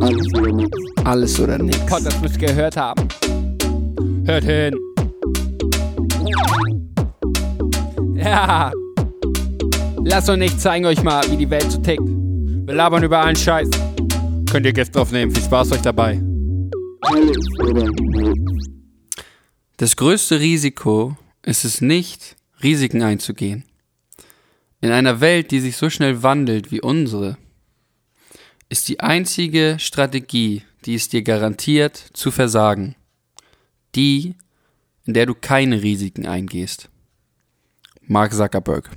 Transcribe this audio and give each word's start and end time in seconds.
Alles 0.00 0.34
oder 0.34 0.52
nichts. 0.52 0.78
Alles 1.04 1.40
oder 1.40 1.58
nichts. 1.58 1.86
Podcast 1.86 2.22
müsst 2.22 2.40
ihr 2.40 2.48
gehört 2.48 2.76
haben. 2.76 3.08
Hört 4.24 4.44
hin. 4.44 4.74
Ja. 8.16 8.70
Lasst 10.04 10.28
uns 10.28 10.38
nicht 10.38 10.60
zeigen 10.60 10.86
euch 10.86 11.02
mal, 11.02 11.28
wie 11.30 11.36
die 11.36 11.50
Welt 11.50 11.70
so 11.70 11.78
tickt. 11.78 12.02
Wir 12.02 12.74
labern 12.74 13.02
über 13.02 13.18
allen 13.18 13.36
Scheiß. 13.36 13.68
Könnt 14.50 14.66
ihr 14.66 14.72
Gäste 14.72 15.00
aufnehmen. 15.00 15.32
Viel 15.32 15.42
Spaß 15.44 15.72
euch 15.72 15.82
dabei. 15.82 16.20
Alles 17.00 17.36
oder 17.60 17.88
nichts. 17.88 18.70
Das 19.76 19.96
größte 19.96 20.40
Risiko 20.40 21.16
ist 21.42 21.64
es 21.64 21.80
nicht, 21.80 22.36
Risiken 22.62 23.02
einzugehen. 23.02 23.64
In 24.80 24.90
einer 24.90 25.20
Welt, 25.20 25.50
die 25.50 25.60
sich 25.60 25.76
so 25.76 25.90
schnell 25.90 26.22
wandelt 26.22 26.70
wie 26.70 26.80
unsere, 26.80 27.36
ist 28.68 28.88
die 28.88 29.00
einzige 29.00 29.76
Strategie, 29.78 30.62
die 30.84 30.94
es 30.94 31.08
dir 31.08 31.22
garantiert, 31.22 31.96
zu 32.12 32.30
versagen. 32.30 32.96
Die, 33.94 34.34
in 35.04 35.14
der 35.14 35.26
du 35.26 35.34
keine 35.34 35.82
Risiken 35.82 36.26
eingehst. 36.26 36.88
Mark 38.02 38.32
Zuckerberg. 38.32 38.90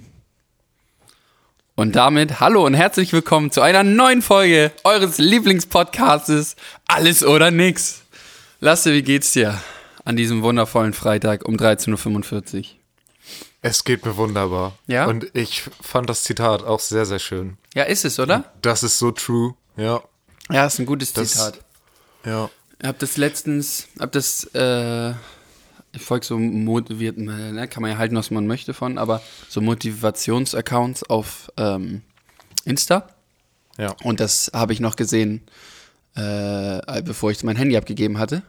Und 1.76 1.96
damit 1.96 2.42
hallo 2.42 2.66
und 2.66 2.74
herzlich 2.74 3.14
willkommen 3.14 3.52
zu 3.52 3.62
einer 3.62 3.84
neuen 3.84 4.22
Folge 4.22 4.72
eures 4.84 5.18
Lieblingspodcastes 5.18 6.56
Alles 6.88 7.24
oder 7.24 7.52
Nix. 7.52 8.02
Lasse, 8.60 8.92
wie 8.92 9.04
geht's 9.04 9.32
dir 9.32 9.62
an 10.04 10.18
diesem 10.18 10.42
wundervollen 10.42 10.94
Freitag 10.94 11.48
um 11.48 11.56
13.45 11.56 12.58
Uhr? 12.58 12.66
Es 13.62 13.84
geht 13.84 14.06
mir 14.06 14.18
wunderbar. 14.18 14.78
Ja? 14.88 15.06
Und 15.06 15.34
ich 15.34 15.64
fand 15.82 16.10
das 16.10 16.24
Zitat 16.24 16.64
auch 16.64 16.80
sehr, 16.80 17.06
sehr 17.06 17.20
schön. 17.20 17.58
Ja, 17.74 17.84
ist 17.84 18.04
es, 18.06 18.20
oder? 18.20 18.46
Das 18.62 18.84
ist 18.84 19.00
so 19.00 19.12
true. 19.12 19.56
Ja. 19.80 20.02
Ja, 20.52 20.66
ist 20.66 20.80
ein 20.80 20.86
gutes 20.86 21.14
Das- 21.14 21.32
Zitat. 21.32 21.60
Ja. 22.26 22.50
Ich 22.82 22.88
hab 22.88 23.00
das 23.00 23.18
letztens, 23.18 23.88
hab 24.00 24.12
das, 24.12 24.44
äh, 24.54 25.12
ich 25.92 26.02
folge 26.02 26.26
so 26.26 26.38
motiviert, 26.38 27.18
ne, 27.18 27.68
kann 27.68 27.82
man 27.82 27.92
ja 27.92 27.98
halten, 27.98 28.16
was 28.16 28.32
man 28.32 28.48
möchte 28.48 28.74
von, 28.74 28.98
aber 28.98 29.22
so 29.50 29.60
Motivationsaccounts 29.62 31.04
auf 31.04 31.52
ähm, 31.58 32.02
Insta. 32.66 33.08
Ja. 33.78 33.96
Und 34.04 34.20
das 34.20 34.52
habe 34.54 34.74
ich 34.74 34.80
noch 34.80 34.96
gesehen, 34.96 35.42
äh, 36.16 37.02
bevor 37.04 37.32
ich 37.32 37.44
mein 37.44 37.56
Handy 37.56 37.76
abgegeben 37.78 38.18
hatte. 38.18 38.44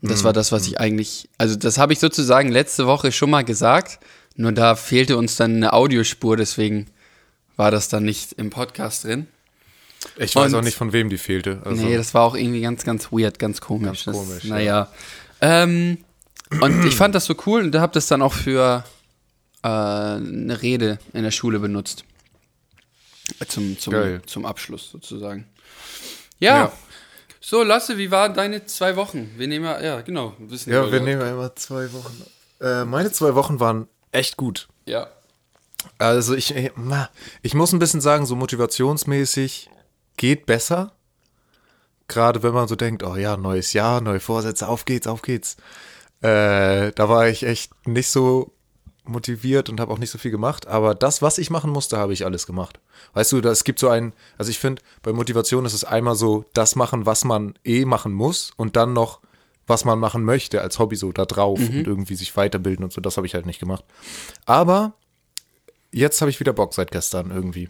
Das 0.00 0.22
war 0.22 0.34
das, 0.34 0.52
was 0.52 0.66
ich 0.66 0.78
eigentlich, 0.78 1.30
also 1.38 1.56
das 1.56 1.78
habe 1.78 1.94
ich 1.94 1.98
sozusagen 1.98 2.50
letzte 2.50 2.86
Woche 2.86 3.10
schon 3.10 3.30
mal 3.30 3.42
gesagt, 3.42 4.00
nur 4.36 4.52
da 4.52 4.74
fehlte 4.76 5.16
uns 5.16 5.36
dann 5.36 5.56
eine 5.56 5.72
Audiospur, 5.72 6.36
deswegen 6.36 6.88
war 7.56 7.70
das 7.70 7.88
dann 7.88 8.04
nicht 8.04 8.34
im 8.34 8.50
Podcast 8.50 9.04
drin. 9.04 9.28
Ich 10.16 10.34
weiß 10.36 10.52
Und- 10.52 10.58
auch 10.58 10.62
nicht, 10.62 10.76
von 10.76 10.92
wem 10.92 11.08
die 11.08 11.18
fehlte. 11.18 11.60
Also, 11.64 11.82
Nee, 11.84 11.96
das 11.96 12.14
war 12.14 12.22
auch 12.22 12.34
irgendwie 12.34 12.60
ganz, 12.60 12.84
ganz 12.84 13.10
weird, 13.12 13.38
ganz 13.38 13.60
komisch. 13.60 14.04
Ganz 14.04 14.16
komisch, 14.16 14.42
das, 14.42 14.50
Naja. 14.50 14.88
Ähm, 15.40 15.98
und 16.60 16.86
ich 16.86 16.94
fand 16.96 17.14
das 17.14 17.24
so 17.24 17.34
cool 17.46 17.62
und 17.62 17.74
habe 17.76 17.92
das 17.92 18.06
dann 18.06 18.22
auch 18.22 18.32
für 18.32 18.84
äh, 19.62 19.66
eine 19.68 20.60
Rede 20.62 20.98
in 21.12 21.24
der 21.24 21.30
Schule 21.30 21.58
benutzt. 21.58 22.04
Zum, 23.48 23.78
zum, 23.78 23.92
Geil. 23.92 24.22
zum 24.26 24.44
Abschluss 24.44 24.90
sozusagen. 24.90 25.46
Ja. 26.38 26.56
Ja. 26.64 26.72
So, 27.40 27.62
Lasse, 27.62 27.98
wie 27.98 28.10
waren 28.10 28.34
deine 28.34 28.66
zwei 28.66 28.96
Wochen? 28.96 29.30
Wir 29.36 29.46
nehmen 29.48 29.64
ja, 29.64 29.80
ja, 29.82 30.00
genau. 30.02 30.34
Wissen 30.38 30.72
ja, 30.72 30.90
wir 30.90 31.00
nehmen 31.00 31.20
ja 31.20 31.30
immer 31.30 31.54
zwei 31.56 31.92
Wochen. 31.92 32.22
Äh, 32.60 32.84
meine 32.84 33.12
zwei 33.12 33.34
Wochen 33.34 33.60
waren 33.60 33.88
echt 34.12 34.36
gut. 34.36 34.68
Ja. 34.86 35.08
Also 35.98 36.34
ich, 36.34 36.54
äh, 36.54 36.70
ich 37.42 37.54
muss 37.54 37.72
ein 37.72 37.78
bisschen 37.78 38.00
sagen, 38.00 38.24
so 38.26 38.36
motivationsmäßig 38.36 39.68
geht 40.16 40.46
besser. 40.46 40.92
Gerade 42.08 42.42
wenn 42.42 42.54
man 42.54 42.68
so 42.68 42.76
denkt, 42.76 43.02
oh 43.02 43.16
ja, 43.16 43.36
neues 43.36 43.72
Jahr, 43.72 44.00
neue 44.00 44.20
Vorsätze, 44.20 44.68
auf 44.68 44.84
geht's, 44.84 45.06
auf 45.06 45.22
geht's. 45.22 45.56
Äh, 46.20 46.92
da 46.92 47.08
war 47.08 47.28
ich 47.28 47.44
echt 47.44 47.72
nicht 47.86 48.08
so 48.08 48.52
motiviert 49.04 49.68
und 49.68 49.80
habe 49.80 49.92
auch 49.92 49.98
nicht 49.98 50.10
so 50.10 50.18
viel 50.18 50.30
gemacht. 50.30 50.66
Aber 50.66 50.94
das, 50.94 51.22
was 51.22 51.38
ich 51.38 51.50
machen 51.50 51.70
musste, 51.70 51.98
habe 51.98 52.12
ich 52.12 52.24
alles 52.24 52.46
gemacht. 52.46 52.80
Weißt 53.12 53.32
du, 53.32 53.40
es 53.40 53.64
gibt 53.64 53.78
so 53.78 53.88
ein, 53.88 54.12
also 54.38 54.50
ich 54.50 54.58
finde, 54.58 54.82
bei 55.02 55.12
Motivation 55.12 55.64
ist 55.64 55.74
es 55.74 55.84
einmal 55.84 56.14
so, 56.14 56.44
das 56.54 56.76
machen, 56.76 57.06
was 57.06 57.24
man 57.24 57.54
eh 57.64 57.84
machen 57.84 58.12
muss 58.12 58.52
und 58.56 58.76
dann 58.76 58.92
noch, 58.92 59.20
was 59.66 59.84
man 59.84 59.98
machen 59.98 60.24
möchte 60.24 60.60
als 60.60 60.78
Hobby 60.78 60.96
so 60.96 61.12
da 61.12 61.24
drauf 61.24 61.58
und 61.58 61.86
irgendwie 61.86 62.16
sich 62.16 62.36
weiterbilden 62.36 62.84
und 62.84 62.92
so. 62.92 63.00
Das 63.00 63.16
habe 63.16 63.26
ich 63.26 63.34
halt 63.34 63.46
nicht 63.46 63.60
gemacht. 63.60 63.84
Aber 64.44 64.92
jetzt 65.90 66.20
habe 66.20 66.30
ich 66.30 66.40
wieder 66.40 66.52
Bock 66.52 66.74
seit 66.74 66.90
gestern 66.90 67.30
irgendwie. 67.30 67.68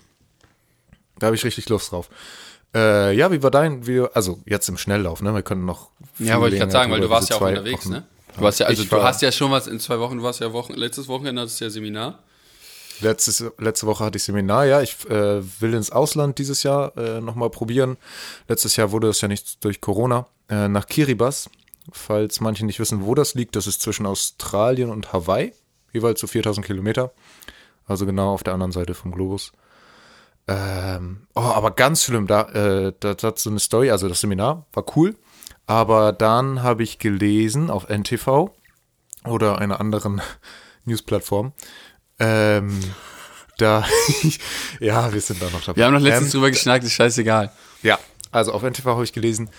Da 1.25 1.29
habe 1.29 1.37
ich 1.37 1.45
richtig 1.47 1.67
Lust 1.71 1.91
drauf. 1.91 2.11
Äh, 2.75 3.17
ja, 3.17 3.33
wie 3.33 3.43
war 3.43 3.51
dein, 3.51 3.87
wie, 3.87 4.01
also 4.13 4.41
jetzt 4.45 4.69
im 4.69 4.77
Schnelllauf, 4.77 5.23
ne? 5.23 5.33
Wir 5.35 5.41
können 5.41 5.65
noch. 5.65 5.89
Ja, 6.19 6.39
wollte 6.39 6.57
ich 6.57 6.61
gerade 6.61 6.71
sagen, 6.71 6.93
weil 6.93 7.01
du 7.01 7.09
warst 7.09 7.31
ja 7.31 7.37
auch 7.37 7.41
unterwegs, 7.41 7.87
Wochen. 7.87 7.93
ne? 7.95 8.05
Du 8.37 8.43
warst 8.43 8.61
ja, 8.61 8.67
also 8.67 8.83
Ich 8.83 8.91
du 8.91 8.97
war- 8.97 9.05
hast 9.05 9.23
ja 9.23 9.33
schon 9.33 9.51
was 9.51 9.67
in 9.67 9.81
zwei 9.81 9.99
Wochen, 10.01 10.19
du 10.19 10.23
warst 10.23 10.41
ja 10.41 10.53
Wochen, 10.53 10.75
letztes 10.75 11.09
Wochenende 11.09 11.41
hattest 11.41 11.61
du 11.63 11.65
ja 11.65 11.71
Seminar. 11.71 12.19
Letztes, 13.01 13.43
letzte 13.57 13.87
Woche 13.87 14.05
hatte 14.05 14.19
ich 14.19 14.23
Seminar, 14.25 14.67
ja. 14.67 14.83
Ich 14.83 14.97
äh, 15.09 15.41
will 15.63 15.73
ins 15.73 15.91
Ausland 15.93 16.39
dieses 16.39 16.63
Jahr 16.63 16.95
äh, 16.99 17.23
nochmal 17.23 17.49
probieren. 17.49 17.97
Letztes 18.49 18.77
Jahr 18.77 18.93
wurde 18.93 19.07
das 19.07 19.21
ja 19.23 19.29
nicht 19.29 19.65
durch 19.65 19.81
Corona. 19.81 20.27
Äh, 20.51 20.69
nach 20.69 20.87
Kiribati, 20.87 21.49
falls 21.91 22.41
manche 22.41 22.67
nicht 22.67 22.81
wissen, 22.81 23.03
wo 23.07 23.15
das 23.15 23.33
liegt. 23.35 23.57
Das 23.57 23.67
ist 23.67 23.81
zwischen 23.81 24.05
Australien 24.05 24.91
und 24.91 25.15
Hawaii, 25.15 25.55
jeweils 25.95 26.21
so 26.21 26.27
4000 26.27 26.67
Kilometer. 26.67 27.13
Also 27.87 28.05
genau 28.05 28.35
auf 28.35 28.43
der 28.43 28.53
anderen 28.53 28.73
Seite 28.73 28.93
vom 28.93 29.11
Globus. 29.13 29.53
Ähm, 30.47 31.27
oh, 31.35 31.41
aber 31.41 31.71
ganz 31.71 32.05
schlimm, 32.05 32.27
da, 32.27 32.43
äh, 32.51 32.93
da, 33.01 33.15
da 33.15 33.29
hat 33.29 33.39
so 33.39 33.51
eine 33.51 33.61
Story, 33.61 33.91
also 33.91 34.09
das 34.09 34.21
Seminar 34.21 34.67
war 34.73 34.85
cool. 34.97 35.17
Aber 35.67 36.13
dann 36.13 36.63
habe 36.63 36.83
ich 36.83 36.99
gelesen 36.99 37.71
auf 37.71 37.89
NTV 37.89 38.51
oder 39.25 39.59
einer 39.59 39.81
anderen 39.81 40.21
Newsplattform, 40.85 41.53
ähm, 42.19 42.81
da, 43.59 43.85
ja, 44.81 45.13
wir 45.13 45.21
sind 45.21 45.41
da 45.41 45.51
noch 45.51 45.63
dabei. 45.63 45.77
Wir 45.77 45.87
haben 45.87 45.95
noch 45.95 46.01
letztens 46.01 46.35
ähm, 46.35 46.41
drüber 46.41 46.51
geschnackt, 46.51 46.85
ist 46.85 46.93
scheißegal. 46.93 47.53
Ja, 47.83 47.99
also 48.31 48.53
auf 48.53 48.63
NTV 48.63 48.85
habe 48.85 49.05
ich 49.05 49.13
gelesen, 49.13 49.51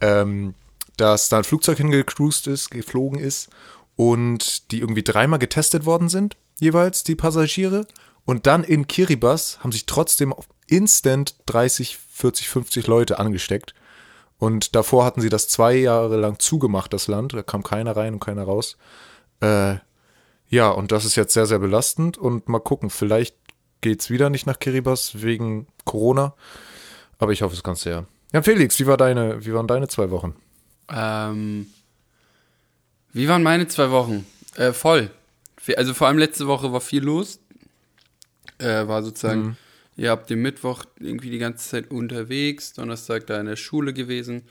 ähm, 0.00 0.54
dass 0.96 1.28
da 1.28 1.38
ein 1.38 1.44
Flugzeug 1.44 1.78
hingecruised 1.78 2.46
ist, 2.46 2.70
geflogen 2.70 3.18
ist 3.18 3.50
und 3.96 4.70
die 4.70 4.80
irgendwie 4.80 5.02
dreimal 5.02 5.38
getestet 5.38 5.84
worden 5.84 6.08
sind, 6.08 6.36
jeweils 6.58 7.04
die 7.04 7.14
Passagiere. 7.14 7.86
Und 8.24 8.46
dann 8.46 8.64
in 8.64 8.86
Kiribati 8.86 9.58
haben 9.60 9.72
sich 9.72 9.86
trotzdem 9.86 10.32
auf 10.32 10.46
instant 10.66 11.36
30, 11.46 11.98
40, 12.10 12.48
50 12.48 12.86
Leute 12.86 13.18
angesteckt. 13.18 13.74
Und 14.38 14.74
davor 14.74 15.04
hatten 15.04 15.20
sie 15.20 15.28
das 15.28 15.48
zwei 15.48 15.74
Jahre 15.74 16.16
lang 16.16 16.38
zugemacht, 16.38 16.92
das 16.92 17.06
Land. 17.08 17.34
Da 17.34 17.42
kam 17.42 17.62
keiner 17.62 17.96
rein 17.96 18.14
und 18.14 18.20
keiner 18.20 18.44
raus. 18.44 18.76
Äh, 19.40 19.76
ja, 20.48 20.70
und 20.70 20.92
das 20.92 21.04
ist 21.04 21.16
jetzt 21.16 21.34
sehr, 21.34 21.46
sehr 21.46 21.58
belastend. 21.58 22.18
Und 22.18 22.48
mal 22.48 22.60
gucken, 22.60 22.90
vielleicht 22.90 23.36
geht's 23.80 24.10
wieder 24.10 24.30
nicht 24.30 24.46
nach 24.46 24.58
Kiribati 24.58 25.22
wegen 25.22 25.66
Corona. 25.84 26.34
Aber 27.18 27.32
ich 27.32 27.42
hoffe 27.42 27.54
es 27.54 27.62
ganz 27.62 27.82
sehr. 27.82 28.06
Ja, 28.32 28.42
Felix, 28.42 28.78
wie, 28.80 28.86
war 28.86 28.96
deine, 28.96 29.44
wie 29.44 29.54
waren 29.54 29.68
deine 29.68 29.88
zwei 29.88 30.10
Wochen? 30.10 30.34
Ähm, 30.88 31.66
wie 33.12 33.28
waren 33.28 33.42
meine 33.42 33.68
zwei 33.68 33.90
Wochen? 33.90 34.26
Äh, 34.56 34.72
voll. 34.72 35.10
Also 35.76 35.94
vor 35.94 36.08
allem 36.08 36.18
letzte 36.18 36.46
Woche 36.46 36.72
war 36.72 36.80
viel 36.80 37.02
los. 37.02 37.38
Äh, 38.58 38.86
war 38.86 39.02
sozusagen, 39.02 39.56
ihr 39.96 40.10
habt 40.10 40.30
den 40.30 40.40
Mittwoch 40.42 40.84
irgendwie 40.98 41.30
die 41.30 41.38
ganze 41.38 41.68
Zeit 41.68 41.90
unterwegs, 41.90 42.72
Donnerstag 42.72 43.26
da 43.26 43.40
in 43.40 43.46
der 43.46 43.56
Schule 43.56 43.92
gewesen. 43.92 44.42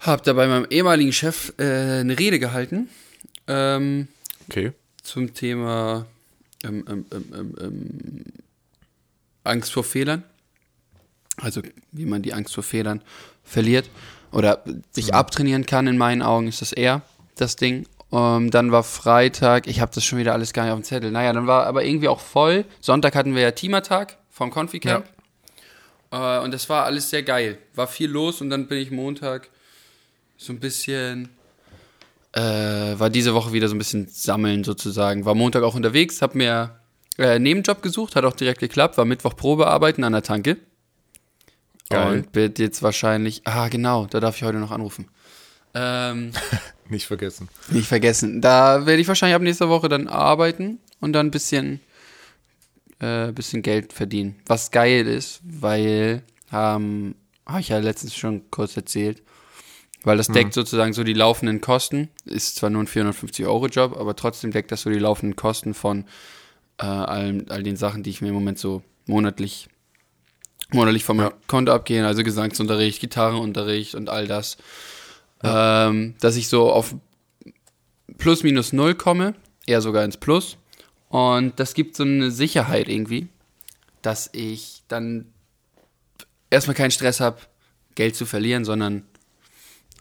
Hab 0.00 0.22
da 0.24 0.32
bei 0.32 0.46
meinem 0.46 0.66
ehemaligen 0.70 1.12
Chef 1.12 1.52
äh, 1.58 2.00
eine 2.00 2.18
Rede 2.18 2.38
gehalten. 2.38 2.88
Ähm, 3.46 4.08
Okay. 4.50 4.72
zum 5.02 5.34
Thema 5.34 6.06
ähm, 6.64 6.84
ähm, 6.88 7.04
ähm, 7.12 7.24
ähm, 7.34 7.54
ähm, 7.60 8.24
Angst 9.44 9.72
vor 9.72 9.84
Fehlern. 9.84 10.22
Also 11.36 11.62
wie 11.92 12.06
man 12.06 12.22
die 12.22 12.32
Angst 12.32 12.54
vor 12.54 12.64
Fehlern 12.64 13.02
verliert 13.44 13.90
oder 14.32 14.64
sich 14.90 15.14
abtrainieren 15.14 15.66
kann, 15.66 15.86
in 15.86 15.98
meinen 15.98 16.22
Augen 16.22 16.48
ist 16.48 16.60
das 16.62 16.72
eher 16.72 17.02
das 17.36 17.56
Ding. 17.56 17.86
Ähm, 18.10 18.50
dann 18.50 18.72
war 18.72 18.84
Freitag, 18.84 19.66
ich 19.66 19.80
habe 19.80 19.92
das 19.94 20.04
schon 20.04 20.18
wieder 20.18 20.32
alles 20.32 20.52
gar 20.52 20.64
nicht 20.64 20.72
auf 20.72 20.78
dem 20.78 20.84
Zettel. 20.84 21.10
Naja, 21.10 21.32
dann 21.32 21.46
war 21.46 21.66
aber 21.66 21.84
irgendwie 21.84 22.08
auch 22.08 22.20
voll. 22.20 22.64
Sonntag 22.80 23.14
hatten 23.14 23.34
wir 23.34 23.42
ja 23.42 23.50
Teamertag 23.50 24.16
vom 24.30 24.50
Confi-Camp. 24.50 25.04
Äh, 26.10 26.38
und 26.38 26.54
das 26.54 26.68
war 26.68 26.84
alles 26.84 27.10
sehr 27.10 27.22
geil. 27.22 27.58
War 27.74 27.86
viel 27.86 28.10
los 28.10 28.40
und 28.40 28.50
dann 28.50 28.66
bin 28.66 28.78
ich 28.78 28.90
Montag 28.90 29.50
so 30.36 30.52
ein 30.52 30.60
bisschen 30.60 31.28
äh, 32.32 32.98
war 32.98 33.10
diese 33.10 33.34
Woche 33.34 33.52
wieder 33.52 33.68
so 33.68 33.74
ein 33.74 33.78
bisschen 33.78 34.08
sammeln 34.08 34.64
sozusagen. 34.64 35.24
War 35.24 35.34
Montag 35.34 35.62
auch 35.62 35.74
unterwegs, 35.74 36.22
hab 36.22 36.34
mir 36.34 36.78
äh, 37.16 37.26
einen 37.26 37.44
Nebenjob 37.44 37.82
gesucht, 37.82 38.16
hat 38.16 38.24
auch 38.24 38.36
direkt 38.36 38.60
geklappt, 38.60 38.98
war 38.98 39.04
Mittwoch 39.04 39.34
Probearbeiten 39.34 40.04
an 40.04 40.12
der 40.12 40.22
Tanke. 40.22 40.58
Geil. 41.90 42.18
Und 42.18 42.34
wird 42.34 42.58
jetzt 42.58 42.82
wahrscheinlich, 42.82 43.42
ah 43.44 43.68
genau, 43.68 44.06
da 44.06 44.20
darf 44.20 44.36
ich 44.36 44.42
heute 44.42 44.58
noch 44.58 44.70
anrufen. 44.70 45.08
Ähm, 45.74 46.32
Nicht 46.88 47.06
vergessen. 47.06 47.48
nicht 47.70 47.88
vergessen. 47.88 48.40
Da 48.40 48.86
werde 48.86 49.00
ich 49.00 49.08
wahrscheinlich 49.08 49.36
ab 49.36 49.42
nächster 49.42 49.68
Woche 49.68 49.88
dann 49.88 50.08
arbeiten 50.08 50.78
und 51.00 51.12
dann 51.12 51.26
ein 51.26 51.30
bisschen 51.30 51.80
äh, 53.00 53.32
bisschen 53.32 53.62
Geld 53.62 53.92
verdienen. 53.92 54.36
Was 54.46 54.70
geil 54.70 55.06
ist, 55.06 55.40
weil, 55.44 56.22
ähm, 56.52 57.14
habe 57.46 57.60
ich 57.60 57.68
ja 57.68 57.78
letztens 57.78 58.16
schon 58.16 58.50
kurz 58.50 58.76
erzählt, 58.76 59.22
weil 60.02 60.16
das 60.16 60.28
deckt 60.28 60.54
sozusagen 60.54 60.92
so 60.92 61.04
die 61.04 61.12
laufenden 61.12 61.60
Kosten. 61.60 62.08
Ist 62.24 62.56
zwar 62.56 62.70
nur 62.70 62.82
ein 62.82 62.88
450-Euro-Job, 62.88 63.96
aber 63.96 64.16
trotzdem 64.16 64.50
deckt 64.50 64.70
das 64.70 64.82
so 64.82 64.90
die 64.90 64.98
laufenden 64.98 65.36
Kosten 65.36 65.74
von 65.74 66.04
äh, 66.78 66.86
all, 66.86 67.44
all 67.48 67.62
den 67.62 67.76
Sachen, 67.76 68.02
die 68.02 68.10
ich 68.10 68.20
mir 68.20 68.28
im 68.28 68.34
Moment 68.34 68.58
so 68.58 68.82
monatlich, 69.06 69.68
monatlich 70.72 71.04
von 71.04 71.16
meinem 71.16 71.32
Konto 71.46 71.72
abgehen, 71.72 72.04
also 72.04 72.22
Gesangsunterricht, 72.22 73.00
Gitarrenunterricht 73.00 73.94
und 73.94 74.08
all 74.08 74.26
das. 74.26 74.56
Ähm, 75.42 76.14
dass 76.20 76.36
ich 76.36 76.48
so 76.48 76.70
auf 76.72 76.94
plus 78.16 78.42
minus 78.42 78.72
null 78.72 78.94
komme, 78.94 79.34
eher 79.66 79.80
sogar 79.80 80.04
ins 80.04 80.16
Plus. 80.16 80.56
Und 81.08 81.58
das 81.60 81.74
gibt 81.74 81.96
so 81.96 82.02
eine 82.02 82.30
Sicherheit 82.30 82.88
irgendwie, 82.88 83.28
dass 84.02 84.28
ich 84.32 84.82
dann 84.88 85.26
erstmal 86.50 86.74
keinen 86.74 86.90
Stress 86.90 87.20
habe, 87.20 87.38
Geld 87.94 88.16
zu 88.16 88.26
verlieren, 88.26 88.64
sondern 88.64 89.04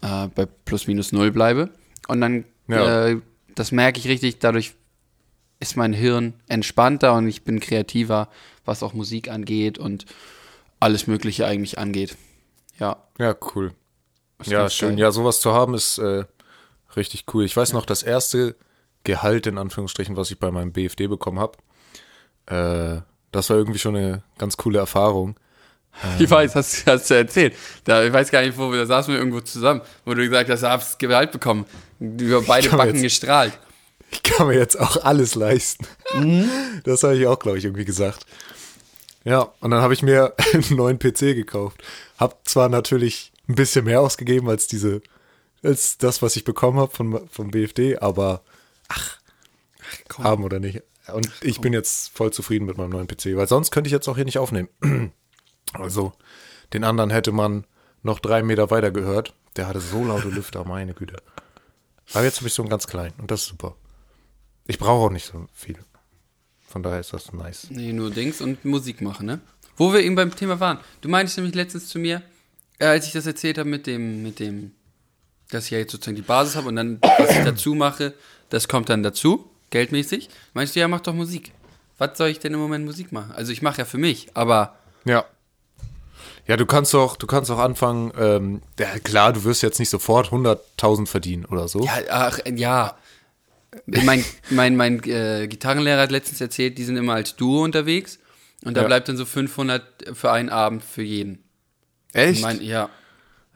äh, 0.01 0.27
bei 0.27 0.45
plus 0.45 0.87
minus 0.87 1.11
null 1.11 1.31
bleibe. 1.31 1.69
Und 2.07 2.21
dann, 2.21 2.45
Ja. 2.67 3.07
äh, 3.09 3.21
das 3.55 3.71
merke 3.71 3.99
ich 3.99 4.07
richtig, 4.07 4.39
dadurch 4.39 4.73
ist 5.59 5.75
mein 5.77 5.93
Hirn 5.93 6.33
entspannter 6.47 7.13
und 7.15 7.27
ich 7.27 7.43
bin 7.43 7.59
kreativer, 7.59 8.29
was 8.65 8.83
auch 8.83 8.93
Musik 8.93 9.29
angeht 9.29 9.77
und 9.79 10.05
alles 10.79 11.07
Mögliche 11.07 11.47
eigentlich 11.47 11.79
angeht. 11.79 12.15
Ja. 12.79 12.97
Ja, 13.17 13.35
cool. 13.55 13.71
Ja, 14.45 14.69
schön. 14.69 14.89
geil. 14.91 14.99
Ja, 14.99 15.11
sowas 15.11 15.39
zu 15.41 15.53
haben 15.53 15.73
ist 15.73 15.97
äh, 15.97 16.25
richtig 16.95 17.25
cool. 17.33 17.43
Ich 17.45 17.55
weiß 17.57 17.73
noch, 17.73 17.85
das 17.85 18.03
erste 18.03 18.55
Gehalt 19.03 19.47
in 19.47 19.57
Anführungsstrichen, 19.57 20.15
was 20.17 20.31
ich 20.31 20.39
bei 20.39 20.51
meinem 20.51 20.71
BFD 20.73 21.07
bekommen 21.07 21.39
habe, 21.39 21.57
äh, 22.47 23.01
das 23.31 23.49
war 23.49 23.57
irgendwie 23.57 23.79
schon 23.79 23.95
eine 23.95 24.23
ganz 24.37 24.57
coole 24.57 24.79
Erfahrung. 24.79 25.35
Ich 26.19 26.29
weiß, 26.29 26.53
hast, 26.55 26.85
hast 26.85 27.09
du 27.09 27.15
erzählt. 27.15 27.55
Da, 27.83 28.03
ich 28.03 28.13
weiß 28.13 28.29
gar 28.29 28.43
nicht, 28.43 28.55
wo 28.55 28.71
wir, 28.71 28.77
da 28.81 28.85
saßen 28.85 29.11
wir 29.11 29.19
irgendwo 29.19 29.39
zusammen, 29.41 29.81
wo 30.05 30.13
du 30.13 30.21
gesagt 30.23 30.47
hast, 30.47 30.61
du 30.61 30.69
hast 30.69 30.99
Gehalt 30.99 31.31
bekommen. 31.31 31.65
Über 31.99 32.41
beide 32.43 32.69
Backen 32.69 32.93
jetzt- 32.93 33.01
gestrahlt. 33.01 33.57
Ich 34.11 34.21
kann 34.21 34.45
mir 34.47 34.53
jetzt 34.55 34.79
auch 34.79 35.03
alles 35.03 35.33
leisten. 35.33 35.85
Das 36.83 37.01
habe 37.03 37.17
ich 37.17 37.25
auch, 37.25 37.39
glaube 37.39 37.57
ich, 37.57 37.65
irgendwie 37.65 37.83
gesagt. 37.83 38.25
Ja, 39.25 39.51
und 39.59 39.71
dann 39.71 39.81
habe 39.81 39.93
ich 39.95 40.03
mir 40.03 40.33
einen 40.53 40.63
neuen 40.77 40.99
PC 40.99 41.33
gekauft. 41.35 41.81
Hab 42.19 42.47
zwar 42.47 42.69
natürlich 42.69 43.31
ein 43.47 43.55
bisschen 43.55 43.85
mehr 43.85 44.01
ausgegeben 44.01 44.49
als 44.49 44.67
diese, 44.67 45.01
als 45.63 45.97
das, 45.97 46.21
was 46.21 46.35
ich 46.35 46.43
bekommen 46.43 46.79
habe 46.79 46.93
von, 46.93 47.27
vom 47.29 47.51
BFD, 47.51 47.97
aber 47.97 48.43
Komm. 50.07 50.25
haben 50.25 50.43
oder 50.43 50.59
nicht. 50.59 50.81
Und 51.13 51.31
ich 51.41 51.61
bin 51.61 51.73
jetzt 51.73 52.09
voll 52.09 52.31
zufrieden 52.33 52.65
mit 52.65 52.77
meinem 52.77 52.89
neuen 52.89 53.07
PC, 53.07 53.35
weil 53.37 53.47
sonst 53.47 53.71
könnte 53.71 53.87
ich 53.87 53.93
jetzt 53.93 54.07
auch 54.07 54.15
hier 54.15 54.25
nicht 54.25 54.39
aufnehmen. 54.39 54.69
Also, 55.73 56.13
den 56.71 56.85
anderen 56.85 57.09
hätte 57.09 57.33
man 57.33 57.65
noch 58.01 58.19
drei 58.19 58.41
Meter 58.41 58.71
weiter 58.71 58.89
gehört. 58.89 59.33
Der 59.57 59.67
hatte 59.67 59.81
so 59.81 60.01
laute 60.05 60.29
Lüfter, 60.29 60.63
meine 60.63 60.93
Güte. 60.93 61.17
Aber 62.13 62.23
jetzt 62.23 62.37
habe 62.37 62.47
ich 62.47 62.53
so 62.53 62.61
einen 62.63 62.69
ganz 62.69 62.87
kleinen 62.87 63.13
und 63.17 63.31
das 63.31 63.41
ist 63.41 63.47
super. 63.47 63.75
Ich 64.65 64.79
brauche 64.79 65.05
auch 65.05 65.11
nicht 65.11 65.25
so 65.25 65.45
viel. 65.53 65.77
Von 66.65 66.83
daher 66.83 67.01
ist 67.01 67.11
das 67.11 67.33
nice. 67.33 67.67
Nee, 67.69 67.91
nur 67.91 68.11
Dings 68.11 68.39
und 68.39 68.63
Musik 68.63 69.01
machen, 69.01 69.25
ne? 69.25 69.41
Wo 69.75 69.91
wir 69.91 69.99
eben 69.99 70.15
beim 70.15 70.33
Thema 70.33 70.59
waren. 70.61 70.79
Du 71.01 71.09
meintest 71.09 71.37
nämlich 71.37 71.53
letztens 71.53 71.89
zu 71.89 71.99
mir, 71.99 72.21
äh, 72.79 72.85
als 72.85 73.07
ich 73.07 73.13
das 73.13 73.25
erzählt 73.25 73.57
habe 73.57 73.69
mit 73.69 73.87
dem, 73.87 74.23
mit 74.23 74.39
dem, 74.39 74.71
dass 75.49 75.65
ich 75.65 75.71
ja 75.71 75.77
jetzt 75.79 75.91
sozusagen 75.91 76.15
die 76.15 76.21
Basis 76.21 76.55
habe 76.55 76.67
und 76.67 76.75
dann, 76.75 76.99
was 77.01 77.31
ich 77.31 77.43
dazu 77.43 77.73
mache, 77.73 78.13
das 78.49 78.67
kommt 78.67 78.89
dann 78.89 79.03
dazu, 79.03 79.49
geldmäßig. 79.69 80.29
Meinst 80.53 80.75
du, 80.75 80.79
ja, 80.79 80.87
mach 80.87 81.01
doch 81.01 81.13
Musik. 81.13 81.51
Was 81.97 82.17
soll 82.17 82.27
ich 82.29 82.39
denn 82.39 82.53
im 82.53 82.59
Moment 82.59 82.85
Musik 82.85 83.11
machen? 83.11 83.31
Also 83.35 83.51
ich 83.51 83.61
mache 83.61 83.79
ja 83.79 83.85
für 83.85 83.97
mich, 83.97 84.27
aber 84.33 84.75
Ja. 85.05 85.25
Ja, 86.47 86.55
du 86.55 86.65
kannst 86.65 86.95
auch, 86.95 87.17
du 87.17 87.27
kannst 87.27 87.51
auch 87.51 87.59
anfangen, 87.59 88.13
ähm, 88.17 88.61
ja 88.79 88.97
klar, 88.99 89.33
du 89.33 89.43
wirst 89.43 89.63
jetzt 89.63 89.79
nicht 89.79 89.89
sofort 89.89 90.27
100.000 90.31 91.05
verdienen 91.05 91.43
oder 91.45 91.67
so. 91.67 91.83
Ja, 91.83 91.97
ach, 92.09 92.39
äh, 92.45 92.53
ja. 92.55 92.97
Mein, 93.85 94.23
mein, 94.49 94.75
mein 94.77 95.03
äh, 95.03 95.47
Gitarrenlehrer 95.49 96.01
hat 96.03 96.11
letztens 96.11 96.39
erzählt, 96.39 96.77
die 96.77 96.85
sind 96.85 96.95
immer 96.95 97.13
als 97.15 97.35
Duo 97.35 97.63
unterwegs 97.63 98.17
und 98.63 98.75
da 98.77 98.81
Ja. 98.81 98.87
bleibt 98.87 99.09
dann 99.09 99.17
so 99.17 99.25
500 99.25 99.83
für 100.15 100.31
einen 100.31 100.47
Abend 100.49 100.83
für 100.85 101.03
jeden. 101.03 101.43
Echt? 102.13 102.41
Mein, 102.41 102.61
ja, 102.61 102.89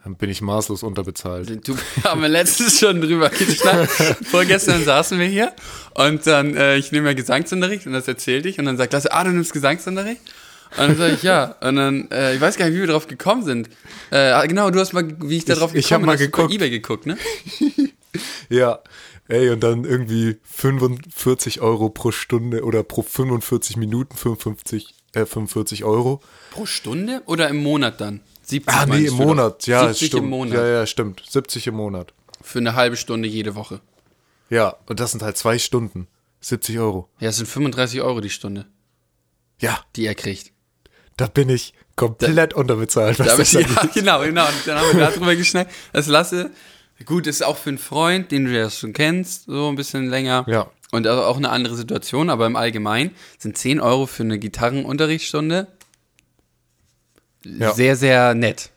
Dann 0.04 0.16
bin 0.16 0.30
ich 0.30 0.40
maßlos 0.42 0.82
unterbezahlt. 0.82 1.66
du 1.66 1.76
haben 2.04 2.22
wir 2.22 2.28
letztens 2.28 2.78
schon 2.78 3.00
drüber 3.00 3.28
geschnackt. 3.30 3.90
Vorgestern 4.30 4.84
saßen 4.84 5.18
wir 5.18 5.26
hier 5.26 5.52
und 5.94 6.26
dann, 6.26 6.56
äh, 6.56 6.76
ich 6.76 6.92
nehme 6.92 7.08
ja 7.08 7.14
Gesangsunterricht 7.14 7.86
und 7.86 7.92
das 7.92 8.08
erzählte 8.08 8.48
ich 8.48 8.58
und 8.58 8.64
dann 8.66 8.76
sagt 8.76 8.92
Lasse, 8.92 9.12
ah, 9.12 9.24
du 9.24 9.30
nimmst 9.30 9.52
Gesangsunterricht? 9.52 10.20
Und 10.72 10.78
dann 10.78 10.96
sage 10.96 11.14
ich, 11.14 11.22
ja. 11.22 11.54
Und 11.60 11.76
dann, 11.76 12.10
äh, 12.10 12.34
ich 12.34 12.40
weiß 12.40 12.56
gar 12.56 12.64
nicht, 12.66 12.74
wie 12.76 12.80
wir 12.80 12.86
drauf 12.86 13.06
gekommen 13.06 13.44
sind. 13.44 13.68
Äh, 14.10 14.16
ah, 14.30 14.46
genau, 14.46 14.70
du 14.70 14.80
hast 14.80 14.92
mal, 14.94 15.06
wie 15.22 15.36
ich 15.36 15.44
da 15.44 15.54
drauf 15.54 15.72
Ich- 15.74 15.80
ich 15.86 15.92
hab 15.92 16.00
gekommen 16.00 16.06
mal 16.06 16.16
bin, 16.16 16.26
hast 16.26 16.26
du 16.26 16.30
geguckt. 16.30 16.48
bei 16.48 16.54
Ebay 16.54 16.70
geguckt, 16.70 17.06
ne? 17.06 17.18
Ja, 18.48 18.80
ey, 19.28 19.48
und 19.50 19.60
dann 19.62 19.84
irgendwie 19.84 20.36
45 20.44 21.60
Euro 21.62 21.88
pro 21.88 22.10
Stunde 22.10 22.62
oder 22.64 22.82
pro 22.82 23.02
45 23.02 23.76
Minuten 23.78 24.16
55, 24.16 24.94
äh, 25.14 25.24
45 25.24 25.84
Euro. 25.84 26.20
Pro 26.50 26.66
Stunde 26.66 27.22
oder 27.26 27.48
im 27.48 27.56
Monat 27.62 28.00
dann? 28.00 28.20
70 28.42 28.74
Ah, 28.74 28.86
nee, 28.86 29.06
im. 29.06 29.14
Monat. 29.14 29.66
Ja, 29.66 29.88
70 29.88 30.08
stimmt. 30.08 30.22
im 30.24 30.30
Monat. 30.30 30.54
Ja, 30.58 30.66
ja, 30.66 30.86
stimmt. 30.86 31.22
70 31.28 31.66
im 31.68 31.74
Monat. 31.74 32.12
Für 32.42 32.58
eine 32.58 32.74
halbe 32.74 32.96
Stunde 32.96 33.28
jede 33.28 33.54
Woche. 33.54 33.80
Ja, 34.50 34.76
und 34.86 35.00
das 35.00 35.12
sind 35.12 35.22
halt 35.22 35.36
zwei 35.36 35.58
Stunden. 35.58 36.08
70 36.40 36.78
Euro. 36.80 37.08
Ja, 37.20 37.28
es 37.28 37.36
sind 37.36 37.46
35 37.48 38.00
Euro 38.02 38.20
die 38.20 38.28
Stunde, 38.30 38.66
Ja, 39.60 39.78
die 39.94 40.06
er 40.06 40.16
kriegt. 40.16 40.50
da 41.16 41.26
bin 41.28 41.48
ich 41.48 41.72
komplett 41.94 42.52
unterbezahlt. 42.52 43.18
was 43.20 43.26
Da 43.28 43.36
das 43.36 43.52
bist, 43.52 43.52
ja, 43.74 43.86
genau, 43.94 44.20
genau. 44.22 44.46
Und 44.46 44.66
dann 44.66 44.78
haben 44.78 44.98
wir 44.98 45.06
darüber 45.08 45.36
geschnackt. 45.36 45.72
Das 45.92 46.08
Lasse, 46.08 46.50
gut, 47.06 47.28
ist 47.28 47.44
auch 47.44 47.56
für 47.58 47.68
einen 47.70 47.78
Freund, 47.78 48.32
den 48.32 48.46
du 48.46 48.50
ja 48.58 48.68
schon 48.70 48.92
kennst, 48.92 49.44
so 49.44 49.68
ein 49.68 49.76
bisschen 49.76 50.08
länger. 50.10 50.44
Ja. 50.48 50.68
Und 50.90 51.06
auch 51.06 51.36
eine 51.36 51.48
andere 51.50 51.76
Situation, 51.76 52.28
aber 52.28 52.46
im 52.46 52.56
Allgemeinen 52.56 53.12
sind 53.38 53.56
10 53.56 53.80
Euro 53.80 54.06
für 54.06 54.24
eine 54.24 54.38
Gitarrenunterrichtsstunde 54.38 55.68
Ja. 57.44 57.72
sehr, 57.74 57.96
sehr 57.96 58.34
nett. 58.34 58.70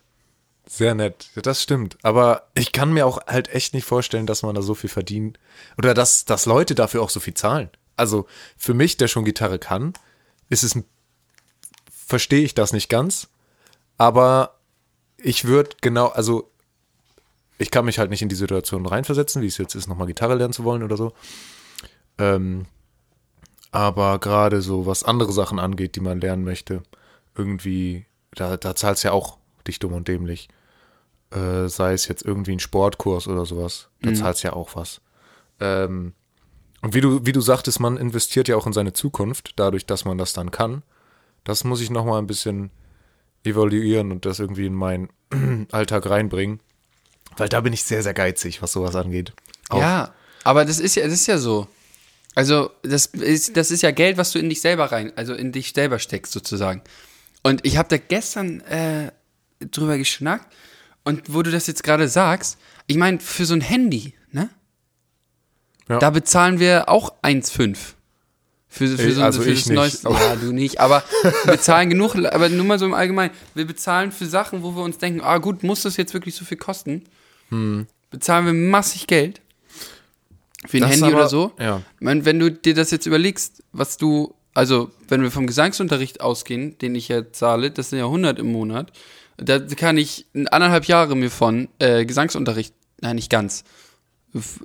Sehr 0.67 0.95
nett. 0.95 1.29
Ja, 1.35 1.41
das 1.44 1.62
stimmt. 1.62 1.97
Aber 2.01 2.47
ich 2.56 2.71
kann 2.71 2.91
mir 2.91 3.06
auch 3.06 3.19
halt 3.27 3.50
echt 3.50 3.73
nicht 3.73 3.85
vorstellen, 3.85 4.25
dass 4.25 4.41
man 4.41 4.56
da 4.56 4.62
so 4.63 4.73
viel 4.73 4.89
verdient. 4.89 5.38
Oder 5.77 5.94
dass, 5.94 6.25
dass 6.25 6.45
Leute 6.47 6.73
dafür 6.73 7.01
auch 7.03 7.09
so 7.12 7.19
viel 7.19 7.35
zahlen. 7.35 7.69
Also 7.95 8.25
für 8.57 8.73
mich, 8.73 8.97
der 8.97 9.07
schon 9.07 9.25
Gitarre 9.25 9.59
kann, 9.59 9.94
ist 10.50 10.63
es, 10.63 10.75
ein- 10.75 10.85
verstehe 11.91 12.44
ich 12.44 12.56
das 12.56 12.73
nicht 12.73 12.89
ganz. 12.89 13.27
Aber 13.97 14.56
ich 15.18 15.45
würde 15.45 15.75
genau, 15.81 16.07
also 16.07 16.51
ich 17.57 17.71
kann 17.71 17.85
mich 17.85 17.99
halt 17.99 18.09
nicht 18.09 18.21
in 18.21 18.30
die 18.30 18.35
Situation 18.35 18.85
reinversetzen, 18.85 19.42
wie 19.42 19.47
es 19.47 19.57
jetzt 19.57 19.75
ist, 19.75 19.87
nochmal 19.87 20.07
Gitarre 20.07 20.35
lernen 20.35 20.51
zu 20.54 20.63
wollen 20.63 20.83
oder 20.83 20.97
so. 20.97 21.13
Ähm, 22.18 22.66
aber 23.71 24.19
gerade 24.19 24.61
so, 24.61 24.85
was 24.85 25.04
andere 25.04 25.31
Sachen 25.31 25.59
angeht, 25.59 25.95
die 25.95 25.99
man 26.01 26.19
lernen 26.19 26.44
möchte, 26.44 26.83
irgendwie, 27.35 28.06
da, 28.35 28.57
da 28.57 28.75
zahlst 28.75 29.04
ja 29.04 29.11
auch 29.11 29.37
dich 29.68 29.80
dumm 29.80 29.94
und 29.94 30.07
dämlich. 30.07 30.47
Äh, 31.31 31.68
sei 31.69 31.94
es 31.94 32.07
jetzt 32.07 32.23
irgendwie 32.23 32.54
ein 32.54 32.59
Sportkurs 32.59 33.27
oder 33.27 33.45
sowas, 33.45 33.89
da 34.01 34.13
zahlst 34.13 34.44
ja 34.44 34.54
auch 34.54 34.75
was. 34.75 35.01
Ähm, 35.59 36.13
und 36.81 36.94
wie 36.94 37.01
du, 37.01 37.25
wie 37.25 37.31
du 37.31 37.42
sagtest, 37.42 37.80
man 37.80 37.97
investiert 37.97 38.47
ja 38.47 38.56
auch 38.56 38.68
in 38.68 38.73
seine 38.73 38.94
Zukunft, 38.94 39.54
dadurch, 39.56 39.85
dass 39.87 40.06
man 40.06 40.18
das 40.19 40.33
dann 40.33 40.51
kann. 40.51 40.83
Das 41.44 41.63
muss 41.63 41.81
ich 41.81 41.89
nochmal 41.89 42.19
ein 42.21 42.27
bisschen 42.27 42.69
evaluieren 43.44 44.11
und 44.11 44.25
das 44.25 44.39
irgendwie 44.39 44.65
in 44.68 44.73
meinen 44.75 45.09
Alltag 45.71 46.07
reinbringen. 46.09 46.59
Weil 47.37 47.49
da 47.49 47.61
bin 47.61 47.73
ich 47.73 47.83
sehr, 47.83 48.04
sehr 48.04 48.13
geizig, 48.13 48.61
was 48.61 48.71
sowas 48.71 48.95
angeht. 48.95 49.33
Auch- 49.69 49.80
Ja, 49.81 50.13
aber 50.44 50.63
das 50.63 50.80
ist 50.80 50.95
ja, 50.95 51.04
das 51.04 51.13
ist 51.13 51.27
ja 51.27 51.37
so. 51.37 51.68
Also, 52.35 52.69
das 52.83 53.07
ist, 53.07 53.56
das 53.57 53.71
ist 53.71 53.81
ja 53.81 53.92
Geld, 53.92 54.18
was 54.18 54.31
du 54.31 54.39
in 54.39 54.49
dich 54.49 54.61
selber 54.61 54.92
rein, 54.92 55.11
also 55.15 55.33
in 55.33 55.51
dich 55.51 55.71
selber 55.73 55.99
steckst, 55.99 56.33
sozusagen. 56.33 56.81
Und 57.45 57.64
ich 57.64 57.78
habe 57.78 57.87
da 57.90 57.97
gestern 57.97 58.61
äh, 58.61 59.11
drüber 59.59 59.99
geschnackt 59.99 60.52
und 61.04 61.31
wo 61.31 61.44
du 61.44 61.52
das 61.52 61.68
jetzt 61.68 61.83
gerade 61.83 62.07
sagst, 62.07 62.57
ich 62.87 62.97
meine, 62.97 63.19
für 63.19 63.45
so 63.45 63.54
ein 63.54 63.61
Handy, 63.61 64.16
ne? 64.31 64.49
Ja. 65.87 65.99
Da 65.99 66.09
bezahlen 66.09 66.59
wir 66.59 66.90
auch 66.90 67.14
1,5. 67.21 67.78
Für, 68.68 68.87
für, 68.87 69.04
Ey, 69.04 69.11
so, 69.11 69.21
also 69.21 69.42
für 69.44 69.52
ich 69.52 69.59
das 69.59 69.68
nicht, 69.69 69.75
neueste. 69.75 70.09
Ja, 70.09 70.35
du 70.35 70.52
nicht, 70.54 70.80
aber 70.80 71.04
wir 71.44 71.54
bezahlen 71.54 71.92
genug, 71.92 72.16
aber 72.16 72.49
nur 72.49 72.66
mal 72.66 72.80
so 72.80 72.85
im 72.87 72.95
Allgemeinen. 72.95 73.31
Wir 73.54 73.66
bezahlen 73.68 74.11
für 74.11 74.25
Sachen, 74.25 74.64
wo 74.64 74.75
wir 74.75 74.81
uns 74.81 74.97
denken, 74.97 75.21
ah 75.21 75.37
gut, 75.37 75.61
muss 75.61 75.83
das 75.83 75.97
jetzt 75.97 76.16
wirklich 76.16 76.33
so 76.33 76.45
viel 76.45 76.57
kosten? 76.57 77.04
Hm. 77.49 77.85
Bezahlen 78.09 78.47
wir 78.47 78.54
massig 78.54 79.06
Geld. 79.06 79.40
Für 80.66 80.78
ein 80.78 80.81
Das 80.81 80.92
Handy 80.94 81.06
aber- 81.06 81.16
oder 81.18 81.30
so. 81.30 81.52
ja. 81.59 81.83
Ich 81.99 82.02
meine, 82.02 82.25
wenn 82.25 82.40
du 82.40 82.49
dir 82.52 82.73
das 82.73 82.90
jetzt 82.90 83.06
überlegst, 83.06 83.61
was 83.71 83.97
du, 83.97 84.33
also 84.56 84.90
wenn 85.07 85.21
wir 85.21 85.30
vom 85.30 85.45
Gesangsunterricht 85.45 86.21
ausgehen, 86.21 86.78
den 86.80 86.95
ich 86.95 87.09
ja 87.09 87.31
zahle, 87.31 87.69
das 87.69 87.92
sind 87.92 88.00
ja 88.00 88.06
100 88.06 88.40
im 88.40 88.52
Monat, 88.52 88.92
da 89.38 89.59
kann 89.59 89.97
ich 89.97 90.26
anderthalb 90.33 90.85
Jahre 90.85 91.16
mir 91.16 91.30
von 91.30 91.68
äh, 91.78 92.06
Gesangsunterricht, 92.06 92.74
nein, 93.02 93.18
nicht 93.18 93.30
ganz, 93.30 93.64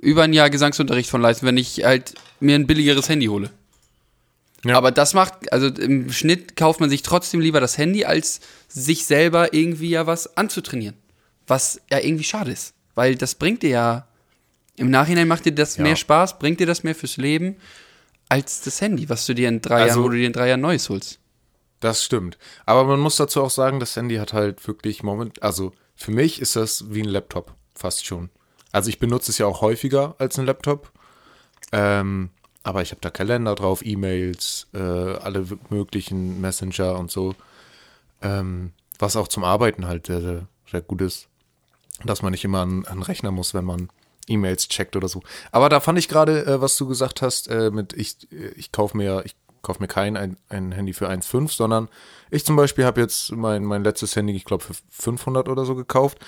über 0.01 0.23
ein 0.23 0.33
Jahr 0.33 0.49
Gesangsunterricht 0.49 1.09
von 1.09 1.21
leisten, 1.21 1.45
wenn 1.45 1.57
ich 1.57 1.83
halt 1.83 2.15
mir 2.39 2.55
ein 2.55 2.67
billigeres 2.67 3.09
Handy 3.09 3.27
hole. 3.27 3.51
Ja. 4.63 4.77
Aber 4.77 4.91
das 4.91 5.13
macht, 5.13 5.51
also 5.51 5.67
im 5.67 6.11
Schnitt 6.11 6.55
kauft 6.55 6.79
man 6.79 6.89
sich 6.89 7.01
trotzdem 7.01 7.39
lieber 7.39 7.59
das 7.59 7.77
Handy, 7.77 8.05
als 8.05 8.41
sich 8.67 9.05
selber 9.05 9.53
irgendwie 9.53 9.89
ja 9.89 10.07
was 10.07 10.37
anzutrainieren. 10.37 10.95
Was 11.47 11.81
ja 11.89 11.99
irgendwie 11.99 12.23
schade 12.23 12.51
ist. 12.51 12.73
Weil 12.95 13.15
das 13.15 13.35
bringt 13.35 13.63
dir 13.63 13.69
ja, 13.69 14.07
im 14.77 14.89
Nachhinein 14.89 15.27
macht 15.27 15.45
dir 15.45 15.51
das 15.51 15.77
Ja. 15.77 15.83
mehr 15.83 15.95
Spaß, 15.95 16.37
bringt 16.37 16.59
dir 16.59 16.67
das 16.67 16.83
mehr 16.83 16.95
fürs 16.95 17.17
Leben, 17.17 17.55
als 18.31 18.61
das 18.61 18.79
Handy, 18.79 19.09
was 19.09 19.25
du 19.25 19.35
dir 19.35 19.49
in 19.49 19.61
drei 19.61 19.81
Also- 19.83 19.87
Jahren, 19.99 20.03
wo 20.03 20.09
du 20.09 20.15
dir 20.17 20.27
in 20.27 20.33
drei 20.33 20.47
Jahren 20.47 20.61
Neues 20.61 20.89
holst. 20.89 21.19
Das 21.81 22.03
stimmt. 22.03 22.37
Aber 22.65 22.85
man 22.85 22.99
muss 22.99 23.17
dazu 23.17 23.41
auch 23.43 23.49
sagen, 23.49 23.79
das 23.79 23.95
Handy 23.95 24.15
hat 24.15 24.33
halt 24.33 24.65
wirklich 24.67 25.03
Moment, 25.03 25.43
also 25.43 25.73
für 25.95 26.11
mich 26.11 26.39
ist 26.41 26.55
das 26.55 26.85
wie 26.93 27.01
ein 27.01 27.09
Laptop, 27.09 27.53
fast 27.75 28.05
schon. 28.05 28.29
Also 28.71 28.89
ich 28.89 28.99
benutze 28.99 29.31
es 29.31 29.37
ja 29.37 29.47
auch 29.47 29.61
häufiger 29.61 30.15
als 30.17 30.39
ein 30.39 30.45
Laptop. 30.45 30.91
Ähm, 31.73 32.29
aber 32.63 32.81
ich 32.83 32.91
habe 32.91 33.01
da 33.01 33.09
Kalender 33.09 33.55
drauf, 33.55 33.83
E-Mails, 33.85 34.67
äh, 34.73 34.77
alle 34.79 35.45
möglichen 35.69 36.39
Messenger 36.39 36.97
und 36.97 37.11
so. 37.11 37.35
Ähm, 38.21 38.71
was 38.99 39.15
auch 39.15 39.27
zum 39.27 39.43
Arbeiten 39.43 39.87
halt 39.87 40.07
sehr, 40.07 40.21
sehr, 40.21 40.47
sehr 40.69 40.81
gut 40.81 41.01
ist. 41.01 41.27
Dass 42.05 42.21
man 42.21 42.31
nicht 42.31 42.45
immer 42.45 42.61
an, 42.61 42.85
an 42.85 43.01
Rechner 43.01 43.31
muss, 43.31 43.53
wenn 43.53 43.65
man 43.65 43.89
E-Mails 44.31 44.67
checkt 44.67 44.95
oder 44.95 45.07
so. 45.07 45.21
Aber 45.51 45.69
da 45.69 45.79
fand 45.79 45.99
ich 45.99 46.07
gerade, 46.07 46.45
äh, 46.45 46.61
was 46.61 46.77
du 46.77 46.87
gesagt 46.87 47.21
hast, 47.21 47.47
äh, 47.47 47.71
mit 47.71 47.93
ich, 47.93 48.31
äh, 48.31 48.49
ich 48.55 48.71
kaufe 48.71 48.97
mir, 48.97 49.23
ich 49.25 49.35
kauf 49.61 49.79
mir 49.79 49.87
kein 49.87 50.17
ein, 50.17 50.37
ein 50.49 50.71
Handy 50.71 50.93
für 50.93 51.09
1,5, 51.09 51.55
sondern 51.55 51.89
ich 52.29 52.45
zum 52.45 52.55
Beispiel 52.55 52.85
habe 52.85 53.01
jetzt 53.01 53.31
mein, 53.31 53.63
mein 53.63 53.83
letztes 53.83 54.15
Handy, 54.15 54.35
ich 54.35 54.45
glaube, 54.45 54.63
für 54.63 54.73
500 54.89 55.49
oder 55.49 55.65
so 55.65 55.75
gekauft. 55.75 56.19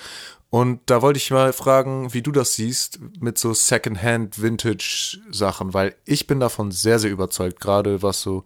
Und 0.50 0.80
da 0.86 1.02
wollte 1.02 1.16
ich 1.16 1.30
mal 1.30 1.52
fragen, 1.52 2.14
wie 2.14 2.22
du 2.22 2.30
das 2.30 2.54
siehst 2.54 3.00
mit 3.18 3.38
so 3.38 3.52
Secondhand 3.54 4.40
Vintage 4.40 5.18
Sachen, 5.30 5.74
weil 5.74 5.96
ich 6.04 6.28
bin 6.28 6.38
davon 6.38 6.70
sehr, 6.70 7.00
sehr 7.00 7.10
überzeugt, 7.10 7.60
gerade 7.60 8.02
was 8.02 8.22
so 8.22 8.44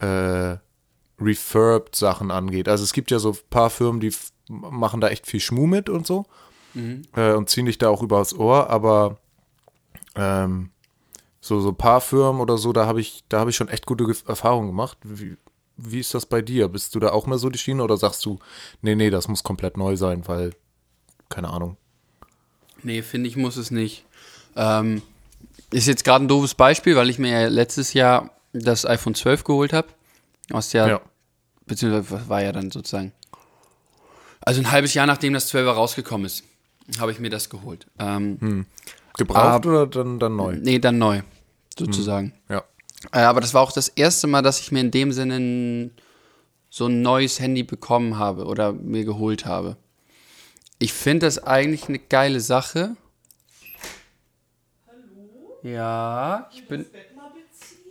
äh, 0.00 0.56
refurbed 1.18 1.96
Sachen 1.96 2.30
angeht. 2.30 2.68
Also 2.68 2.84
es 2.84 2.92
gibt 2.92 3.10
ja 3.10 3.18
so 3.18 3.30
ein 3.30 3.38
paar 3.48 3.70
Firmen, 3.70 4.00
die 4.00 4.12
machen 4.48 5.00
da 5.00 5.08
echt 5.08 5.26
viel 5.26 5.40
Schmuh 5.40 5.66
mit 5.66 5.88
und 5.88 6.06
so 6.06 6.26
äh, 6.74 7.32
und 7.32 7.48
ziehen 7.50 7.66
dich 7.66 7.78
da 7.78 7.88
auch 7.88 8.02
übers 8.02 8.34
Ohr, 8.34 8.70
aber 8.70 9.18
ähm, 10.16 10.70
so 11.40 11.60
so 11.60 11.68
ein 11.70 11.76
paar 11.76 12.00
Firmen 12.00 12.40
oder 12.40 12.56
so, 12.58 12.72
da 12.72 12.86
habe 12.86 13.00
ich 13.00 13.24
da 13.28 13.40
habe 13.40 13.50
ich 13.50 13.56
schon 13.56 13.68
echt 13.68 13.86
gute 13.86 14.04
Ge- 14.06 14.16
Erfahrungen 14.26 14.68
gemacht. 14.68 14.98
Wie, 15.04 15.36
wie 15.76 16.00
ist 16.00 16.14
das 16.14 16.26
bei 16.26 16.40
dir? 16.42 16.68
Bist 16.68 16.94
du 16.94 17.00
da 17.00 17.10
auch 17.10 17.26
mehr 17.26 17.38
so 17.38 17.50
die 17.50 17.58
Schiene 17.58 17.82
oder 17.82 17.96
sagst 17.96 18.24
du, 18.24 18.38
nee, 18.82 18.94
nee, 18.94 19.10
das 19.10 19.28
muss 19.28 19.42
komplett 19.42 19.76
neu 19.76 19.96
sein, 19.96 20.26
weil 20.26 20.52
keine 21.28 21.50
Ahnung. 21.50 21.76
Nee, 22.82 23.02
finde 23.02 23.28
ich, 23.28 23.36
muss 23.36 23.56
es 23.56 23.70
nicht. 23.70 24.04
Ähm, 24.56 25.02
ist 25.70 25.86
jetzt 25.88 26.04
gerade 26.04 26.24
ein 26.24 26.28
doofes 26.28 26.54
Beispiel, 26.54 26.96
weil 26.96 27.10
ich 27.10 27.18
mir 27.18 27.30
ja 27.42 27.48
letztes 27.48 27.92
Jahr 27.92 28.30
das 28.52 28.84
iPhone 28.86 29.14
12 29.14 29.42
geholt 29.44 29.72
habe. 29.72 29.88
Aus 30.52 30.68
der, 30.70 30.86
Ja. 30.88 31.00
beziehungsweise 31.66 32.10
was 32.10 32.28
war 32.28 32.42
ja 32.42 32.52
dann 32.52 32.70
sozusagen. 32.70 33.12
Also 34.40 34.60
ein 34.60 34.70
halbes 34.70 34.94
Jahr 34.94 35.06
nachdem 35.06 35.32
das 35.32 35.52
12er 35.52 35.70
rausgekommen 35.72 36.26
ist, 36.26 36.44
habe 36.98 37.12
ich 37.12 37.18
mir 37.18 37.30
das 37.30 37.48
geholt. 37.50 37.86
Ähm, 37.98 38.66
Gebraucht 39.16 39.64
Ah. 39.66 39.68
oder 39.68 39.86
dann 39.86 40.18
dann 40.18 40.36
neu? 40.36 40.56
Nee, 40.60 40.78
dann 40.78 40.98
neu, 40.98 41.22
sozusagen. 41.78 42.32
Ja. 42.48 42.64
Äh, 43.12 43.20
aber 43.20 43.40
das 43.40 43.54
war 43.54 43.62
auch 43.62 43.72
das 43.72 43.88
erste 43.88 44.26
Mal, 44.26 44.42
dass 44.42 44.60
ich 44.60 44.72
mir 44.72 44.80
in 44.80 44.90
dem 44.90 45.12
Sinne 45.12 45.36
ein, 45.36 45.90
so 46.70 46.86
ein 46.86 47.02
neues 47.02 47.38
Handy 47.38 47.62
bekommen 47.62 48.18
habe 48.18 48.46
oder 48.46 48.72
mir 48.72 49.04
geholt 49.04 49.44
habe. 49.46 49.76
Ich 50.78 50.92
finde 50.92 51.26
das 51.26 51.38
eigentlich 51.42 51.88
eine 51.88 51.98
geile 52.00 52.40
Sache. 52.40 52.96
Hallo? 54.86 55.58
Ja, 55.62 56.50
ich 56.52 56.66
bin. 56.66 56.86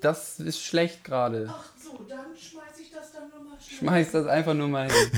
Das 0.01 0.39
ist 0.41 0.61
schlecht 0.61 1.03
gerade. 1.05 1.47
Ach 1.49 1.63
so, 1.81 1.97
dann 2.09 2.25
schmeiß 2.37 2.77
ich 2.81 2.91
das 2.91 3.13
dann 3.13 3.29
nochmal 3.29 3.57
schnell. 3.61 3.77
Schmeiß 3.79 4.11
das 4.11 4.27
einfach 4.27 4.53
nur 4.53 4.67
mal 4.67 4.91
hin. 4.91 5.11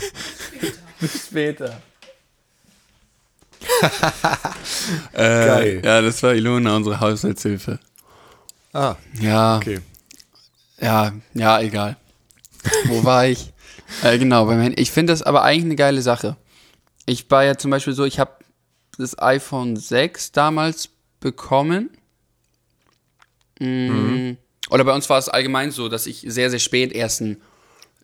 Bis 0.99 1.25
später. 1.27 1.81
Geil. 5.13 5.81
Ja, 5.83 6.01
das 6.01 6.21
war 6.23 6.33
Ilona, 6.33 6.75
unsere 6.75 6.99
Haushaltshilfe. 6.99 7.79
Ah, 8.73 8.95
Ja. 9.19 9.57
okay. 9.57 9.79
Ja, 10.79 11.13
ja, 11.33 11.61
egal. 11.61 11.97
Wo 12.85 13.03
war 13.03 13.25
ich? 13.27 13.51
Äh, 14.03 14.17
genau, 14.17 14.45
beim 14.47 14.59
Handy. 14.59 14.81
Ich 14.81 14.89
finde 14.89 15.13
das 15.13 15.21
aber 15.21 15.43
eigentlich 15.43 15.65
eine 15.65 15.75
geile 15.75 16.01
Sache. 16.01 16.37
Ich 17.05 17.29
war 17.29 17.43
ja 17.43 17.55
zum 17.55 17.69
Beispiel 17.69 17.93
so, 17.93 18.03
ich 18.03 18.19
habe 18.19 18.31
das 18.97 19.17
iPhone 19.19 19.75
6 19.75 20.31
damals 20.31 20.89
bekommen. 21.19 21.91
Mm, 23.59 24.31
Oder 24.71 24.83
bei 24.85 24.93
uns 24.93 25.07
war 25.09 25.19
es 25.19 25.29
allgemein 25.29 25.69
so, 25.69 25.87
dass 25.87 26.07
ich 26.07 26.25
sehr, 26.27 26.49
sehr 26.49 26.57
spät 26.59 26.93
erst 26.93 27.21
ein 27.21 27.39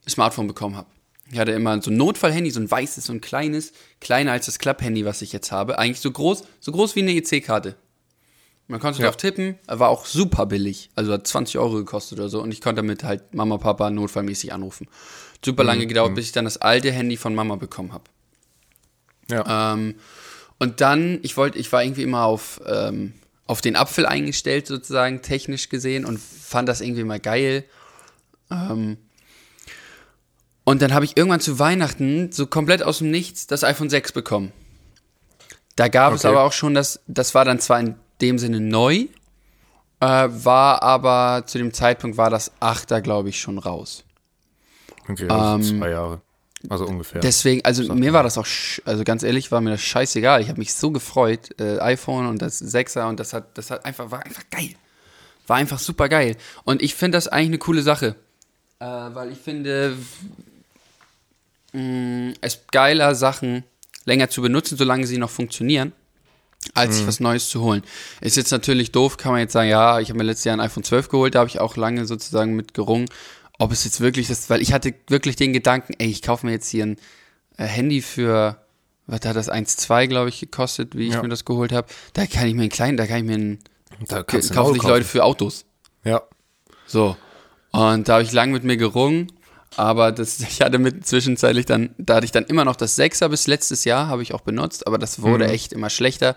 Smartphone 0.07 0.45
bekommen 0.47 0.77
habe. 0.77 0.87
Ich 1.31 1.39
hatte 1.39 1.51
immer 1.51 1.81
so 1.81 1.89
ein 1.91 1.97
Notfallhandy, 1.97 2.51
so 2.51 2.59
ein 2.59 2.69
weißes, 2.69 3.05
so 3.05 3.13
ein 3.13 3.21
kleines, 3.21 3.71
kleiner 4.01 4.33
als 4.33 4.47
das 4.47 4.59
Klapphandy, 4.59 5.05
was 5.05 5.21
ich 5.21 5.31
jetzt 5.31 5.51
habe. 5.51 5.79
Eigentlich 5.79 6.01
so 6.01 6.11
groß, 6.11 6.43
so 6.59 6.71
groß 6.71 6.95
wie 6.95 7.01
eine 7.01 7.13
EC-Karte. 7.13 7.75
Man 8.67 8.79
konnte 8.79 9.01
Ja. 9.01 9.07
drauf 9.07 9.17
tippen, 9.17 9.55
war 9.67 9.89
auch 9.89 10.05
super 10.05 10.45
billig. 10.45 10.89
Also 10.95 11.13
hat 11.13 11.25
20 11.27 11.57
Euro 11.57 11.75
gekostet 11.75 12.19
oder 12.19 12.29
so. 12.29 12.41
Und 12.41 12.51
ich 12.53 12.61
konnte 12.61 12.81
damit 12.81 13.03
halt 13.03 13.33
Mama, 13.33 13.57
Papa 13.57 13.89
notfallmäßig 13.89 14.53
anrufen. 14.53 14.87
Super 15.43 15.63
lange 15.63 15.87
gedauert, 15.87 16.15
bis 16.15 16.25
ich 16.25 16.31
dann 16.33 16.45
das 16.45 16.57
alte 16.57 16.91
Handy 16.91 17.17
von 17.17 17.33
Mama 17.33 17.55
bekommen 17.55 17.93
habe. 17.93 18.03
Ja. 19.29 19.73
Ähm, 19.73 19.95
und 20.59 20.81
dann, 20.81 21.19
ich 21.23 21.37
wollte, 21.37 21.57
ich 21.57 21.71
war 21.71 21.83
irgendwie 21.83 22.03
immer 22.03 22.25
auf, 22.25 22.61
ähm, 22.65 23.13
auf 23.47 23.61
den 23.61 23.75
Apfel 23.75 24.05
eingestellt, 24.05 24.67
sozusagen, 24.67 25.21
technisch 25.21 25.69
gesehen, 25.69 26.05
und 26.05 26.19
fand 26.19 26.69
das 26.69 26.81
irgendwie 26.81 27.03
mal 27.03 27.19
geil. 27.19 27.63
Ähm, 28.51 28.97
und 30.71 30.81
dann 30.81 30.93
habe 30.93 31.03
ich 31.03 31.17
irgendwann 31.17 31.41
zu 31.41 31.59
Weihnachten 31.59 32.31
so 32.31 32.47
komplett 32.47 32.81
aus 32.81 32.99
dem 32.99 33.11
Nichts 33.11 33.45
das 33.45 33.63
iPhone 33.65 33.89
6 33.89 34.13
bekommen. 34.13 34.53
Da 35.75 35.89
gab 35.89 36.13
es 36.13 36.23
Okay. 36.23 36.33
aber 36.33 36.43
auch 36.45 36.53
schon 36.53 36.73
das, 36.73 37.01
das 37.07 37.35
war 37.35 37.43
dann 37.43 37.59
zwar 37.59 37.79
in 37.81 37.95
dem 38.21 38.39
Sinne 38.39 38.61
neu, 38.61 39.07
äh, 39.99 40.29
war 40.29 40.81
aber 40.81 41.43
zu 41.45 41.57
dem 41.57 41.73
Zeitpunkt 41.73 42.15
war 42.15 42.29
das 42.29 42.53
8er, 42.61 43.01
glaube 43.01 43.27
ich, 43.29 43.39
schon 43.41 43.57
raus. 43.57 44.05
Okay, 45.09 45.27
also 45.27 45.71
ähm, 45.71 45.79
zwei 45.79 45.89
Jahre. 45.89 46.21
Also 46.69 46.85
ungefähr. 46.85 47.19
Deswegen, 47.19 47.65
also 47.65 47.93
mir 47.93 48.13
war 48.13 48.23
das 48.23 48.37
auch, 48.37 48.47
also 48.85 49.03
ganz 49.03 49.23
ehrlich, 49.23 49.51
war 49.51 49.59
mir 49.59 49.71
das 49.71 49.81
scheißegal. 49.81 50.41
Ich 50.41 50.47
habe 50.47 50.59
mich 50.59 50.73
so 50.73 50.91
gefreut, 50.91 51.59
äh, 51.59 51.79
iPhone 51.79 52.27
und 52.27 52.41
das 52.41 52.61
6er 52.61 53.09
und 53.09 53.19
das 53.19 53.33
hat, 53.33 53.57
das 53.57 53.71
hat 53.71 53.83
einfach, 53.83 54.09
war 54.09 54.23
einfach 54.25 54.43
geil. 54.49 54.75
War 55.47 55.57
einfach 55.57 55.79
super 55.79 56.07
geil. 56.07 56.37
Und 56.63 56.81
ich 56.81 56.95
finde 56.95 57.17
das 57.17 57.27
eigentlich 57.27 57.47
eine 57.47 57.57
coole 57.57 57.81
Sache. 57.81 58.15
Äh, 58.79 58.85
weil 58.85 59.31
ich 59.31 59.39
finde, 59.39 59.97
mh, 61.73 62.33
es 62.41 62.55
ist 62.55 62.71
geiler, 62.71 63.15
Sachen 63.15 63.63
länger 64.05 64.29
zu 64.29 64.41
benutzen, 64.41 64.77
solange 64.77 65.05
sie 65.07 65.17
noch 65.17 65.29
funktionieren, 65.29 65.91
als 66.73 66.97
sich 66.97 67.07
was 67.07 67.19
Neues 67.19 67.49
zu 67.49 67.61
holen. 67.61 67.83
Ist 68.19 68.37
jetzt 68.37 68.51
natürlich 68.51 68.91
doof, 68.91 69.17
kann 69.17 69.31
man 69.31 69.41
jetzt 69.41 69.53
sagen, 69.53 69.69
ja, 69.69 69.99
ich 69.99 70.09
habe 70.09 70.17
mir 70.17 70.23
letztes 70.25 70.45
Jahr 70.45 70.55
ein 70.55 70.59
iPhone 70.61 70.83
12 70.83 71.09
geholt, 71.09 71.35
da 71.35 71.39
habe 71.39 71.49
ich 71.49 71.59
auch 71.59 71.75
lange 71.77 72.05
sozusagen 72.05 72.55
mit 72.55 72.73
gerungen, 72.73 73.05
ob 73.59 73.71
es 73.71 73.83
jetzt 73.83 74.01
wirklich 74.01 74.29
ist, 74.29 74.49
weil 74.49 74.61
ich 74.61 74.73
hatte 74.73 74.93
wirklich 75.07 75.35
den 75.35 75.53
Gedanken, 75.53 75.93
ey, 75.99 76.07
ich 76.09 76.21
kaufe 76.23 76.45
mir 76.45 76.51
jetzt 76.53 76.67
hier 76.69 76.83
ein 76.85 76.97
äh, 77.57 77.65
Handy 77.65 78.01
für, 78.01 78.57
was 79.05 79.21
hat 79.25 79.35
das, 79.35 79.51
1,2, 79.51 80.07
glaube 80.07 80.29
ich, 80.29 80.39
gekostet, 80.39 80.95
wie 80.95 81.07
ich 81.07 81.13
Ja. 81.13 81.21
mir 81.21 81.29
das 81.29 81.45
geholt 81.45 81.71
habe. 81.71 81.87
Da 82.13 82.25
kann 82.25 82.47
ich 82.47 82.55
mir 82.55 82.61
einen 82.61 82.69
kleinen, 82.71 82.97
da 82.97 83.05
kann 83.05 83.17
ich 83.17 83.23
mir 83.23 83.35
einen, 83.35 83.59
da 84.07 84.23
kaufen 84.23 84.73
sich 84.73 84.83
Leute 84.83 85.05
für 85.05 85.23
Autos. 85.23 85.65
Ja. 86.03 86.23
So. 86.87 87.15
Und 87.71 88.07
da 88.09 88.13
habe 88.13 88.23
ich 88.23 88.31
lang 88.31 88.51
mit 88.51 88.63
mir 88.63 88.77
gerungen, 88.77 89.31
aber 89.75 90.11
das, 90.11 90.39
ich 90.41 90.61
hatte 90.61 90.79
mit 90.79 91.05
zwischenzeitlich 91.05 91.65
dann, 91.65 91.95
da 91.97 92.15
hatte 92.15 92.25
ich 92.25 92.31
dann 92.31 92.45
immer 92.45 92.65
noch 92.65 92.75
das 92.75 92.95
Sechser 92.95 93.29
bis 93.29 93.47
letztes 93.47 93.85
Jahr, 93.85 94.07
habe 94.07 94.23
ich 94.23 94.33
auch 94.33 94.41
benutzt, 94.41 94.87
aber 94.87 94.97
das 94.97 95.21
wurde 95.21 95.47
echt 95.47 95.73
immer 95.73 95.89
schlechter. 95.89 96.35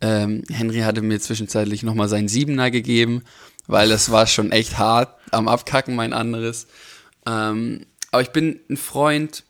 Ähm, 0.00 0.42
Henry 0.50 0.80
hatte 0.80 1.02
mir 1.02 1.20
zwischenzeitlich 1.20 1.82
nochmal 1.82 2.08
seinen 2.08 2.28
Siebener 2.28 2.70
gegeben, 2.70 3.22
weil 3.66 3.88
das 3.88 4.10
war 4.10 4.26
schon 4.26 4.50
echt 4.50 4.78
hart 4.78 5.16
am 5.30 5.48
Abkacken, 5.48 5.94
mein 5.94 6.12
anderes. 6.12 6.66
Ähm, 7.24 7.86
aber 8.10 8.22
ich 8.22 8.30
bin 8.30 8.60
ein 8.68 8.76
Freund 8.76 9.44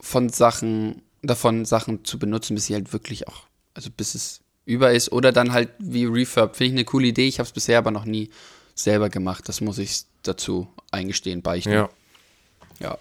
von 0.00 0.28
Sachen, 0.30 1.02
davon 1.22 1.64
Sachen 1.64 2.04
zu 2.04 2.18
benutzen, 2.18 2.54
bis 2.54 2.66
sie 2.66 2.74
halt 2.74 2.92
wirklich 2.92 3.28
auch, 3.28 3.42
also 3.74 3.90
bis 3.94 4.14
es 4.14 4.40
über 4.66 4.92
ist 4.92 5.12
oder 5.12 5.30
dann 5.30 5.52
halt 5.52 5.70
wie 5.78 6.06
Refurb. 6.06 6.56
Finde 6.56 6.68
ich 6.68 6.72
eine 6.72 6.84
coole 6.84 7.08
Idee. 7.08 7.28
Ich 7.28 7.38
habe 7.38 7.46
es 7.46 7.52
bisher 7.52 7.78
aber 7.78 7.90
noch 7.90 8.06
nie 8.06 8.30
selber 8.74 9.10
gemacht. 9.10 9.48
Das 9.48 9.60
muss 9.60 9.78
ich 9.78 10.04
dazu 10.28 10.68
eingestehen, 10.90 11.42
beichten. 11.42 11.72
Ja. 11.72 11.88
ja. 12.80 12.98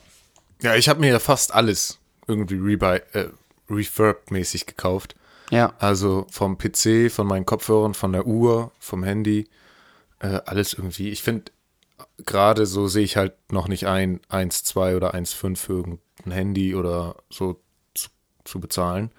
Ja, 0.62 0.76
ich 0.76 0.88
habe 0.88 1.02
mir 1.02 1.10
ja 1.10 1.20
fast 1.20 1.54
alles 1.54 2.00
irgendwie 2.28 2.56
rebuy, 2.56 3.02
äh, 3.14 3.28
refurb-mäßig 3.70 4.66
gekauft. 4.66 5.16
Ja. 5.52 5.74
Also 5.80 6.26
vom 6.30 6.58
PC, 6.58 7.12
von 7.12 7.28
meinen 7.28 7.46
Kopfhörern, 7.46 7.94
von 7.94 8.14
der 8.14 8.26
Uhr, 8.26 8.72
vom 8.80 9.04
Handy, 9.04 9.50
äh, 10.20 10.40
alles 10.46 10.74
irgendwie. 10.74 11.10
Ich 11.10 11.22
finde, 11.22 11.52
gerade 12.26 12.66
so 12.66 12.88
sehe 12.88 13.04
ich 13.04 13.18
halt 13.18 13.34
noch 13.52 13.68
nicht 13.68 13.88
ein, 13.88 14.22
1,2 14.30 14.96
oder 14.96 15.14
1,5 15.14 15.58
für 15.58 15.74
irgendein 15.74 16.32
Handy 16.32 16.76
oder 16.76 17.16
so 17.30 17.60
zu, 17.94 18.10
zu 18.46 18.60
bezahlen. 18.60 19.12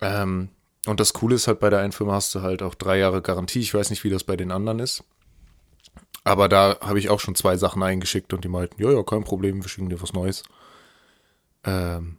Ähm, 0.00 0.50
und 0.86 1.00
das 1.00 1.12
Coole 1.12 1.36
ist 1.36 1.46
halt, 1.46 1.60
bei 1.60 1.70
der 1.70 1.78
einen 1.78 1.92
Firma 1.92 2.14
hast 2.14 2.34
du 2.34 2.42
halt 2.42 2.62
auch 2.62 2.74
drei 2.74 2.98
Jahre 2.98 3.22
Garantie. 3.22 3.60
Ich 3.60 3.72
weiß 3.72 3.90
nicht, 3.90 4.04
wie 4.04 4.10
das 4.10 4.24
bei 4.24 4.36
den 4.36 4.50
anderen 4.50 4.80
ist. 4.80 5.04
Aber 6.24 6.48
da 6.48 6.76
habe 6.80 6.98
ich 6.98 7.10
auch 7.10 7.20
schon 7.20 7.34
zwei 7.34 7.56
Sachen 7.56 7.82
eingeschickt 7.82 8.32
und 8.32 8.44
die 8.44 8.48
meinten, 8.48 8.80
ja, 8.82 8.90
ja, 8.90 9.02
kein 9.02 9.24
Problem, 9.24 9.62
wir 9.62 9.68
schicken 9.68 9.90
dir 9.90 10.00
was 10.00 10.12
Neues. 10.12 10.44
Ähm, 11.64 12.18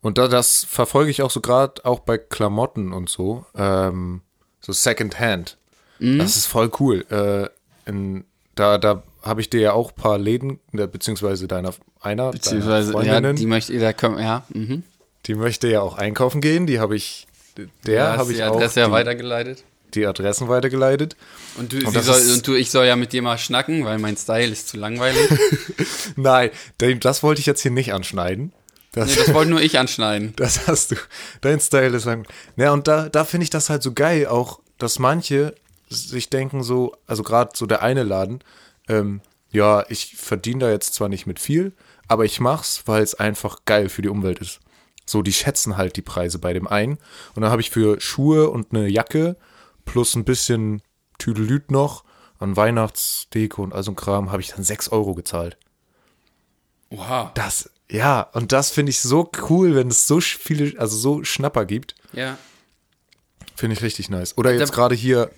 und 0.00 0.18
da 0.18 0.28
das 0.28 0.64
verfolge 0.64 1.10
ich 1.10 1.22
auch 1.22 1.30
so 1.30 1.40
gerade 1.40 1.84
auch 1.84 2.00
bei 2.00 2.18
Klamotten 2.18 2.92
und 2.92 3.08
so, 3.08 3.46
ähm, 3.54 4.22
so 4.60 4.72
Secondhand. 4.72 5.56
Mhm. 5.98 6.18
Das 6.18 6.36
ist 6.36 6.46
voll 6.46 6.70
cool. 6.80 7.04
Äh, 7.10 7.48
in, 7.88 8.24
da 8.54 8.78
da 8.78 9.02
habe 9.22 9.40
ich 9.40 9.50
dir 9.50 9.60
ja 9.60 9.72
auch 9.72 9.90
ein 9.90 9.94
paar 9.94 10.18
Läden, 10.18 10.60
äh, 10.72 10.86
beziehungsweise 10.86 11.48
deiner 11.48 11.72
einer 12.00 12.30
Beziehungsweise, 12.30 12.92
deiner 12.92 13.28
ja, 13.28 13.32
die 13.32 13.40
die, 13.40 13.46
möchte, 13.46 13.78
da 13.78 13.92
kommen, 13.92 14.18
ja, 14.18 14.44
mhm. 14.50 14.84
möchte 15.34 15.68
ja 15.68 15.80
auch 15.80 15.96
einkaufen 15.98 16.40
gehen. 16.40 16.66
Die 16.66 16.78
habe 16.78 16.96
ich, 16.96 17.26
der 17.86 17.94
Ja, 17.94 18.16
habe 18.16 18.32
ich 18.32 18.38
die 18.38 18.44
auch 18.44 18.56
Adresse 18.56 18.80
ja 18.80 18.86
die, 18.86 18.92
weitergeleitet. 18.92 19.64
Die 19.94 20.06
Adressen 20.06 20.48
weitergeleitet. 20.48 21.16
Und 21.56 21.72
du, 21.72 21.78
Und 21.86 21.92
soll, 22.02 22.16
ist- 22.18 22.32
und 22.34 22.46
du, 22.46 22.54
ich 22.54 22.70
soll 22.70 22.86
ja 22.86 22.96
mit 22.96 23.12
dir 23.12 23.22
mal 23.22 23.38
schnacken, 23.38 23.84
weil 23.84 23.98
mein 23.98 24.16
Style 24.16 24.48
ist 24.50 24.68
zu 24.68 24.76
langweilig. 24.76 25.28
Nein, 26.16 26.50
das 27.00 27.22
wollte 27.22 27.40
ich 27.40 27.46
jetzt 27.46 27.62
hier 27.62 27.70
nicht 27.70 27.92
anschneiden. 27.92 28.52
Das, 28.92 29.08
nee, 29.10 29.16
das 29.16 29.34
wollte 29.34 29.50
nur 29.50 29.60
ich 29.60 29.78
anschneiden. 29.78 30.32
Das 30.36 30.66
hast 30.66 30.92
du. 30.92 30.96
Dein 31.40 31.60
Style 31.60 31.96
ist 31.96 32.04
lang. 32.04 32.26
Ja, 32.56 32.72
und 32.72 32.88
da, 32.88 33.08
da 33.08 33.24
finde 33.24 33.44
ich 33.44 33.50
das 33.50 33.70
halt 33.70 33.82
so 33.82 33.92
geil, 33.92 34.26
auch, 34.26 34.60
dass 34.78 34.98
manche 34.98 35.54
sich 35.88 36.30
denken 36.30 36.62
so, 36.62 36.94
also 37.06 37.22
gerade 37.22 37.52
so 37.54 37.66
der 37.66 37.82
eine 37.82 38.02
Laden, 38.02 38.42
ähm, 38.88 39.20
ja, 39.50 39.84
ich 39.88 40.16
verdiene 40.16 40.60
da 40.60 40.70
jetzt 40.70 40.94
zwar 40.94 41.08
nicht 41.08 41.26
mit 41.26 41.38
viel, 41.40 41.72
aber 42.06 42.24
ich 42.24 42.40
mach's, 42.40 42.82
weil 42.86 43.02
es 43.02 43.14
einfach 43.14 43.60
geil 43.64 43.88
für 43.88 44.02
die 44.02 44.08
Umwelt 44.08 44.38
ist. 44.40 44.60
So, 45.06 45.22
die 45.22 45.32
schätzen 45.32 45.78
halt 45.78 45.96
die 45.96 46.02
Preise 46.02 46.38
bei 46.38 46.52
dem 46.52 46.66
einen. 46.66 46.98
Und 47.34 47.42
dann 47.42 47.50
habe 47.50 47.62
ich 47.62 47.70
für 47.70 47.98
Schuhe 48.00 48.50
und 48.50 48.68
eine 48.74 48.88
Jacke 48.88 49.36
plus 49.88 50.14
ein 50.14 50.24
bisschen 50.24 50.82
Tüdelüt 51.18 51.70
noch 51.70 52.04
an 52.38 52.56
Weihnachtsdeko 52.56 53.62
und 53.62 53.74
all 53.74 53.82
so 53.82 53.92
ein 53.92 53.96
Kram, 53.96 54.30
habe 54.30 54.40
ich 54.40 54.50
dann 54.50 54.62
6 54.62 54.90
Euro 54.90 55.14
gezahlt. 55.14 55.56
Oha. 56.90 57.32
Das, 57.34 57.70
ja, 57.90 58.20
und 58.32 58.52
das 58.52 58.70
finde 58.70 58.90
ich 58.90 59.00
so 59.00 59.30
cool, 59.48 59.74
wenn 59.74 59.88
es 59.88 60.06
so 60.06 60.20
viele, 60.20 60.78
also 60.78 60.96
so 60.96 61.24
Schnapper 61.24 61.64
gibt. 61.64 61.94
Ja. 62.12 62.38
Finde 63.56 63.74
ich 63.74 63.82
richtig 63.82 64.08
nice. 64.08 64.38
Oder 64.38 64.54
jetzt 64.54 64.72
gerade 64.72 64.94
hier 64.94 65.30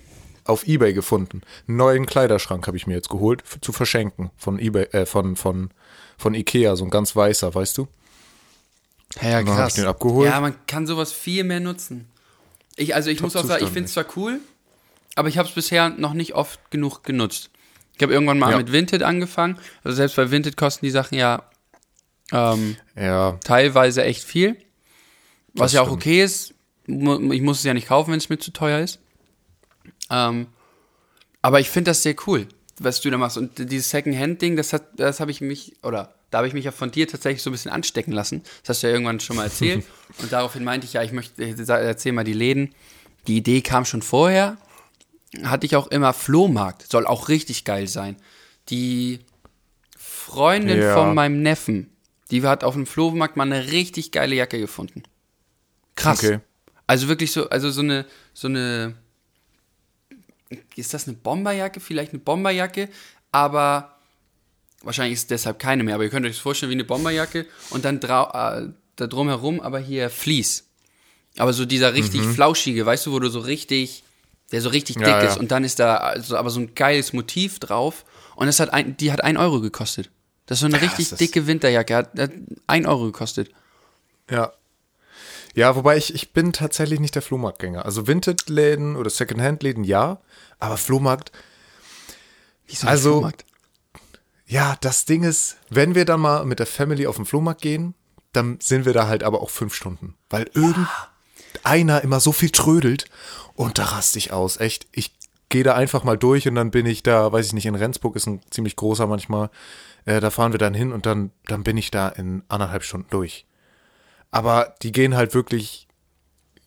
auf 0.45 0.67
Ebay 0.67 0.93
gefunden. 0.93 1.41
Einen 1.67 1.77
neuen 1.77 2.05
Kleiderschrank 2.05 2.67
habe 2.67 2.77
ich 2.77 2.85
mir 2.87 2.93
jetzt 2.93 3.09
geholt, 3.09 3.43
zu 3.61 3.71
verschenken. 3.71 4.31
Von 4.37 4.59
Ebay, 4.59 4.83
äh, 4.91 5.05
von, 5.05 5.35
von, 5.35 5.71
von 6.17 6.33
Ikea, 6.33 6.75
so 6.75 6.83
ein 6.83 6.89
ganz 6.89 7.15
weißer, 7.15 7.53
weißt 7.53 7.77
du? 7.77 7.87
Ja, 9.21 9.29
ja 9.29 9.43
krass. 9.43 9.69
ich 9.69 9.75
den 9.81 9.87
abgeholt. 9.87 10.29
Ja, 10.29 10.39
man 10.39 10.55
kann 10.67 10.85
sowas 10.87 11.11
viel 11.11 11.43
mehr 11.43 11.59
nutzen. 11.59 12.07
Ich, 12.75 12.95
also 12.95 13.09
ich 13.09 13.21
muss 13.21 13.35
auch 13.35 13.43
sagen, 13.45 13.63
ich 13.63 13.69
finde 13.69 13.85
es 13.85 13.93
zwar 13.93 14.05
cool, 14.15 14.39
aber 15.15 15.27
ich 15.27 15.37
habe 15.37 15.47
es 15.47 15.53
bisher 15.55 15.89
noch 15.89 16.13
nicht 16.13 16.33
oft 16.35 16.71
genug 16.71 17.03
genutzt. 17.03 17.49
Ich 17.95 18.01
habe 18.03 18.13
irgendwann 18.13 18.39
mal 18.39 18.51
Ja. 18.51 18.57
mit 18.57 18.71
Vinted 18.71 19.03
angefangen. 19.03 19.57
Also 19.83 19.97
selbst 19.97 20.15
bei 20.15 20.31
Vinted 20.31 20.57
kosten 20.57 20.85
die 20.85 20.91
Sachen 20.91 21.17
ja 21.17 21.43
ähm, 22.31 22.77
Ja, 22.95 23.33
teilweise 23.43 24.03
echt 24.03 24.23
viel. 24.23 24.55
Was 25.53 25.65
Das 25.65 25.73
ja 25.73 25.81
auch 25.81 25.85
stimmt. 25.87 26.01
okay 26.01 26.23
ist. 26.23 26.53
Ich 26.87 27.41
muss 27.41 27.59
es 27.59 27.63
ja 27.63 27.73
nicht 27.73 27.87
kaufen, 27.89 28.11
wenn 28.11 28.17
es 28.19 28.29
mir 28.29 28.39
zu 28.39 28.51
teuer 28.51 28.79
ist. 28.79 28.99
Ähm, 30.09 30.47
aber 31.41 31.59
ich 31.59 31.69
finde 31.69 31.91
das 31.91 32.03
sehr 32.03 32.15
cool, 32.27 32.47
was 32.79 33.01
du 33.01 33.09
da 33.11 33.17
machst. 33.17 33.37
Und 33.37 33.57
dieses 33.71 33.89
Second-Hand-Ding, 33.89 34.55
das 34.55 34.73
hat, 34.73 34.83
das 34.97 35.19
habe 35.19 35.31
ich 35.31 35.41
mich, 35.41 35.73
oder 35.83 36.15
da 36.31 36.39
habe 36.39 36.47
ich 36.47 36.53
mich 36.53 36.65
ja 36.65 36.71
von 36.71 36.89
dir 36.91 37.07
tatsächlich 37.07 37.43
so 37.43 37.49
ein 37.49 37.53
bisschen 37.53 37.71
anstecken 37.71 38.11
lassen. 38.13 38.41
Das 38.61 38.69
hast 38.69 38.83
du 38.83 38.87
ja 38.87 38.93
irgendwann 38.93 39.19
schon 39.19 39.35
mal 39.35 39.43
erzählt. 39.43 39.85
Und 40.19 40.31
daraufhin 40.31 40.63
meinte 40.63 40.85
ich, 40.87 40.93
ja, 40.93 41.03
ich 41.03 41.11
möchte, 41.11 41.63
sag- 41.63 41.83
erzähl 41.83 42.13
mal 42.13 42.23
die 42.23 42.33
Läden. 42.33 42.73
Die 43.27 43.37
Idee 43.37 43.61
kam 43.61 43.85
schon 43.85 44.01
vorher. 44.01 44.57
Hatte 45.43 45.65
ich 45.65 45.75
auch 45.75 45.87
immer 45.87 46.13
Flohmarkt. 46.13 46.89
Soll 46.91 47.05
auch 47.05 47.29
richtig 47.29 47.63
geil 47.65 47.87
sein. 47.87 48.15
Die 48.69 49.19
Freundin 49.97 50.79
Ja. 50.81 50.93
von 50.95 51.13
meinem 51.13 51.41
Neffen, 51.41 51.89
die 52.31 52.41
hat 52.43 52.63
auf 52.63 52.73
dem 52.73 52.85
Flohmarkt 52.87 53.35
mal 53.37 53.43
eine 53.43 53.71
richtig 53.71 54.11
geile 54.11 54.35
Jacke 54.35 54.59
gefunden. 54.59 55.03
Krass. 55.95 56.23
Okay. 56.23 56.39
Also 56.87 57.07
wirklich 57.07 57.31
so, 57.31 57.49
also 57.49 57.69
so 57.71 57.81
eine, 57.81 58.05
so 58.33 58.47
eine, 58.47 58.95
ist 60.75 60.93
das 60.93 61.07
eine 61.07 61.15
Bomberjacke? 61.17 61.79
Vielleicht 61.79 62.11
eine 62.13 62.19
Bomberjacke, 62.19 62.89
aber 63.31 63.97
wahrscheinlich 64.83 65.13
ist 65.13 65.21
es 65.23 65.27
deshalb 65.27 65.59
keine 65.59 65.83
mehr. 65.83 65.95
Aber 65.95 66.03
ihr 66.03 66.09
könnt 66.09 66.25
euch 66.25 66.33
das 66.33 66.41
vorstellen 66.41 66.69
wie 66.69 66.75
eine 66.75 66.83
Bomberjacke 66.85 67.45
und 67.69 67.85
dann 67.85 67.97
äh, 67.97 68.69
da 68.95 69.07
drumherum 69.07 69.59
aber 69.59 69.79
hier 69.79 70.09
Vlies. 70.09 70.67
Aber 71.37 71.53
so 71.53 71.65
dieser 71.65 71.93
richtig 71.93 72.21
flauschige, 72.23 72.85
weißt 72.85 73.05
du, 73.05 73.11
wo 73.13 73.19
du 73.19 73.29
so 73.29 73.39
richtig, 73.39 74.03
der 74.51 74.61
so 74.61 74.69
richtig 74.69 74.97
dick 74.97 75.05
Mhm. 75.05 75.11
Ja, 75.11 75.23
ja. 75.23 75.29
ist 75.29 75.37
und 75.37 75.51
dann 75.51 75.63
ist 75.63 75.79
da 75.79 75.97
also 75.97 76.35
aber 76.37 76.49
so 76.49 76.59
ein 76.59 76.75
geiles 76.75 77.13
Motiv 77.13 77.59
drauf 77.59 78.03
und 78.35 78.47
es 78.47 78.59
hat 78.59 78.73
ein, 78.73 78.97
die 78.97 79.11
hat 79.11 79.23
ein 79.23 79.37
Euro 79.37 79.61
gekostet. 79.61 80.09
Das 80.47 80.57
ist 80.57 80.61
so 80.61 80.65
eine 80.65 80.81
richtig 80.81 81.09
das- 81.09 81.19
dicke 81.19 81.47
Winterjacke, 81.47 81.95
hat, 81.95 82.19
hat 82.19 82.31
ein 82.67 82.85
Euro 82.85 83.05
gekostet. 83.05 83.49
ja. 84.29 84.51
Ja, 85.53 85.75
wobei 85.75 85.97
ich, 85.97 86.15
ich 86.15 86.31
bin 86.31 86.53
tatsächlich 86.53 87.01
nicht 87.01 87.13
der 87.13 87.21
Flohmarktgänger. 87.21 87.83
Also 87.83 88.07
Vinted-Läden 88.07 88.95
oder 88.95 89.09
Secondhand-Läden 89.09 89.83
ja, 89.83 90.21
aber 90.59 90.77
Flohmarkt, 90.77 91.33
Wieso 92.67 92.87
Also- 92.87 93.11
Flohmarkt? 93.15 93.43
Ja, 94.51 94.75
das 94.81 95.05
Ding 95.05 95.23
ist, 95.23 95.55
wenn 95.69 95.95
wir 95.95 96.03
dann 96.03 96.19
mal 96.19 96.43
mit 96.43 96.59
der 96.59 96.65
Family 96.65 97.07
auf 97.07 97.15
den 97.15 97.23
Flohmarkt 97.23 97.61
gehen, 97.61 97.95
dann 98.33 98.59
sind 98.61 98.85
wir 98.85 98.91
da 98.91 99.07
halt 99.07 99.23
aber 99.23 99.41
auch 99.41 99.49
fünf 99.49 99.73
Stunden. 99.73 100.15
Weil 100.29 100.51
irgendeiner 100.53 102.01
immer 102.01 102.19
so 102.19 102.33
viel 102.33 102.49
trödelt 102.49 103.05
und 103.55 103.77
da 103.77 103.85
raste 103.85 104.19
ich 104.19 104.33
aus. 104.33 104.59
Echt, 104.59 104.87
ich 104.91 105.13
gehe 105.47 105.63
da 105.63 105.75
einfach 105.75 106.03
mal 106.03 106.17
durch 106.17 106.49
und 106.49 106.55
dann 106.55 106.69
bin 106.69 106.85
ich 106.85 107.01
da, 107.01 107.31
weiß 107.31 107.47
ich 107.47 107.53
nicht, 107.53 107.65
in 107.65 107.75
Rendsburg 107.75 108.17
ist 108.17 108.27
ein 108.27 108.41
ziemlich 108.49 108.75
großer 108.75 109.07
manchmal. 109.07 109.49
Äh, 110.03 110.19
da 110.19 110.29
fahren 110.29 110.51
wir 110.51 110.59
dann 110.59 110.73
hin 110.73 110.91
und 110.91 111.05
dann, 111.05 111.31
dann 111.45 111.63
bin 111.63 111.77
ich 111.77 111.89
da 111.89 112.09
in 112.09 112.43
anderthalb 112.49 112.83
Stunden 112.83 113.09
durch. 113.09 113.45
Aber 114.31 114.75
die 114.81 114.91
gehen 114.91 115.15
halt 115.15 115.33
wirklich 115.33 115.87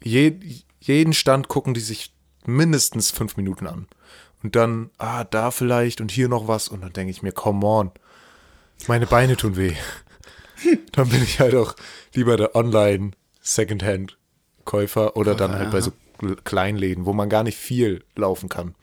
je, 0.03 0.38
jeden 0.81 1.12
Stand 1.12 1.49
gucken 1.49 1.75
die 1.75 1.81
sich 1.81 2.14
mindestens 2.47 3.11
fünf 3.11 3.37
Minuten 3.37 3.66
an. 3.66 3.88
Und 4.44 4.54
dann, 4.54 4.90
ah, 4.98 5.24
da 5.24 5.50
vielleicht 5.50 6.00
und 6.00 6.12
hier 6.12 6.28
noch 6.28 6.46
was. 6.46 6.68
Und 6.68 6.83
dann 6.83 6.92
denke 6.92 7.11
ich 7.11 7.22
mir, 7.22 7.33
come 7.33 7.66
on. 7.66 7.90
Meine 8.87 9.07
Beine 9.07 9.37
tun 9.37 9.57
weh. 9.57 9.72
dann 10.92 11.09
bin 11.09 11.22
ich 11.22 11.40
halt 11.40 11.54
auch 11.57 11.74
lieber 12.12 12.37
der 12.37 12.54
Online-Secondhand-Käufer 12.54 15.16
oder 15.16 15.35
dann 15.35 15.52
halt 15.52 15.70
bei 15.70 15.80
so 15.80 15.92
Kle- 16.20 16.37
Kleinläden, 16.44 17.07
wo 17.07 17.12
man 17.12 17.28
gar 17.28 17.42
nicht 17.42 17.59
viel 17.59 18.04
laufen 18.16 18.48
kann. 18.48 18.74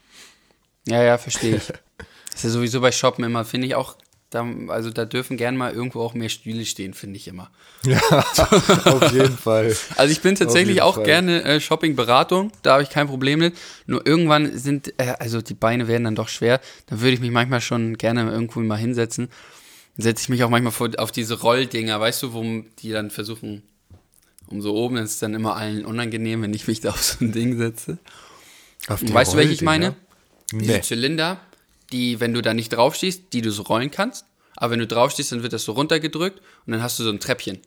Ja, 0.88 1.02
ja, 1.04 1.18
verstehe 1.18 1.58
ich. 1.58 1.74
Das 2.32 2.46
ist 2.46 2.46
ja 2.46 2.50
sowieso 2.52 2.80
bei 2.80 2.94
Shoppen 2.94 3.26
immer, 3.26 3.44
finde 3.44 3.68
ich 3.68 3.76
auch, 3.76 3.98
da, 4.32 4.48
also 4.70 4.90
da 4.90 5.06
dürfen 5.06 5.36
gern 5.38 5.58
mal 5.58 5.74
irgendwo 5.74 6.02
auch 6.02 6.14
mehr 6.14 6.30
Stühle 6.30 6.66
stehen, 6.66 6.94
finde 6.94 7.18
ich 7.18 7.28
immer. 7.28 7.52
Auf 8.86 9.12
jeden 9.12 9.38
Fall. 9.38 9.76
Also 9.98 10.12
ich 10.12 10.22
bin 10.22 10.36
tatsächlich 10.36 10.82
auch 10.82 10.96
Fall. 10.96 11.04
gerne 11.04 11.44
äh, 11.44 11.60
Shopping-Beratung, 11.60 12.52
da 12.64 12.74
habe 12.74 12.84
ich 12.84 12.90
kein 12.90 13.08
Problem 13.08 13.40
mit. 13.40 13.56
Nur 13.88 14.08
irgendwann 14.08 14.58
sind, 14.58 14.94
äh, 14.98 15.16
also 15.20 15.42
die 15.42 15.54
Beine 15.54 15.88
werden 15.90 16.06
dann 16.06 16.16
doch 16.16 16.30
schwer. 16.30 16.62
Da 16.88 17.02
würde 17.02 17.14
ich 17.14 17.20
mich 17.20 17.32
manchmal 17.32 17.60
schon 17.60 17.98
gerne 17.98 18.32
irgendwo 18.32 18.62
mal 18.62 18.78
hinsetzen. 18.78 19.28
Dann 19.98 20.04
setze 20.04 20.24
ich 20.24 20.30
mich 20.30 20.44
auch 20.46 20.50
manchmal 20.50 20.72
vor, 20.72 20.90
auf 20.98 21.12
diese 21.12 21.40
Rolldinger, 21.42 22.00
weißt 22.00 22.24
du, 22.24 22.34
wo 22.34 22.64
die 22.80 22.92
dann 22.92 23.12
versuchen, 23.12 23.64
um 24.48 24.62
so 24.62 24.74
oben, 24.74 24.96
das 24.96 25.12
ist 25.12 25.22
dann 25.22 25.34
immer 25.34 25.58
allen 25.58 25.86
unangenehm, 25.86 26.42
wenn 26.42 26.54
ich 26.54 26.68
mich 26.68 26.80
da 26.80 26.92
auf 26.92 27.04
so 27.04 27.26
ein 27.26 27.34
Ding 27.34 27.58
setze. 27.58 27.98
Auf 28.88 29.02
die 29.02 29.14
weißt 29.14 29.34
du, 29.34 29.38
welche 29.38 29.54
ich 29.54 29.62
meine? 29.62 29.96
Diese 30.54 30.72
Nee. 30.72 30.82
Zylinder, 30.82 31.40
die, 31.92 32.20
wenn 32.20 32.34
du 32.34 32.42
da 32.42 32.54
nicht 32.54 32.70
draufstehst, 32.70 33.34
die 33.34 33.42
du 33.42 33.52
so 33.52 33.64
rollen 33.64 33.92
kannst. 33.92 34.26
Aber 34.56 34.72
wenn 34.72 34.80
du 34.80 34.88
draufstehst, 34.88 35.32
dann 35.32 35.44
wird 35.44 35.54
das 35.54 35.64
so 35.64 35.72
runtergedrückt 35.74 36.40
und 36.66 36.74
dann 36.74 36.84
hast 36.84 37.00
du 37.00 37.04
so 37.04 37.10
ein 37.10 37.20
Treppchen. 37.20 37.60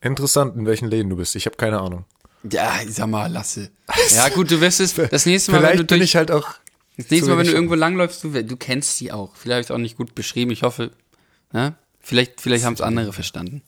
Interessant, 0.00 0.56
in 0.56 0.66
welchen 0.66 0.88
Läden 0.88 1.10
du 1.10 1.16
bist. 1.16 1.34
Ich 1.34 1.46
habe 1.46 1.56
keine 1.56 1.80
Ahnung. 1.80 2.04
Ja, 2.50 2.80
ich 2.82 2.94
sag 2.94 3.06
mal, 3.06 3.30
lasse. 3.30 3.70
Ja, 4.14 4.28
gut, 4.28 4.50
du 4.50 4.60
wirst 4.60 4.80
es 4.80 4.94
das 5.10 5.24
nächste 5.24 5.50
Mal, 5.50 5.58
wenn 5.58 5.66
Vielleicht 5.68 5.80
du 5.80 5.84
bin 5.86 5.98
durch, 5.98 6.10
ich 6.10 6.16
halt 6.16 6.30
auch. 6.30 6.54
das 6.96 7.10
nächste 7.10 7.30
Mal, 7.30 7.38
wenn 7.38 7.46
du 7.46 7.52
irgendwo 7.52 7.74
langläufst, 7.74 8.22
du, 8.22 8.42
du 8.42 8.56
kennst 8.56 8.98
sie 8.98 9.12
auch. 9.12 9.34
Vielleicht 9.34 9.54
habe 9.54 9.60
ich 9.62 9.66
es 9.66 9.70
auch 9.70 9.78
nicht 9.78 9.96
gut 9.96 10.14
beschrieben. 10.14 10.50
Ich 10.50 10.62
hoffe, 10.62 10.90
ne? 11.52 11.74
Vielleicht, 12.00 12.42
vielleicht 12.42 12.64
haben 12.66 12.74
es 12.74 12.82
andere 12.82 13.14
verstanden. 13.14 13.62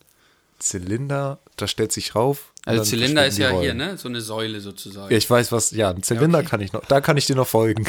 Zylinder, 0.59 1.41
da 1.57 1.67
stellt 1.67 1.93
sich 1.93 2.15
rauf. 2.15 2.53
Also 2.65 2.83
Zylinder 2.83 3.27
ist 3.27 3.39
ja 3.39 3.59
hier, 3.61 3.75
ne? 3.75 3.97
So 3.97 4.09
eine 4.09 4.21
Säule 4.21 4.61
sozusagen. 4.61 5.11
Ja, 5.11 5.17
ich 5.19 5.29
weiß 5.29 5.53
was, 5.53 5.71
ja, 5.71 5.91
ein 5.91 6.03
Zylinder 6.03 6.39
okay. 6.39 6.49
kann 6.49 6.61
ich 6.61 6.73
noch, 6.73 6.85
da 6.85 7.01
kann 7.01 7.17
ich 7.17 7.27
dir 7.27 7.37
noch 7.37 7.47
folgen. 7.47 7.87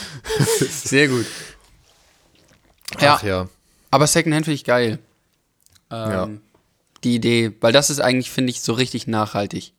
Sehr 0.46 1.08
gut. 1.08 1.26
Ja, 3.00 3.14
Ach 3.14 3.22
ja. 3.22 3.48
aber 3.90 4.06
Secondhand 4.06 4.46
finde 4.46 4.54
ich 4.54 4.64
geil. 4.64 4.98
Ähm, 5.90 6.10
Ja. 6.10 6.30
Die 7.02 7.16
Idee, 7.16 7.52
weil 7.60 7.72
das 7.72 7.90
ist 7.90 8.00
eigentlich, 8.00 8.30
finde 8.30 8.50
ich, 8.50 8.62
so 8.62 8.72
richtig 8.72 9.06
nachhaltig. 9.06 9.74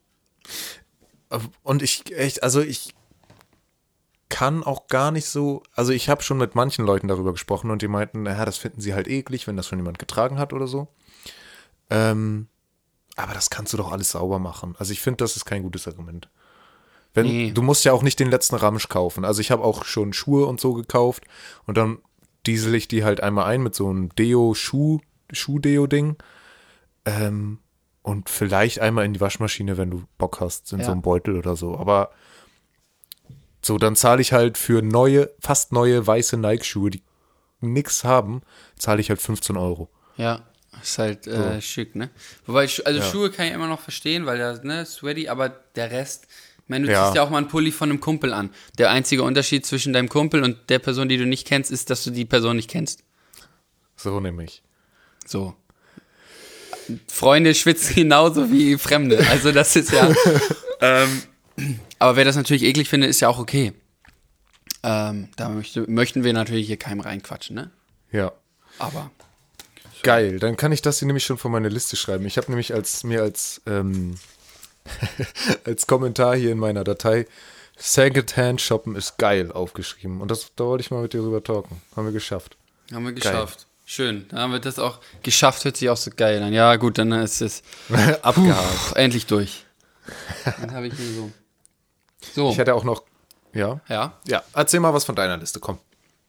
Und 1.64 1.82
ich, 1.82 2.16
echt, 2.16 2.44
also 2.44 2.60
ich 2.60 2.94
kann 4.28 4.62
auch 4.62 4.86
gar 4.86 5.10
nicht 5.10 5.26
so, 5.26 5.62
also 5.74 5.92
ich 5.92 6.08
habe 6.08 6.22
schon 6.22 6.38
mit 6.38 6.54
manchen 6.54 6.84
Leuten 6.84 7.08
darüber 7.08 7.32
gesprochen 7.32 7.70
und 7.70 7.82
die 7.82 7.88
meinten, 7.88 8.24
naja, 8.24 8.44
das 8.44 8.58
finden 8.58 8.80
sie 8.80 8.94
halt 8.94 9.08
eklig, 9.08 9.46
wenn 9.46 9.56
das 9.56 9.66
schon 9.66 9.78
jemand 9.78 9.98
getragen 9.98 10.38
hat 10.38 10.52
oder 10.52 10.68
so. 10.68 10.88
Ähm, 11.90 12.48
aber 13.16 13.32
das 13.34 13.50
kannst 13.50 13.72
du 13.72 13.76
doch 13.76 13.92
alles 13.92 14.10
sauber 14.10 14.38
machen. 14.38 14.74
Also 14.78 14.92
ich 14.92 15.00
finde, 15.00 15.18
das 15.18 15.36
ist 15.36 15.44
kein 15.44 15.62
gutes 15.62 15.86
Argument. 15.88 16.28
Wenn, 17.14 17.26
Nee. 17.26 17.50
Du 17.52 17.62
musst 17.62 17.84
ja 17.84 17.92
auch 17.92 18.02
nicht 18.02 18.20
den 18.20 18.30
letzten 18.30 18.56
Ramsch 18.56 18.88
kaufen. 18.88 19.24
Also 19.24 19.40
ich 19.40 19.50
habe 19.50 19.64
auch 19.64 19.84
schon 19.84 20.12
Schuhe 20.12 20.46
und 20.46 20.60
so 20.60 20.74
gekauft 20.74 21.24
und 21.64 21.76
dann 21.78 21.98
diesel 22.46 22.74
ich 22.74 22.88
die 22.88 23.04
halt 23.04 23.22
einmal 23.22 23.46
ein 23.46 23.62
mit 23.62 23.74
so 23.74 23.88
einem 23.88 24.10
Deo-Schuh, 24.14 25.00
Schuh-Deo-Ding. 25.32 26.16
Ähm, 27.06 27.58
und 28.02 28.28
vielleicht 28.30 28.78
einmal 28.80 29.04
in 29.04 29.14
die 29.14 29.20
Waschmaschine, 29.20 29.76
wenn 29.78 29.90
du 29.90 30.04
Bock 30.18 30.40
hast, 30.40 30.72
in 30.72 30.78
Ja. 30.80 30.84
so 30.84 30.92
einem 30.92 31.02
Beutel 31.02 31.36
oder 31.36 31.56
so. 31.56 31.76
Aber 31.76 32.10
so, 33.62 33.78
dann 33.78 33.96
zahle 33.96 34.20
ich 34.20 34.32
halt 34.32 34.58
für 34.58 34.82
neue, 34.82 35.30
fast 35.40 35.72
neue 35.72 36.06
weiße 36.06 36.36
Nike-Schuhe, 36.36 36.90
die 36.90 37.02
nix 37.60 38.04
haben, 38.04 38.42
zahle 38.78 39.00
ich 39.00 39.08
halt 39.08 39.20
15 39.20 39.56
Euro. 39.56 39.88
Ja, 40.16 40.42
ist 40.82 40.98
halt 40.98 41.26
äh, 41.26 41.60
schick, 41.60 41.94
ne? 41.96 42.10
Wobei, 42.46 42.62
also 42.62 43.00
Ja. 43.00 43.02
Schuhe 43.02 43.30
kann 43.30 43.46
ich 43.46 43.52
immer 43.52 43.66
noch 43.68 43.80
verstehen, 43.80 44.26
weil 44.26 44.38
das, 44.38 44.62
ne, 44.62 44.84
sweaty, 44.86 45.28
aber 45.28 45.48
der 45.48 45.90
Rest, 45.90 46.26
ich 46.62 46.68
meine, 46.68 46.86
du 46.86 46.92
Ja. 46.92 47.04
ziehst 47.04 47.16
ja 47.16 47.22
auch 47.22 47.30
mal 47.30 47.38
einen 47.38 47.48
Pulli 47.48 47.72
von 47.72 47.90
einem 47.90 48.00
Kumpel 48.00 48.32
an. 48.32 48.50
Der 48.78 48.90
einzige 48.90 49.22
Unterschied 49.22 49.64
zwischen 49.66 49.92
deinem 49.92 50.08
Kumpel 50.08 50.42
und 50.42 50.68
der 50.68 50.78
Person, 50.78 51.08
die 51.08 51.16
du 51.16 51.26
nicht 51.26 51.46
kennst, 51.46 51.70
ist, 51.70 51.90
dass 51.90 52.04
du 52.04 52.10
die 52.10 52.24
Person 52.24 52.56
nicht 52.56 52.70
kennst. 52.70 53.02
So 53.96 54.20
nämlich. 54.20 54.62
So. 55.26 55.54
Freunde 57.08 57.54
schwitzen 57.54 57.94
genauso 57.96 58.50
wie 58.50 58.78
Fremde. 58.78 59.24
Also 59.30 59.50
das 59.52 59.74
ist 59.76 59.92
ja. 59.92 60.12
ähm, 60.80 61.22
aber 61.98 62.16
wer 62.16 62.24
das 62.24 62.36
natürlich 62.36 62.62
eklig 62.62 62.88
findet, 62.88 63.10
ist 63.10 63.20
ja 63.20 63.28
auch 63.28 63.38
okay. 63.38 63.72
Ähm, 64.82 65.28
da 65.36 65.48
möchte, 65.48 65.90
möchten 65.90 66.22
wir 66.22 66.32
natürlich 66.32 66.66
hier 66.68 66.76
keinem 66.76 67.00
reinquatschen, 67.00 67.56
ne? 67.56 67.70
Ja. 68.12 68.32
Aber. 68.78 69.10
Geil, 70.02 70.38
dann 70.38 70.56
kann 70.56 70.72
ich 70.72 70.82
das 70.82 70.98
hier 70.98 71.06
nämlich 71.06 71.24
schon 71.24 71.38
von 71.38 71.52
meiner 71.52 71.68
Liste 71.70 71.96
schreiben. 71.96 72.26
Ich 72.26 72.36
habe 72.36 72.48
nämlich 72.50 72.74
als 72.74 73.04
mir 73.04 73.22
als 73.22 73.60
ähm, 73.66 74.16
als 75.64 75.86
Kommentar 75.86 76.36
hier 76.36 76.52
in 76.52 76.58
meiner 76.58 76.84
Datei 76.84 77.26
Secondhand 77.78 78.60
shoppen 78.60 78.96
ist 78.96 79.18
geil 79.18 79.52
aufgeschrieben 79.52 80.20
und 80.20 80.30
das 80.30 80.52
da 80.56 80.64
wollte 80.64 80.82
ich 80.82 80.90
mal 80.90 81.02
mit 81.02 81.12
dir 81.12 81.20
drüber 81.20 81.42
talken. 81.42 81.80
Haben 81.94 82.06
wir 82.06 82.12
geschafft. 82.12 82.56
Haben 82.92 83.04
wir 83.04 83.12
geschafft. 83.12 83.66
Schön. 83.84 84.26
Da 84.30 84.38
haben 84.38 84.52
wir 84.52 84.58
das 84.58 84.78
auch 84.78 84.98
geschafft, 85.22 85.64
hört 85.64 85.76
sich 85.76 85.88
auch 85.90 85.96
so 85.96 86.10
geil 86.16 86.42
an. 86.42 86.52
Ja, 86.52 86.76
gut, 86.76 86.98
dann 86.98 87.12
ist 87.12 87.40
es 87.40 87.62
Abgehakt. 88.22 88.96
Endlich 88.96 89.26
durch. 89.26 89.64
Dann 90.44 90.72
habe 90.72 90.86
ich 90.88 90.94
hier 90.94 91.14
so. 91.14 91.30
So. 92.34 92.50
Ich 92.50 92.58
hätte 92.58 92.74
auch 92.74 92.84
noch 92.84 93.02
ja. 93.56 93.80
ja. 93.88 94.12
Ja, 94.26 94.42
erzähl 94.52 94.80
mal 94.80 94.92
was 94.92 95.04
von 95.04 95.16
deiner 95.16 95.38
Liste, 95.38 95.60
komm. 95.60 95.78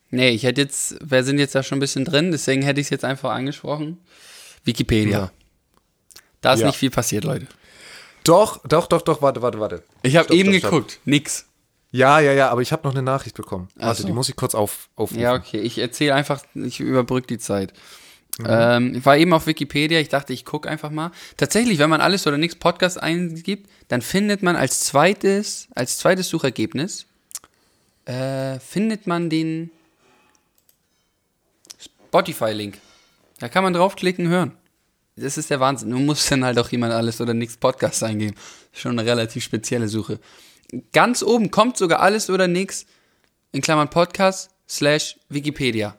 Nee, 0.10 0.30
ich 0.30 0.44
hätte 0.44 0.62
jetzt, 0.62 0.96
wir 1.02 1.24
sind 1.24 1.38
jetzt 1.40 1.54
da 1.56 1.64
schon 1.64 1.78
ein 1.78 1.82
bisschen 1.82 2.06
drin, 2.06 2.32
deswegen 2.32 2.62
hätte 2.62 2.80
ich 2.80 2.88
es 2.88 2.92
jetzt 2.92 3.04
einfach 3.06 3.32
angesprochen. 3.32 3.98
Wikipedia. 4.64 5.20
Ja. 5.20 5.32
Da 6.42 6.54
ist 6.54 6.62
Ja. 6.62 6.68
nicht 6.68 6.78
viel 6.78 6.92
passiert, 6.92 7.24
Leute. 7.24 7.48
Doch, 8.24 8.60
doch, 8.68 8.88
doch, 8.88 9.02
doch, 9.02 9.22
warte, 9.22 9.42
warte, 9.42 9.60
warte. 9.60 9.84
Ich 10.04 10.16
habe 10.16 10.26
Stopp, 10.26 10.38
eben 10.38 10.50
stopp, 10.54 10.60
stopp. 10.60 10.72
geguckt, 10.72 11.00
nix. 11.06 11.46
Ja, 11.92 12.20
ja, 12.20 12.34
ja, 12.34 12.50
aber 12.50 12.62
ich 12.62 12.72
habe 12.74 12.84
noch 12.86 12.94
eine 12.94 13.02
Nachricht 13.02 13.36
bekommen. 13.36 13.70
Ach 13.80 13.88
Warte, 13.88 14.02
so. 14.02 14.08
die 14.08 14.14
muss 14.14 14.28
ich 14.30 14.36
kurz 14.36 14.54
auf, 14.56 14.90
aufrufen. 14.96 15.22
Ja, 15.22 15.34
okay, 15.36 15.60
ich 15.60 15.78
erzähle 15.78 16.14
einfach, 16.16 16.44
ich 16.54 16.80
überbrück 16.82 17.28
die 17.28 17.38
Zeit. 17.38 17.74
Ähm, 18.46 18.96
ich 18.96 19.06
war 19.06 19.18
eben 19.18 19.34
auf 19.34 19.48
Wikipedia, 19.48 20.00
ich 20.00 20.10
dachte, 20.10 20.32
ich 20.34 20.46
gucke 20.46 20.70
einfach 20.70 20.92
mal. 20.92 21.12
Tatsächlich, 21.38 21.80
wenn 21.80 21.90
man 21.90 22.02
alles 22.02 22.28
oder 22.28 22.38
nichts 22.38 22.56
Podcast 22.58 23.02
eingibt, 23.02 23.68
dann 23.88 24.02
findet 24.02 24.44
man 24.44 24.56
als 24.56 24.82
zweites, 24.82 25.70
als 25.74 25.98
zweites 25.98 26.30
Suchergebnis, 26.30 27.06
äh, 28.06 28.60
findet 28.60 29.08
man 29.08 29.30
den 29.30 29.72
Spotify-Link. 32.08 32.80
Da 33.40 33.50
kann 33.50 33.64
man 33.64 33.74
draufklicken, 33.74 34.28
hören. 34.28 34.54
Das 35.16 35.38
ist 35.38 35.50
der 35.50 35.60
Wahnsinn. 35.60 35.90
Nun 35.90 36.06
muss 36.06 36.28
dann 36.28 36.46
halt 36.46 36.60
auch 36.60 36.70
jemand 36.70 36.94
alles 36.94 37.20
oder 37.22 37.34
nichts 37.34 37.58
Podcast 37.58 38.04
eingeben. 38.04 38.36
Schon 38.72 38.98
eine 38.98 39.10
relativ 39.10 39.44
spezielle 39.44 39.88
Suche. 39.88 40.20
Ganz 40.94 41.24
oben 41.24 41.50
kommt 41.50 41.78
sogar 41.78 42.02
alles 42.02 42.30
oder 42.30 42.48
nichts 42.48 42.86
in 43.52 43.62
Klammern 43.62 43.90
Podcast 43.90 44.52
slash 44.68 45.18
Wikipedia. 45.30 45.98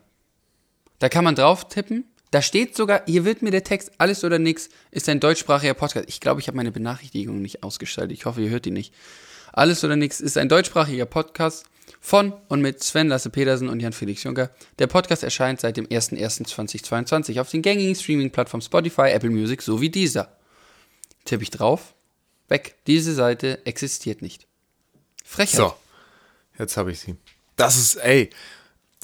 Da 0.99 1.09
kann 1.09 1.25
man 1.25 1.35
drauf 1.35 1.69
tippen. 1.69 2.05
Da 2.31 2.43
steht 2.43 2.77
sogar, 2.77 3.03
hier 3.07 3.25
wird 3.25 3.41
mir 3.41 3.51
der 3.51 3.65
Text 3.65 3.93
alles 3.99 4.23
oder 4.23 4.39
nix 4.39 4.69
ist 4.91 5.09
ein 5.09 5.19
deutschsprachiger 5.19 5.75
Podcast. 5.75 6.09
Ich 6.09 6.21
glaube, 6.21 6.41
ich 6.41 6.47
habe 6.47 6.57
meine 6.57 6.71
Benachrichtigung 6.71 7.41
nicht 7.41 7.63
ausgeschaltet. 7.63 8.17
Ich 8.17 8.27
hoffe, 8.27 8.43
ihr 8.43 8.51
hört 8.51 8.67
die 8.67 8.71
nicht. 8.71 8.93
Alles 9.59 9.83
oder 9.83 9.97
nix 9.97 10.21
ist 10.21 10.39
ein 10.39 10.49
deutschsprachiger 10.49 11.05
Podcast 11.05 11.67
von 12.01 12.33
und 12.47 12.61
mit 12.61 12.81
Sven 12.81 13.09
Lasse 13.09 13.29
Petersen 13.29 13.69
und 13.69 13.81
Jan-Felix 13.81 14.23
Juncker. 14.23 14.51
Der 14.79 14.87
Podcast 14.87 15.25
erscheint 15.25 15.61
seit 15.61 15.77
dem 15.77 15.85
01.01.2022 15.89 17.41
auf 17.41 17.51
den 17.51 17.63
gängigen 17.63 17.97
Streaming-Plattformen 17.97 18.63
Spotify, 18.63 19.09
Apple 19.11 19.31
Music 19.31 19.63
sowie 19.63 19.91
dieser. 19.91 20.37
Tippe 21.25 21.43
ich 21.43 21.51
drauf. 21.51 21.95
Weg. 22.47 22.77
Diese 22.87 23.13
Seite 23.13 23.67
existiert 23.67 24.23
nicht. 24.23 24.47
Frechheit. 25.25 25.57
So, 25.57 25.75
jetzt 26.57 26.77
habe 26.77 26.93
ich 26.93 27.01
sie. 27.01 27.17
Das 27.57 27.77
ist, 27.77 27.97
ey, 27.97 28.31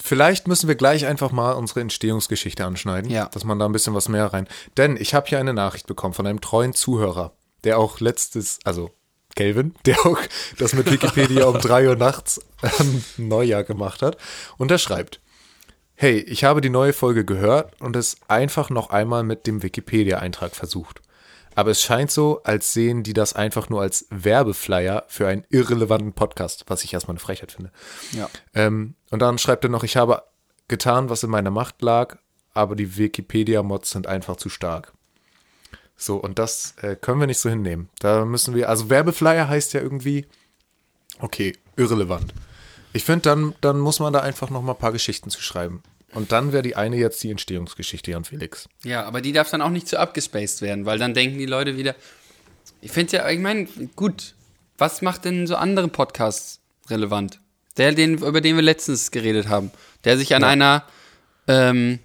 vielleicht 0.00 0.46
müssen 0.46 0.68
wir 0.68 0.76
gleich 0.76 1.04
einfach 1.04 1.32
mal 1.32 1.54
unsere 1.54 1.80
Entstehungsgeschichte 1.80 2.64
anschneiden, 2.64 3.10
Ja. 3.10 3.26
dass 3.26 3.42
man 3.42 3.58
da 3.58 3.66
ein 3.66 3.72
bisschen 3.72 3.94
was 3.94 4.08
mehr 4.08 4.26
rein. 4.26 4.46
Denn 4.76 4.96
ich 4.96 5.14
habe 5.14 5.26
hier 5.26 5.40
eine 5.40 5.52
Nachricht 5.52 5.88
bekommen 5.88 6.14
von 6.14 6.28
einem 6.28 6.40
treuen 6.40 6.74
Zuhörer, 6.74 7.32
der 7.64 7.76
auch 7.76 7.98
letztes, 7.98 8.60
also 8.62 8.92
Kelvin, 9.34 9.74
der 9.86 9.98
auch 10.06 10.18
das 10.58 10.74
mit 10.74 10.90
Wikipedia 10.90 11.44
um 11.46 11.58
3 11.58 11.88
Uhr 11.88 11.96
nachts 11.96 12.40
am 12.62 13.04
Neujahr 13.16 13.64
gemacht 13.64 14.02
hat. 14.02 14.16
Und 14.56 14.70
er 14.70 14.78
schreibt, 14.78 15.20
hey, 15.94 16.18
ich 16.20 16.44
habe 16.44 16.60
die 16.60 16.70
neue 16.70 16.92
Folge 16.92 17.24
gehört 17.24 17.80
und 17.80 17.96
es 17.96 18.16
einfach 18.28 18.70
noch 18.70 18.90
einmal 18.90 19.22
mit 19.22 19.46
dem 19.46 19.62
Wikipedia-Eintrag 19.62 20.54
versucht. 20.54 21.00
Aber 21.54 21.70
es 21.70 21.82
scheint 21.82 22.10
so, 22.10 22.42
als 22.42 22.72
sehen 22.72 23.04
die 23.04 23.12
das 23.12 23.32
einfach 23.34 23.68
nur 23.68 23.80
als 23.80 24.06
Werbeflyer 24.10 25.04
für 25.06 25.28
einen 25.28 25.44
irrelevanten 25.50 26.12
Podcast, 26.12 26.64
was 26.66 26.82
ich 26.82 26.92
erstmal 26.92 27.12
eine 27.12 27.20
Frechheit 27.20 27.52
finde. 27.52 27.70
Ja. 28.12 28.28
Ähm, 28.54 28.96
und 29.10 29.22
dann 29.22 29.38
schreibt 29.38 29.64
er 29.64 29.70
noch, 29.70 29.84
ich 29.84 29.96
habe 29.96 30.24
getan, 30.66 31.10
was 31.10 31.22
in 31.22 31.30
meiner 31.30 31.50
Macht 31.50 31.80
lag, 31.80 32.18
aber 32.52 32.74
die 32.74 32.96
Wikipedia-Mods 32.96 33.90
sind 33.90 34.06
einfach 34.06 34.36
zu 34.36 34.48
stark. 34.48 34.92
So, 35.96 36.16
und 36.16 36.38
das 36.38 36.74
äh, 36.82 36.96
können 36.96 37.20
wir 37.20 37.26
nicht 37.26 37.38
so 37.38 37.48
hinnehmen. 37.48 37.88
Da 38.00 38.24
müssen 38.24 38.54
wir, 38.54 38.68
also 38.68 38.90
Werbeflyer 38.90 39.48
heißt 39.48 39.72
ja 39.74 39.80
irgendwie, 39.80 40.26
okay, 41.20 41.56
irrelevant. 41.76 42.34
Ich 42.92 43.04
finde, 43.04 43.22
dann, 43.22 43.54
dann 43.60 43.78
muss 43.78 44.00
man 44.00 44.12
da 44.12 44.20
einfach 44.20 44.50
noch 44.50 44.62
mal 44.62 44.72
ein 44.72 44.78
paar 44.78 44.92
Geschichten 44.92 45.30
zu 45.30 45.40
schreiben. 45.40 45.82
Und 46.12 46.30
dann 46.30 46.52
wäre 46.52 46.62
die 46.62 46.76
eine 46.76 46.96
jetzt 46.96 47.22
die 47.24 47.30
Entstehungsgeschichte, 47.30 48.12
Jan 48.12 48.24
Felix. 48.24 48.68
Ja, 48.84 49.04
aber 49.04 49.20
die 49.20 49.32
darf 49.32 49.50
dann 49.50 49.62
auch 49.62 49.70
nicht 49.70 49.88
zu 49.88 49.98
abgespaced 49.98 50.62
werden, 50.62 50.86
weil 50.86 50.98
dann 50.98 51.12
denken 51.12 51.38
die 51.38 51.46
Leute 51.46 51.76
wieder. 51.76 51.96
Ich 52.80 52.92
finde 52.92 53.16
ja, 53.16 53.28
ich 53.28 53.40
meine, 53.40 53.66
gut, 53.96 54.34
was 54.78 55.02
macht 55.02 55.24
denn 55.24 55.46
so 55.46 55.56
andere 55.56 55.88
Podcasts 55.88 56.60
relevant? 56.88 57.40
Der, 57.76 57.92
den, 57.92 58.18
über 58.18 58.40
den 58.40 58.54
wir 58.54 58.62
letztens 58.62 59.10
geredet 59.10 59.48
haben, 59.48 59.72
der 60.04 60.16
sich 60.16 60.34
an 60.36 60.44
einer 60.44 60.84
ähm, 61.48 61.98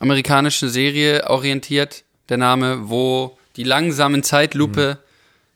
amerikanischen 0.00 0.68
Serie 0.68 1.28
orientiert, 1.30 2.04
der 2.30 2.36
Name, 2.38 2.88
wo 2.88 3.36
die 3.56 3.64
langsamen 3.64 4.22
Zeitlupe 4.22 4.98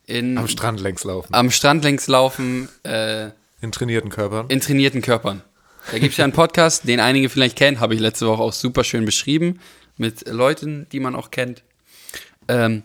in, 0.06 0.36
Am 0.36 0.48
Strand 0.48 0.80
längs 0.80 1.04
laufen. 1.04 1.32
am 1.32 1.50
Strand 1.50 1.84
längs 1.84 2.06
laufen, 2.08 2.68
äh, 2.84 3.30
In 3.62 3.72
trainierten 3.72 4.10
Körpern. 4.10 4.46
in 4.48 4.60
trainierten 4.60 5.00
Körpern. 5.00 5.42
Da 5.90 5.98
gibt 5.98 6.12
es 6.12 6.16
ja 6.18 6.24
einen 6.24 6.32
Podcast, 6.32 6.86
den 6.88 7.00
einige 7.00 7.28
vielleicht 7.28 7.56
kennen, 7.56 7.80
habe 7.80 7.94
ich 7.94 8.00
letzte 8.00 8.26
Woche 8.26 8.42
auch 8.42 8.52
super 8.52 8.84
schön 8.84 9.04
beschrieben, 9.04 9.60
mit 9.96 10.28
Leuten, 10.28 10.86
die 10.92 11.00
man 11.00 11.14
auch 11.14 11.30
kennt. 11.30 11.62
Ähm, 12.48 12.82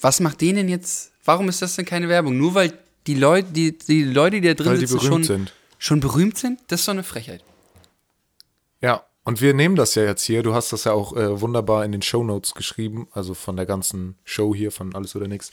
was 0.00 0.20
macht 0.20 0.40
denen 0.40 0.68
jetzt, 0.68 1.12
warum 1.24 1.48
ist 1.48 1.62
das 1.62 1.74
denn 1.76 1.84
keine 1.84 2.08
Werbung? 2.08 2.36
Nur 2.36 2.54
weil 2.54 2.72
die 3.06 3.14
Leute, 3.14 3.48
die, 3.50 3.76
die 3.76 4.04
Leute, 4.04 4.40
die 4.40 4.48
da 4.48 4.54
drin 4.54 4.66
Weil 4.72 4.78
die 4.78 4.86
sitzen, 4.86 4.98
berühmt 5.08 5.26
schon, 5.26 5.36
sind. 5.36 5.52
schon 5.78 6.00
berühmt 6.00 6.38
sind? 6.38 6.60
Das 6.68 6.80
ist 6.80 6.88
doch 6.88 6.92
eine 6.94 7.02
Frechheit. 7.02 7.42
Ja, 8.80 9.04
und 9.24 9.40
wir 9.40 9.54
nehmen 9.54 9.74
das 9.74 9.94
ja 9.94 10.04
jetzt 10.04 10.22
hier. 10.22 10.42
Du 10.42 10.54
hast 10.54 10.72
das 10.72 10.84
ja 10.84 10.92
auch 10.92 11.16
äh, 11.16 11.40
wunderbar 11.40 11.84
in 11.84 11.92
den 11.92 12.02
Shownotes 12.02 12.54
geschrieben, 12.54 13.08
also 13.12 13.32
von 13.32 13.56
der 13.56 13.64
ganzen 13.64 14.16
Show 14.24 14.54
hier, 14.54 14.70
von 14.70 14.94
Alles 14.94 15.16
oder 15.16 15.26
Nix, 15.28 15.50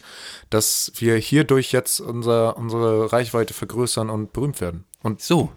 dass 0.50 0.92
wir 0.96 1.16
hierdurch 1.16 1.72
jetzt 1.72 2.02
unser, 2.02 2.58
unsere 2.58 3.12
Reichweite 3.14 3.54
vergrößern 3.54 4.10
und 4.10 4.34
berühmt 4.34 4.60
werden. 4.60 4.84
Und 5.02 5.22
So. 5.22 5.52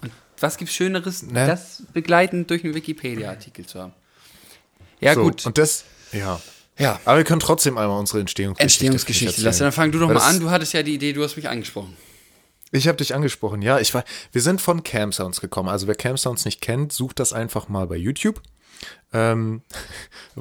Und 0.00 0.12
was 0.38 0.56
gibt's 0.56 0.74
Schöneres, 0.74 1.24
Ne? 1.24 1.46
das 1.46 1.82
begleitend 1.92 2.48
durch 2.48 2.64
einen 2.64 2.74
Wikipedia-Artikel 2.74 3.66
zu 3.66 3.80
haben? 3.80 3.92
Ja, 5.00 5.14
so, 5.14 5.22
gut. 5.24 5.44
Und 5.44 5.58
das, 5.58 5.84
ja. 6.12 6.40
ja. 6.78 7.00
Aber 7.04 7.18
wir 7.18 7.24
können 7.24 7.40
trotzdem 7.40 7.76
einmal 7.76 7.98
unsere 7.98 8.20
Entstehungsgeschichte 8.20 8.84
Entstehungsgeschichte. 8.86 9.42
Lass, 9.42 9.58
dann 9.58 9.72
fang 9.72 9.90
du 9.90 9.98
doch 9.98 10.08
Weil 10.08 10.14
mal 10.14 10.28
an. 10.28 10.38
Du 10.38 10.48
hattest 10.48 10.74
ja 10.74 10.84
die 10.84 10.94
Idee, 10.94 11.12
du 11.12 11.24
hast 11.24 11.34
mich 11.36 11.48
angesprochen. 11.48 11.96
Ich 12.72 12.88
habe 12.88 12.96
dich 12.98 13.14
angesprochen, 13.14 13.62
ja. 13.62 13.78
Ich 13.78 13.92
war, 13.94 14.02
wir 14.32 14.40
sind 14.42 14.60
von 14.60 14.82
Cam 14.82 15.12
Sounds 15.12 15.40
gekommen. 15.40 15.68
Also 15.68 15.86
wer 15.86 15.94
Cam 15.94 16.16
Sounds 16.16 16.44
nicht 16.44 16.60
kennt, 16.60 16.92
sucht 16.92 17.20
das 17.20 17.32
einfach 17.32 17.68
mal 17.68 17.86
bei 17.86 17.96
YouTube. 17.96 18.40
Ähm, 19.12 19.62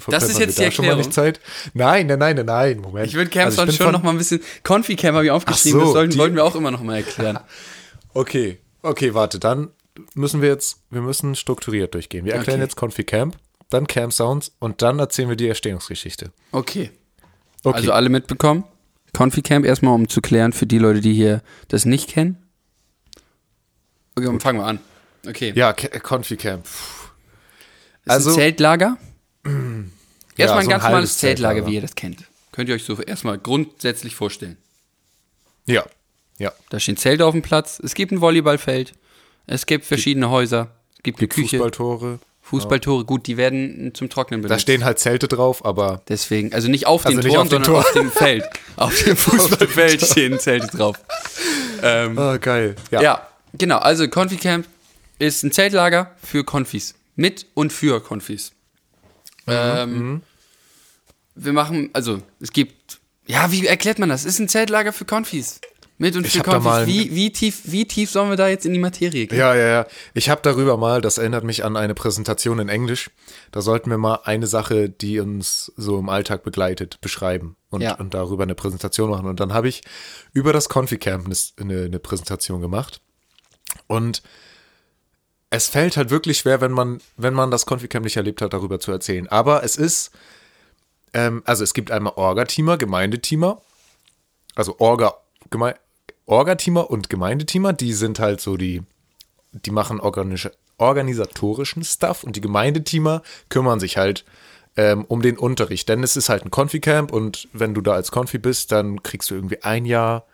Das 0.08 0.24
ist 0.30 0.40
jetzt 0.40 0.58
wir 0.58 0.66
die 0.66 0.70
da 0.70 0.72
schon 0.72 0.86
mal 0.86 0.92
Erklärung. 0.92 0.98
nicht 1.00 1.14
Zeit. 1.14 1.40
Nein, 1.74 2.08
nein, 2.08 2.18
nein, 2.20 2.36
nein, 2.38 2.46
nein, 2.46 2.80
Moment. 2.80 3.08
Ich 3.08 3.14
würde 3.14 3.30
Camp 3.30 3.46
Also 3.48 3.66
bin 3.66 3.76
schon 3.76 3.92
noch 3.92 4.02
mal 4.02 4.12
ein 4.12 4.18
bisschen. 4.18 4.42
Confi-Camp 4.64 5.14
habe 5.16 5.26
ich 5.26 5.32
aufgeschrieben, 5.32 5.80
so, 5.82 5.86
das 5.88 5.94
sollten, 5.94 6.12
die- 6.14 6.18
wollten 6.18 6.36
wir 6.36 6.44
auch 6.46 6.56
immer 6.56 6.72
noch 6.72 6.82
mal 6.82 6.96
erklären. 6.98 7.40
Okay, 8.14 8.58
okay, 8.82 9.14
warte, 9.14 9.40
dann 9.40 9.70
müssen 10.16 10.42
wir 10.42 10.50
jetzt, 10.50 10.82
wir 10.90 11.00
müssen 11.02 11.34
strukturiert 11.36 11.94
durchgehen. 11.94 12.26
Wir 12.26 12.34
erklären 12.34 12.58
Okay. 12.60 12.66
jetzt 12.66 12.76
Confi 12.76 13.06
Camp, 13.06 13.38
dann 13.70 13.88
Camp 13.88 14.12
Sounds 14.12 14.52
und 14.60 14.82
dann 14.82 15.00
erzählen 15.00 15.30
wir 15.30 15.38
die 15.38 15.48
Entstehungsgeschichte. 15.48 16.32
Okay. 16.52 16.92
Okay, 17.64 17.76
Also 17.78 17.94
alle 17.94 18.10
mitbekommen? 18.10 18.66
Confi-Camp 19.14 19.66
erstmal, 19.66 19.94
um 19.94 20.08
zu 20.10 20.22
klären 20.22 20.54
für 20.54 20.66
die 20.66 20.78
Leute, 20.78 21.02
die 21.02 21.14
hier 21.14 21.42
das 21.68 21.86
nicht 21.86 22.10
kennen. 22.10 22.38
Okay, 24.16 24.26
dann 24.26 24.40
fangen 24.40 24.60
wir 24.60 24.66
an. 24.66 24.80
Okay. 25.28 25.54
Ja, 25.56 25.74
Confi-Camp. 25.74 26.66
Ist 26.66 26.72
also- 28.06 28.30
ein 28.32 28.36
Zeltlager. 28.36 28.98
Ja, 30.38 30.46
Erstmal 30.46 30.60
ein 30.60 30.64
so 30.66 30.70
ein 30.70 30.72
ganz 30.72 30.84
normales 30.84 30.96
halbes 31.10 31.18
Zeltlager, 31.18 31.54
Zeltlager. 31.56 31.72
wie 31.72 31.76
ihr 31.76 31.82
das 31.82 31.94
kennt. 31.96 32.24
Könnt 32.54 32.70
ihr 32.70 32.76
euch 32.76 32.86
so 32.86 32.96
erstmal 33.02 33.38
grundsätzlich 33.38 34.16
vorstellen. 34.16 34.56
Ja, 35.66 35.86
ja. 36.40 36.54
Da 36.70 36.80
stehen 36.80 36.96
Zelte 36.96 37.26
auf 37.26 37.34
dem 37.34 37.42
Platz, 37.42 37.80
es 37.84 37.94
gibt 37.94 38.14
ein 38.14 38.22
Volleyballfeld, 38.22 38.94
es 39.48 39.66
gibt 39.66 39.86
verschiedene 39.86 40.30
Häuser, 40.30 40.74
es 40.96 41.04
gibt, 41.04 41.20
Gibt 41.20 41.34
eine 41.34 41.44
Küche, 41.44 41.58
Fußballtore. 41.58 42.20
Fußballtore, 42.44 43.06
gut, 43.06 43.28
die 43.28 43.38
werden 43.38 43.94
zum 43.94 44.10
Trocknen 44.10 44.42
benutzt. 44.42 44.58
Da 44.58 44.60
stehen 44.60 44.84
halt 44.84 45.00
Zelte 45.00 45.28
drauf, 45.28 45.64
aber 45.64 46.02
Deswegen, 46.10 46.54
also 46.54 46.68
nicht 46.70 46.86
auf 46.88 47.06
Also 47.06 47.20
den 47.20 47.26
nicht 47.28 47.34
Toren, 47.36 47.48
auf 47.48 47.50
sondern 47.52 47.72
Toren. 47.72 47.86
auf 47.86 47.92
dem 47.94 48.12
Feld. 48.12 48.44
Auf 48.76 49.04
dem 49.04 49.16
Fußballfeld 49.18 50.02
stehen 50.06 50.40
Zelte 50.40 50.68
drauf. 50.68 50.98
Ähm, 51.82 52.18
ah, 52.18 52.38
geil. 52.38 52.76
ja. 52.92 53.26
genau. 53.54 53.78
Also 53.78 54.08
Confi-Camp 54.08 54.66
ist 55.20 55.44
ein 55.44 55.52
Zeltlager 55.52 56.12
für 56.24 56.44
Konfis. 56.44 56.96
Mit 57.16 57.46
und 57.54 57.72
für 57.72 58.02
Konfis. 58.02 58.52
Mhm, 59.46 59.54
Ähm, 59.54 60.22
wir 61.36 61.54
machen, 61.54 61.90
also 61.94 62.22
es 62.40 62.52
gibt, 62.52 63.00
ja, 63.28 63.52
wie 63.52 63.66
erklärt 63.66 64.00
man 64.00 64.10
das? 64.10 64.26
Ist 64.26 64.40
ein 64.40 64.50
Zeltlager 64.50 64.92
für 64.94 65.06
Konfis. 65.06 65.62
Mit 66.02 66.16
und 66.16 66.28
für 66.28 66.42
Konfis. 66.42 66.88
Wie, 66.88 67.14
wie, 67.16 67.32
tief, 67.32 67.62
wie 67.66 67.86
tief 67.86 68.10
sollen 68.10 68.32
wir 68.32 68.36
da 68.36 68.48
jetzt 68.48 68.66
in 68.66 68.74
die 68.74 68.80
Materie 68.80 69.28
gehen? 69.28 69.38
Ja, 69.38 69.54
ja, 69.54 69.68
ja. 69.68 69.86
Ich 70.16 70.32
habe 70.32 70.42
darüber 70.42 70.76
mal, 70.76 71.00
das 71.00 71.20
erinnert 71.20 71.44
mich 71.44 71.64
an 71.64 71.78
eine 71.78 71.94
Präsentation 71.94 72.58
in 72.58 72.70
Englisch. 72.70 73.12
Da 73.52 73.62
sollten 73.62 73.92
wir 73.92 74.00
mal 74.00 74.22
eine 74.24 74.48
Sache, 74.48 74.90
die 74.90 75.20
uns 75.20 75.72
so 75.78 76.00
im 76.00 76.10
Alltag 76.10 76.42
begleitet, 76.42 77.00
beschreiben 77.02 77.56
und, 77.70 77.82
Ja. 77.82 77.94
und 78.00 78.16
darüber 78.16 78.42
eine 78.42 78.56
Präsentation 78.56 79.12
machen. 79.12 79.28
Und 79.28 79.40
dann 79.40 79.54
habe 79.54 79.68
ich 79.68 79.82
über 80.34 80.54
das 80.54 80.70
Confi-Camp 80.70 81.28
eine, 81.28 81.36
eine, 81.60 81.86
eine 81.86 82.00
Präsentation 82.00 82.62
gemacht. 82.62 83.00
Und 83.86 84.24
es 85.52 85.68
fällt 85.68 85.98
halt 85.98 86.10
wirklich 86.10 86.40
schwer, 86.40 86.62
wenn 86.62 86.72
man, 86.72 87.00
wenn 87.16 87.36
man 87.36 87.52
das 87.52 87.68
Confi-Camp 87.68 88.06
nicht 88.06 88.18
erlebt 88.18 88.42
hat, 88.42 88.54
darüber 88.54 88.80
zu 88.80 88.92
erzählen. 88.92 89.28
Aber 89.28 89.64
es 89.64 89.76
ist, 89.76 90.10
ähm, 91.14 91.44
also 91.46 91.64
es 91.64 91.76
gibt 91.76 91.92
einmal 91.92 92.14
Orga-Teamer, 92.16 92.80
Gemeindeteamer, 92.80 93.62
also 94.56 94.78
Orga, 94.80 95.14
Geme 95.52 95.76
Orga-Teamer 96.26 96.90
und 96.90 97.10
Gemeindeteamer, 97.10 97.74
die 97.74 97.94
sind 97.94 98.20
halt 98.20 98.42
so 98.42 98.58
die, 98.58 98.84
die 99.52 99.72
machen 99.72 100.00
organisch, 100.00 100.50
organisatorischen 100.78 101.84
Stuff 101.84 102.24
und 102.24 102.36
die 102.36 102.42
Gemeindeteamer 102.42 103.22
kümmern 103.50 103.80
sich 103.80 103.98
halt 103.98 104.26
ähm, 104.78 105.06
um 105.06 105.22
den 105.22 105.38
Unterricht. 105.38 105.90
Denn 105.90 106.04
es 106.04 106.16
ist 106.16 106.30
halt 106.30 106.44
ein 106.46 106.52
Konfi-Camp 106.52 107.12
und 107.12 107.48
wenn 107.54 107.74
du 107.74 107.82
da 107.82 107.94
als 107.94 108.12
Konfi 108.12 108.38
bist, 108.38 108.72
dann 108.72 109.04
kriegst 109.04 109.30
du 109.30 109.36
irgendwie 109.36 109.62
ein 109.64 109.86
Jahr 109.86 110.26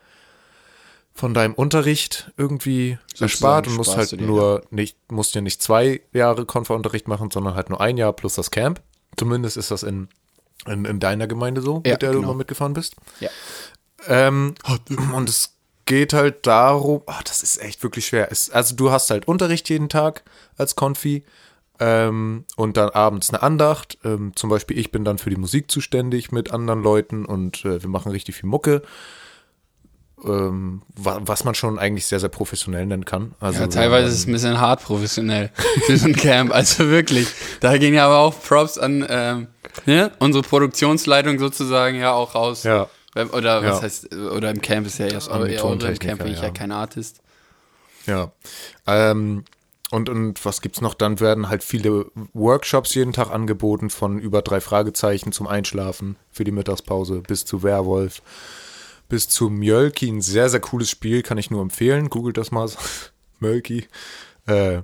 von 1.14 1.34
deinem 1.34 1.56
Unterricht 1.56 2.32
irgendwie 2.38 3.00
erspart 3.20 3.68
und 3.68 3.76
musst 3.76 3.98
halt 3.98 4.12
du 4.12 4.18
nur 4.18 4.64
nicht, 4.70 5.12
musst 5.12 5.34
ja 5.34 5.42
nicht 5.42 5.64
zwei 5.64 6.02
Jahre 6.14 6.46
Konfa-Unterricht 6.46 7.08
machen, 7.08 7.32
sondern 7.32 7.56
halt 7.56 7.72
nur 7.72 7.82
ein 7.82 7.98
Jahr 7.98 8.14
plus 8.14 8.36
das 8.36 8.52
Camp. 8.52 8.82
Zumindest 9.18 9.58
ist 9.58 9.72
das 9.72 9.82
in, 9.82 10.10
in, 10.68 10.86
in 10.86 11.00
deiner 11.00 11.26
Gemeinde 11.26 11.62
so, 11.62 11.82
Ja, 11.86 11.94
mit 11.94 12.04
der 12.04 12.12
du 12.12 12.20
genau. 12.20 12.30
immer 12.30 12.38
mitgefahren 12.38 12.74
bist. 12.74 12.96
Ja. 13.20 13.30
Ähm, 14.08 14.54
und 15.12 15.28
es 15.28 15.57
geht 15.88 16.14
halt 16.14 16.46
darum, 16.46 17.02
ach, 17.08 17.24
das 17.24 17.42
ist 17.42 17.60
echt 17.60 17.82
wirklich 17.82 18.06
schwer. 18.06 18.32
Es, 18.32 18.52
also 18.52 18.76
du 18.76 18.92
hast 18.92 19.10
halt 19.10 19.28
Unterricht 19.28 19.68
jeden 19.70 19.90
Tag 19.90 20.24
als 20.58 20.76
Konfi 20.76 21.24
ähm, 21.80 22.46
und 22.56 22.78
dann 22.78 22.90
abends 22.90 23.30
eine 23.30 23.42
Andacht. 23.42 23.98
Ähm, 24.04 24.34
zum 24.36 24.52
Beispiel 24.52 24.78
ich 24.78 24.92
bin 24.92 25.04
dann 25.04 25.18
für 25.18 25.32
die 25.32 25.38
Musik 25.38 25.72
zuständig 25.72 26.32
mit 26.32 26.52
anderen 26.52 26.84
Leuten 26.84 27.26
und 27.26 27.66
äh, 27.66 27.82
wir 27.82 27.90
machen 27.90 28.12
richtig 28.12 28.36
viel 28.36 28.50
Mucke. 28.50 28.84
Ähm, 30.26 30.82
wa 30.96 31.20
was 31.22 31.44
man 31.44 31.54
schon 31.54 31.78
eigentlich 31.78 32.08
sehr, 32.08 32.20
sehr 32.20 32.30
professionell 32.30 32.86
nennen 32.86 33.06
kann. 33.06 33.36
Also, 33.40 33.62
Ja, 33.62 33.68
teilweise 33.68 34.08
ist 34.10 34.16
es 34.16 34.28
ein 34.28 34.32
bisschen 34.32 34.60
hart 34.60 34.84
professionell 34.84 35.52
für 35.86 35.96
so 35.96 36.08
ein 36.08 36.16
Camp. 36.16 36.52
Also 36.54 36.90
wirklich. 36.90 37.28
Da 37.60 37.78
gehen 37.78 37.94
ja 37.94 38.08
aber 38.08 38.18
auch 38.18 38.36
Props 38.42 38.78
an 38.80 39.06
ähm, 39.08 39.48
ne? 39.86 40.12
unsere 40.20 40.44
Produktionsleitung 40.44 41.38
sozusagen 41.38 42.00
ja 42.00 42.12
auch 42.14 42.34
raus. 42.34 42.64
Ja. 42.64 42.90
Oder 43.32 43.64
was 43.64 43.78
Ja. 43.78 43.82
heißt, 43.82 44.14
oder 44.16 44.52
im 44.52 44.62
Camp 44.62 44.88
ist 44.88 45.00
ja 45.00 45.08
erst 45.08 45.30
eher 45.30 45.36
eure 45.66 45.88
im 45.92 46.00
Camp 46.00 46.24
bin 46.24 46.32
ich 46.34 46.40
ja 46.40 46.46
ja. 46.46 46.52
kein 46.52 46.72
Artist. 46.72 47.22
Ja. 48.06 48.32
Ähm, 48.86 49.44
und, 49.90 50.10
und 50.10 50.44
was 50.44 50.62
gibt's 50.62 50.82
noch? 50.82 50.94
Dann 50.94 51.20
werden 51.20 51.50
halt 51.50 51.64
viele 51.64 52.08
Workshops 52.34 52.94
jeden 52.94 53.14
Tag 53.14 53.32
angeboten, 53.32 53.90
von 53.90 54.20
über 54.20 54.42
drei 54.42 54.60
Fragezeichen 54.60 55.32
zum 55.32 55.48
Einschlafen 55.48 56.18
für 56.32 56.44
die 56.44 56.52
Mittagspause 56.52 57.22
bis 57.22 57.46
zu 57.46 57.64
Werwolf, 57.64 58.22
bis 59.08 59.30
zu 59.30 59.50
Mjölki. 59.50 60.10
Ein 60.10 60.22
sehr, 60.22 60.50
sehr 60.50 60.60
cooles 60.60 60.90
Spiel, 60.90 61.24
kann 61.24 61.38
ich 61.38 61.52
nur 61.52 61.62
empfehlen. 61.62 62.10
Googelt 62.10 62.38
das 62.38 62.52
mal. 62.52 62.70
Mjölki. 63.40 63.88
Äh, 64.46 64.82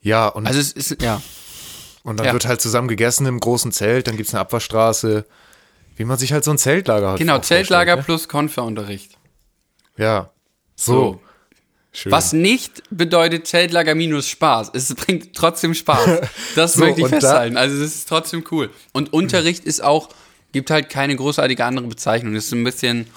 ja, 0.00 0.28
und, 0.28 0.46
Also 0.46 0.60
es 0.60 0.72
ist, 0.72 1.02
ja. 1.02 1.20
und 2.04 2.18
dann 2.18 2.26
ja. 2.26 2.32
wird 2.32 2.46
halt 2.46 2.60
zusammen 2.60 2.88
gegessen 2.88 3.26
im 3.26 3.40
großen 3.40 3.72
Zelt, 3.72 4.06
dann 4.06 4.16
gibt's 4.16 4.32
eine 4.32 4.40
Abwaschstraße. 4.40 5.24
Wie 5.98 6.04
man 6.04 6.16
sich 6.16 6.32
halt 6.32 6.44
so 6.44 6.50
ein 6.52 6.58
Zeltlager 6.58 7.10
halt 7.10 7.18
Genau, 7.18 7.38
Zeltlager 7.40 7.96
ne? 7.96 8.02
plus 8.02 8.28
Konferunterricht. 8.28 9.18
Ja. 9.96 10.30
So. 10.76 10.92
So. 10.94 11.20
Schön. 11.92 12.12
Was 12.12 12.32
nicht 12.32 12.82
bedeutet 12.90 13.46
Zeltlager 13.48 13.94
minus 13.94 14.28
Spaß. 14.28 14.70
Es 14.74 14.94
bringt 14.94 15.34
trotzdem 15.34 15.74
Spaß. 15.74 16.20
Das 16.54 16.74
So, 16.74 16.80
möchte 16.80 17.00
ich 17.00 17.04
und 17.06 17.10
da- 17.12 17.16
festhalten. 17.18 17.56
Also 17.56 17.80
das 17.80 17.94
ist 17.94 18.08
trotzdem 18.08 18.44
cool. 18.52 18.70
Und 18.92 19.12
Unterricht 19.12 19.64
ist 19.64 19.82
auch, 19.82 20.08
gibt 20.52 20.70
halt 20.70 20.88
keine 20.90 21.16
großartige 21.16 21.64
andere 21.64 21.86
Bezeichnung. 21.88 22.34
Das 22.34 22.44
ist 22.46 22.52
ein 22.52 22.62
bisschen 22.64 23.08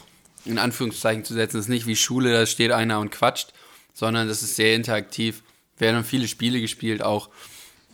in 0.46 0.58
Anführungszeichen 0.58 1.24
zu 1.24 1.34
setzen. 1.36 1.58
Das 1.58 1.65
ist 1.65 1.70
nicht 1.70 1.86
wie 1.86 1.96
Schule, 1.96 2.34
da 2.34 2.46
steht 2.48 2.72
einer 2.72 3.00
und 3.00 3.12
quatscht, 3.12 3.54
sondern 3.94 4.28
das 4.28 4.41
ist 4.41 4.56
sehr 4.56 4.74
interaktiv. 4.74 5.44
Werden 5.78 6.04
viele 6.04 6.28
Spiele 6.28 6.60
gespielt 6.62 7.04
auch. 7.04 7.30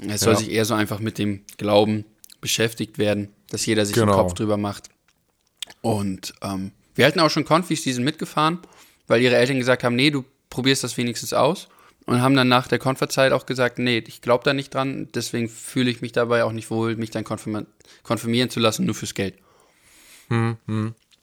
Es 0.07 0.21
soll 0.21 0.33
Ja. 0.33 0.39
sich 0.39 0.51
eher 0.51 0.63
so 0.65 0.75
einfach 0.75 0.99
mit 0.99 1.17
dem 1.17 1.41
Glauben 1.57 2.05
beschäftigt 2.39 2.97
werden, 2.99 3.33
dass 3.49 3.65
jeder 3.65 3.85
sich 3.85 3.95
Genau. 3.95 4.13
den 4.13 4.17
Kopf 4.17 4.33
drüber 4.33 4.57
macht. 4.57 4.89
Und 5.81 6.33
ähm, 6.41 6.71
wir 6.95 7.05
hatten 7.05 7.19
auch 7.19 7.29
schon 7.29 7.45
Konfis, 7.45 7.83
die 7.83 7.93
sind 7.93 8.03
mitgefahren, 8.03 8.59
weil 9.07 9.21
ihre 9.21 9.35
Eltern 9.35 9.57
gesagt 9.57 9.83
haben, 9.83 9.95
nee, 9.95 10.09
du 10.11 10.25
probierst 10.49 10.83
das 10.83 10.97
wenigstens 10.97 11.33
aus. 11.33 11.67
Und 12.05 12.21
haben 12.21 12.35
dann 12.37 12.47
nach 12.47 12.67
der 12.69 12.79
Konferzeit 12.79 13.33
auch 13.33 13.45
gesagt, 13.45 13.79
nee, 13.79 13.97
ich 14.07 14.21
glaube 14.21 14.45
da 14.45 14.53
nicht 14.53 14.73
dran, 14.73 15.09
deswegen 15.13 15.49
fühle 15.49 15.91
ich 15.91 15.99
mich 16.01 16.13
dabei 16.13 16.45
auch 16.45 16.53
nicht 16.53 16.71
wohl, 16.71 16.95
mich 16.95 17.11
dann 17.11 17.25
konfirmieren 17.25 18.49
zu 18.49 18.61
lassen, 18.61 18.85
nur 18.85 18.95
fürs 18.95 19.13
Geld. 19.13 19.35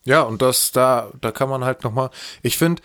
Ja, 0.04 0.20
und 0.22 0.42
das, 0.42 0.72
da, 0.72 1.10
da 1.22 1.32
kann 1.32 1.48
man 1.48 1.64
halt 1.64 1.84
nochmal, 1.84 2.10
ich 2.42 2.58
finde, 2.58 2.82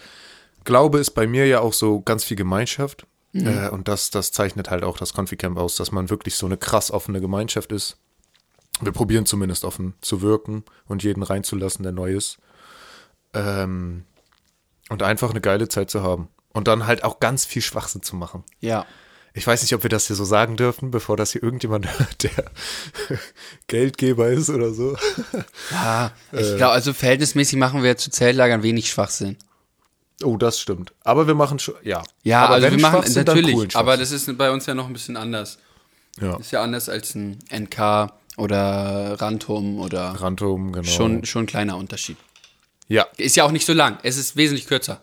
Glaube 0.64 1.00
ist 1.00 1.12
bei 1.12 1.28
mir 1.28 1.46
ja 1.46 1.60
auch 1.60 1.74
so 1.74 2.00
ganz 2.00 2.24
viel 2.24 2.38
Gemeinschaft. 2.38 3.06
Äh, 3.34 3.70
und 3.70 3.88
das, 3.88 4.10
das 4.12 4.32
zeichnet 4.32 4.70
halt 4.70 4.84
auch 4.84 4.98
das 4.98 5.14
Confi-Camp 5.14 5.58
aus, 5.58 5.76
dass 5.76 5.92
man 5.92 6.10
wirklich 6.10 6.36
so 6.36 6.46
eine 6.46 6.58
krass 6.58 6.92
offene 6.92 7.22
Gemeinschaft 7.22 7.72
ist. 7.72 7.98
Wir 8.82 8.92
probieren 8.92 9.26
zumindest 9.26 9.66
offen 9.66 9.94
zu 10.02 10.22
wirken 10.22 10.64
und 10.88 11.04
jeden 11.04 11.24
reinzulassen, 11.24 11.84
der 11.84 11.92
neu 11.92 12.14
ist. 12.14 12.38
Ähm, 13.34 14.06
und 14.90 15.04
einfach 15.04 15.30
eine 15.30 15.42
geile 15.42 15.68
Zeit 15.68 15.90
zu 15.90 16.02
haben. 16.02 16.30
Und 16.52 16.68
dann 16.68 16.88
halt 16.88 17.04
auch 17.04 17.20
ganz 17.20 17.46
viel 17.46 17.62
Schwachsinn 17.62 18.02
zu 18.02 18.16
machen. 18.16 18.44
Ja. 18.60 18.86
Ich 19.34 19.46
weiß 19.46 19.62
nicht, 19.62 19.76
ob 19.76 19.84
wir 19.84 19.90
das 19.90 20.08
hier 20.08 20.16
so 20.16 20.26
sagen 20.26 20.58
dürfen, 20.58 20.90
bevor 20.92 21.16
das 21.16 21.32
hier 21.32 21.44
irgendjemand 21.44 21.88
hört, 22.00 22.24
der 22.24 22.52
Geldgeber 23.68 24.30
ist 24.30 24.50
oder 24.50 24.74
so. 24.74 24.98
Ja, 25.72 26.12
ich 26.32 26.58
glaube, 26.58 26.74
also 26.74 26.94
verhältnismäßig 26.94 27.58
machen 27.60 27.84
wir 27.84 27.96
zu 27.98 28.10
Zeltlagern 28.10 28.64
wenig 28.64 28.90
Schwachsinn. 28.90 29.38
Oh, 30.24 30.36
das 30.36 30.60
stimmt. 30.60 30.94
Aber 31.04 31.28
wir 31.28 31.36
machen 31.36 31.60
schon, 31.60 31.76
ja. 31.84 32.04
Ja, 32.24 32.46
aber 32.46 32.56
also 32.56 32.72
wir 32.72 32.80
machen 32.80 33.14
natürlich, 33.14 33.76
aber 33.76 33.96
das 33.96 34.12
ist 34.12 34.38
bei 34.38 34.52
uns 34.52 34.66
ja 34.66 34.74
noch 34.74 34.88
ein 34.88 34.94
bisschen 34.94 35.16
anders. 35.16 35.60
ja. 36.20 36.36
Ist 36.38 36.52
ja 36.52 36.62
anders 36.62 36.90
als 36.90 37.16
ein 37.16 37.40
NK 37.52 38.12
oder 38.40 39.20
Rantum 39.20 39.80
oder 39.80 40.10
Rantum, 40.20 40.72
genau. 40.72 40.88
schon, 40.88 41.26
schon 41.26 41.44
ein 41.44 41.48
kleiner 41.48 41.78
Unterschied. 41.78 42.18
Ja, 42.88 43.06
Ist 43.18 43.36
ja 43.36 43.44
auch 43.44 43.52
nicht 43.52 43.66
so 43.66 43.74
lang, 43.74 44.00
es 44.04 44.18
ist 44.18 44.36
wesentlich 44.36 44.68
kürzer. 44.68 45.02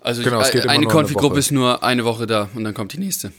Also 0.00 0.22
Genau, 0.22 0.40
es 0.40 0.50
geht 0.50 0.64
immer 0.64 0.72
eine 0.72 0.86
Konfigruppe 0.86 1.38
ist 1.38 1.50
nur 1.50 1.82
eine 1.82 2.04
Woche 2.04 2.26
da 2.26 2.48
und 2.54 2.64
dann 2.64 2.74
kommt 2.74 2.92
die 2.92 2.98
nächste. 2.98 3.32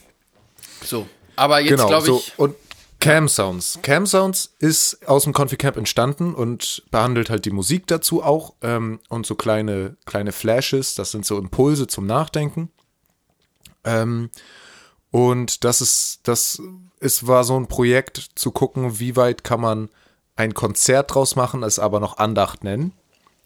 So, 0.84 1.08
aber 1.36 1.60
jetzt 1.60 1.72
genau. 1.72 1.88
glaube 1.88 2.06
so. 2.06 2.18
ich, 2.20 2.38
Und 2.38 2.56
Cam 3.00 3.30
Sounds. 3.30 3.80
Cam 3.82 4.06
Sounds 4.06 4.54
ist 4.60 5.08
aus 5.08 5.24
dem 5.24 5.32
Confi 5.32 5.56
Camp 5.56 5.78
entstanden 5.78 6.36
und 6.36 6.84
behandelt 6.92 7.30
halt 7.30 7.46
die 7.46 7.52
Musik 7.52 7.88
dazu 7.88 8.22
auch 8.22 8.54
ähm, 8.62 9.00
und 9.08 9.26
so 9.26 9.36
kleine, 9.36 9.96
kleine 10.06 10.34
Flashes. 10.34 10.96
Das 10.96 11.12
sind 11.12 11.26
so 11.26 11.38
Impulse 11.38 11.88
zum 11.88 12.06
Nachdenken. 12.06 12.70
Ähm, 13.86 14.30
und 15.12 15.64
das 15.64 15.80
ist, 15.80 16.20
das 16.24 16.62
ist, 17.00 17.28
war 17.28 17.44
so 17.44 17.58
ein 17.60 17.68
Projekt 17.68 18.18
zu 18.36 18.52
gucken, 18.52 19.00
wie 19.00 19.16
weit 19.16 19.44
kann 19.44 19.62
man 19.62 19.90
ein 20.36 20.54
Konzert 20.54 21.14
draus 21.14 21.36
machen, 21.36 21.64
es 21.64 21.80
aber 21.80 22.00
noch 22.00 22.18
Andacht 22.18 22.64
nennen. 22.64 22.94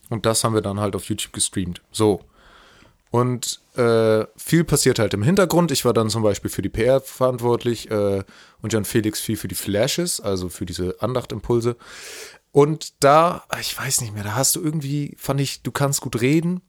Und 0.10 0.26
das 0.26 0.44
haben 0.44 0.54
wir 0.54 0.62
dann 0.62 0.80
halt 0.80 0.96
auf 0.96 1.06
YouTube 1.06 1.34
gestreamt. 1.34 1.82
So. 1.92 2.22
Und 3.10 3.62
äh, 3.76 4.26
viel 4.36 4.64
passiert 4.64 5.00
halt 5.00 5.14
im 5.14 5.24
Hintergrund. 5.24 5.72
Ich 5.72 5.86
war 5.86 5.94
dann 5.94 6.10
zum 6.10 6.24
Beispiel 6.24 6.50
für 6.50 6.62
die 6.62 6.70
PR 6.70 7.02
verantwortlich 7.02 7.90
äh, 7.90 8.24
und 8.62 8.74
Jan 8.74 8.86
Felix 8.86 9.20
viel 9.20 9.38
für 9.38 9.48
die 9.48 9.56
Flashes, 9.56 10.20
also 10.20 10.50
für 10.50 10.66
diese 10.66 11.02
Andachtimpulse. 11.02 11.76
Und 12.52 13.04
da, 13.04 13.44
ich 13.60 13.78
weiß 13.78 14.02
nicht 14.02 14.14
mehr, 14.14 14.24
da 14.24 14.36
hast 14.36 14.56
du 14.56 14.62
irgendwie, 14.62 15.16
fand 15.18 15.42
ich, 15.42 15.64
du 15.64 15.72
kannst 15.72 16.02
gut 16.02 16.22
reden. 16.22 16.62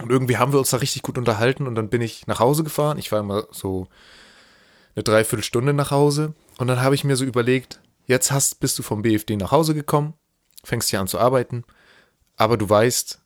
Und 0.00 0.10
irgendwie 0.10 0.38
haben 0.38 0.52
wir 0.52 0.60
uns 0.60 0.70
da 0.70 0.78
richtig 0.78 1.02
gut 1.02 1.18
unterhalten. 1.18 1.66
Und 1.66 1.74
dann 1.74 1.88
bin 1.88 2.00
ich 2.00 2.26
nach 2.26 2.40
Hause 2.40 2.64
gefahren. 2.64 2.98
Ich 2.98 3.10
war 3.10 3.20
immer 3.20 3.46
so 3.50 3.88
eine 5.00 5.14
Dreiviertelstunde 5.14 5.72
nach 5.72 5.90
Hause. 5.90 6.34
Und 6.58 6.68
dann 6.68 6.80
habe 6.80 6.94
ich 6.94 7.04
mir 7.04 7.16
so 7.16 7.24
überlegt, 7.24 7.80
jetzt 8.06 8.30
hast, 8.30 8.60
bist 8.60 8.78
du 8.78 8.82
vom 8.82 9.02
BFD 9.02 9.36
nach 9.36 9.50
Hause 9.50 9.74
gekommen, 9.74 10.14
fängst 10.62 10.90
hier 10.90 11.00
an 11.00 11.08
zu 11.08 11.18
arbeiten. 11.18 11.64
Aber 12.36 12.56
du 12.56 12.68
weißt, 12.68 13.20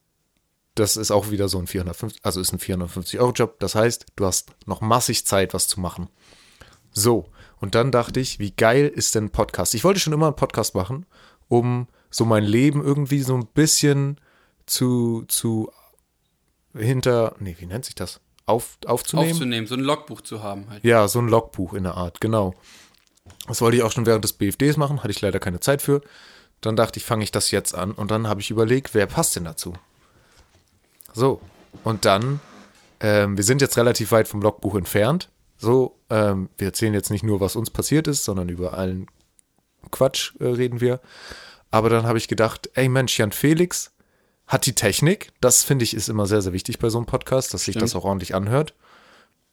das 0.75 0.97
ist 0.97 1.11
auch 1.11 1.31
wieder 1.31 1.49
so 1.49 1.59
ein 1.59 1.67
450, 1.67 2.25
also 2.25 2.41
ist 2.41 2.53
ein 2.53 2.59
450 2.59 3.21
Euro 3.21 3.33
Job. 3.33 3.59
Das 3.59 3.75
heißt, 3.75 4.07
du 4.17 4.25
hast 4.25 4.53
noch 4.67 4.81
massig 4.81 5.27
Zeit, 5.27 5.55
was 5.55 5.69
zu 5.69 5.81
machen. 5.81 6.09
So. 6.93 7.31
Und 7.61 7.75
dann 7.75 7.91
dachte 7.91 8.21
ich, 8.21 8.39
wie 8.39 8.51
geil 8.51 8.87
ist 8.87 9.15
denn 9.15 9.27
ein 9.27 9.31
Podcast? 9.31 9.75
Ich 9.75 9.85
wollte 9.85 10.01
schon 10.01 10.13
immer 10.13 10.27
einen 10.27 10.37
Podcast 10.37 10.75
machen, 10.75 11.07
um 11.49 11.89
so 12.11 12.25
mein 12.25 12.45
Leben 12.45 12.83
irgendwie 12.83 13.21
so 13.21 13.35
ein 13.35 13.47
bisschen 13.47 14.21
zu, 14.67 15.25
zu 15.29 15.71
hinter, 16.75 17.35
nee, 17.39 17.57
wie 17.59 17.67
nennt 17.67 17.85
sich 17.85 17.95
das? 17.95 18.21
Auf, 18.47 18.79
aufzunehmen? 18.87 19.33
Aufzunehmen, 19.33 19.67
so 19.67 19.75
ein 19.75 19.81
Logbuch 19.81 20.21
zu 20.21 20.43
haben 20.43 20.69
halt. 20.69 20.85
Ja, 20.85 21.09
so 21.09 21.19
ein 21.19 21.29
Logbuch 21.29 21.73
in 21.75 21.85
der 21.85 21.95
Art, 21.95 22.21
genau. 22.21 22.55
Das 23.47 23.61
wollte 23.61 23.77
ich 23.77 23.83
auch 23.83 23.93
schon 23.93 24.07
während 24.07 24.25
des 24.25 24.35
BFDs 24.35 24.77
machen, 24.77 25.03
hatte 25.03 25.11
ich 25.11 25.21
leider 25.21 25.41
keine 25.41 25.61
Zeit 25.61 25.81
für. 25.81 26.03
Dann 26.61 26.77
dachte 26.77 26.99
ich, 26.99 27.05
fange 27.05 27.25
ich 27.25 27.33
das 27.33 27.51
jetzt 27.51 27.75
an 27.75 27.93
und 27.93 28.11
dann 28.11 28.29
habe 28.29 28.41
ich 28.41 28.51
überlegt, 28.51 28.95
wer 28.95 29.07
passt 29.07 29.37
denn 29.37 29.45
dazu? 29.45 29.75
So, 31.13 31.41
und 31.85 32.05
dann, 32.05 32.41
ähm, 33.01 33.37
wir 33.37 33.45
sind 33.45 33.61
jetzt 33.61 33.77
relativ 33.77 34.13
weit 34.13 34.29
vom 34.29 34.43
Logbuch 34.43 34.75
entfernt. 34.75 35.31
So, 35.57 35.99
ähm, 36.11 36.51
wir 36.59 36.69
erzählen 36.69 36.95
jetzt 36.95 37.11
nicht 37.11 37.23
nur, 37.23 37.41
was 37.41 37.57
uns 37.57 37.71
passiert 37.71 38.09
ist, 38.09 38.25
sondern 38.25 38.49
über 38.49 38.75
allen 38.75 39.07
Quatsch 39.91 40.33
äh, 40.41 40.45
reden 40.45 40.81
wir. 40.81 41.01
Aber 41.71 41.89
dann 41.89 42.07
habe 42.07 42.19
ich 42.19 42.29
gedacht, 42.29 42.71
ey 42.75 42.89
Mensch, 42.89 43.19
Jan 43.19 43.33
Felix 43.33 43.94
hat 44.47 44.67
die 44.67 44.75
Technik. 44.75 45.33
Das 45.41 45.63
finde 45.63 45.85
ich 45.85 45.95
ist 45.95 46.09
immer 46.09 46.27
sehr, 46.27 46.43
sehr 46.43 46.53
wichtig 46.53 46.79
bei 46.79 46.91
so 46.91 46.99
einem 46.99 47.07
Podcast, 47.07 47.55
dass 47.55 47.65
sich 47.65 47.77
das 47.77 47.95
auch 47.95 48.05
ordentlich 48.05 48.35
anhört. 48.35 48.75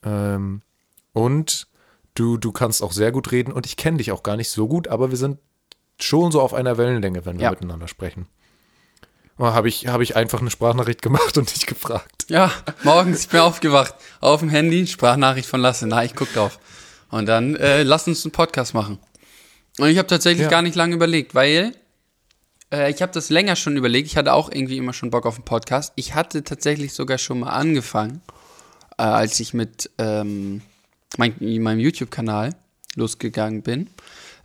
Ähm, 0.03 0.61
und 1.13 1.67
du, 2.15 2.37
du 2.37 2.51
kannst 2.51 2.83
auch 2.83 2.91
sehr 2.91 3.11
gut 3.11 3.31
reden 3.31 3.51
und 3.51 3.65
ich 3.65 3.77
kenne 3.77 3.97
dich 3.97 4.11
auch 4.11 4.23
gar 4.23 4.35
nicht 4.37 4.49
so 4.49 4.67
gut, 4.67 4.87
aber 4.87 5.09
wir 5.11 5.17
sind 5.17 5.37
schon 5.99 6.31
so 6.31 6.41
auf 6.41 6.53
einer 6.53 6.77
Wellenlänge, 6.77 7.25
wenn 7.25 7.37
wir 7.37 7.43
Ja. 7.45 7.51
miteinander 7.51 7.87
sprechen. 7.87 8.27
Habe 9.39 9.69
ich, 9.69 9.87
hab 9.87 10.01
ich 10.01 10.15
einfach 10.15 10.39
eine 10.41 10.51
Sprachnachricht 10.51 11.01
gemacht 11.01 11.35
und 11.37 11.53
dich 11.55 11.65
gefragt. 11.65 12.25
Ja, 12.29 12.51
morgens, 12.83 13.21
ich 13.21 13.29
bin 13.29 13.39
aufgewacht, 13.39 13.95
auf 14.19 14.41
dem 14.41 14.49
Handy, 14.49 14.85
Sprachnachricht 14.85 15.47
von 15.49 15.61
Lasse, 15.61 15.87
na, 15.87 16.03
ich 16.03 16.15
guck 16.15 16.31
drauf. 16.33 16.59
Und 17.09 17.25
dann, 17.25 17.55
äh, 17.55 17.81
lass 17.83 18.07
uns 18.07 18.23
einen 18.23 18.31
Podcast 18.33 18.73
machen. 18.75 18.99
Und 19.79 19.87
ich 19.87 19.97
habe 19.97 20.07
tatsächlich 20.07 20.43
Ja. 20.43 20.49
gar 20.49 20.61
nicht 20.61 20.75
lange 20.75 20.93
überlegt, 20.93 21.33
weil 21.33 21.73
äh, 22.71 22.91
ich 22.91 23.01
habe 23.01 23.11
das 23.11 23.29
länger 23.29 23.55
schon 23.55 23.77
überlegt. 23.77 24.07
Ich 24.07 24.17
hatte 24.17 24.33
auch 24.33 24.49
irgendwie 24.51 24.77
immer 24.77 24.93
schon 24.93 25.09
Bock 25.09 25.25
auf 25.25 25.35
einen 25.35 25.45
Podcast. 25.45 25.93
Ich 25.95 26.13
hatte 26.15 26.43
tatsächlich 26.43 26.93
sogar 26.93 27.17
schon 27.17 27.39
mal 27.41 27.49
angefangen, 27.51 28.21
äh, 28.97 29.03
als 29.03 29.39
ich 29.39 29.53
mit 29.53 29.89
ähm, 29.97 30.61
mein, 31.17 31.35
meinem 31.39 31.79
YouTube-Kanal 31.79 32.55
losgegangen 32.95 33.61
bin, 33.61 33.89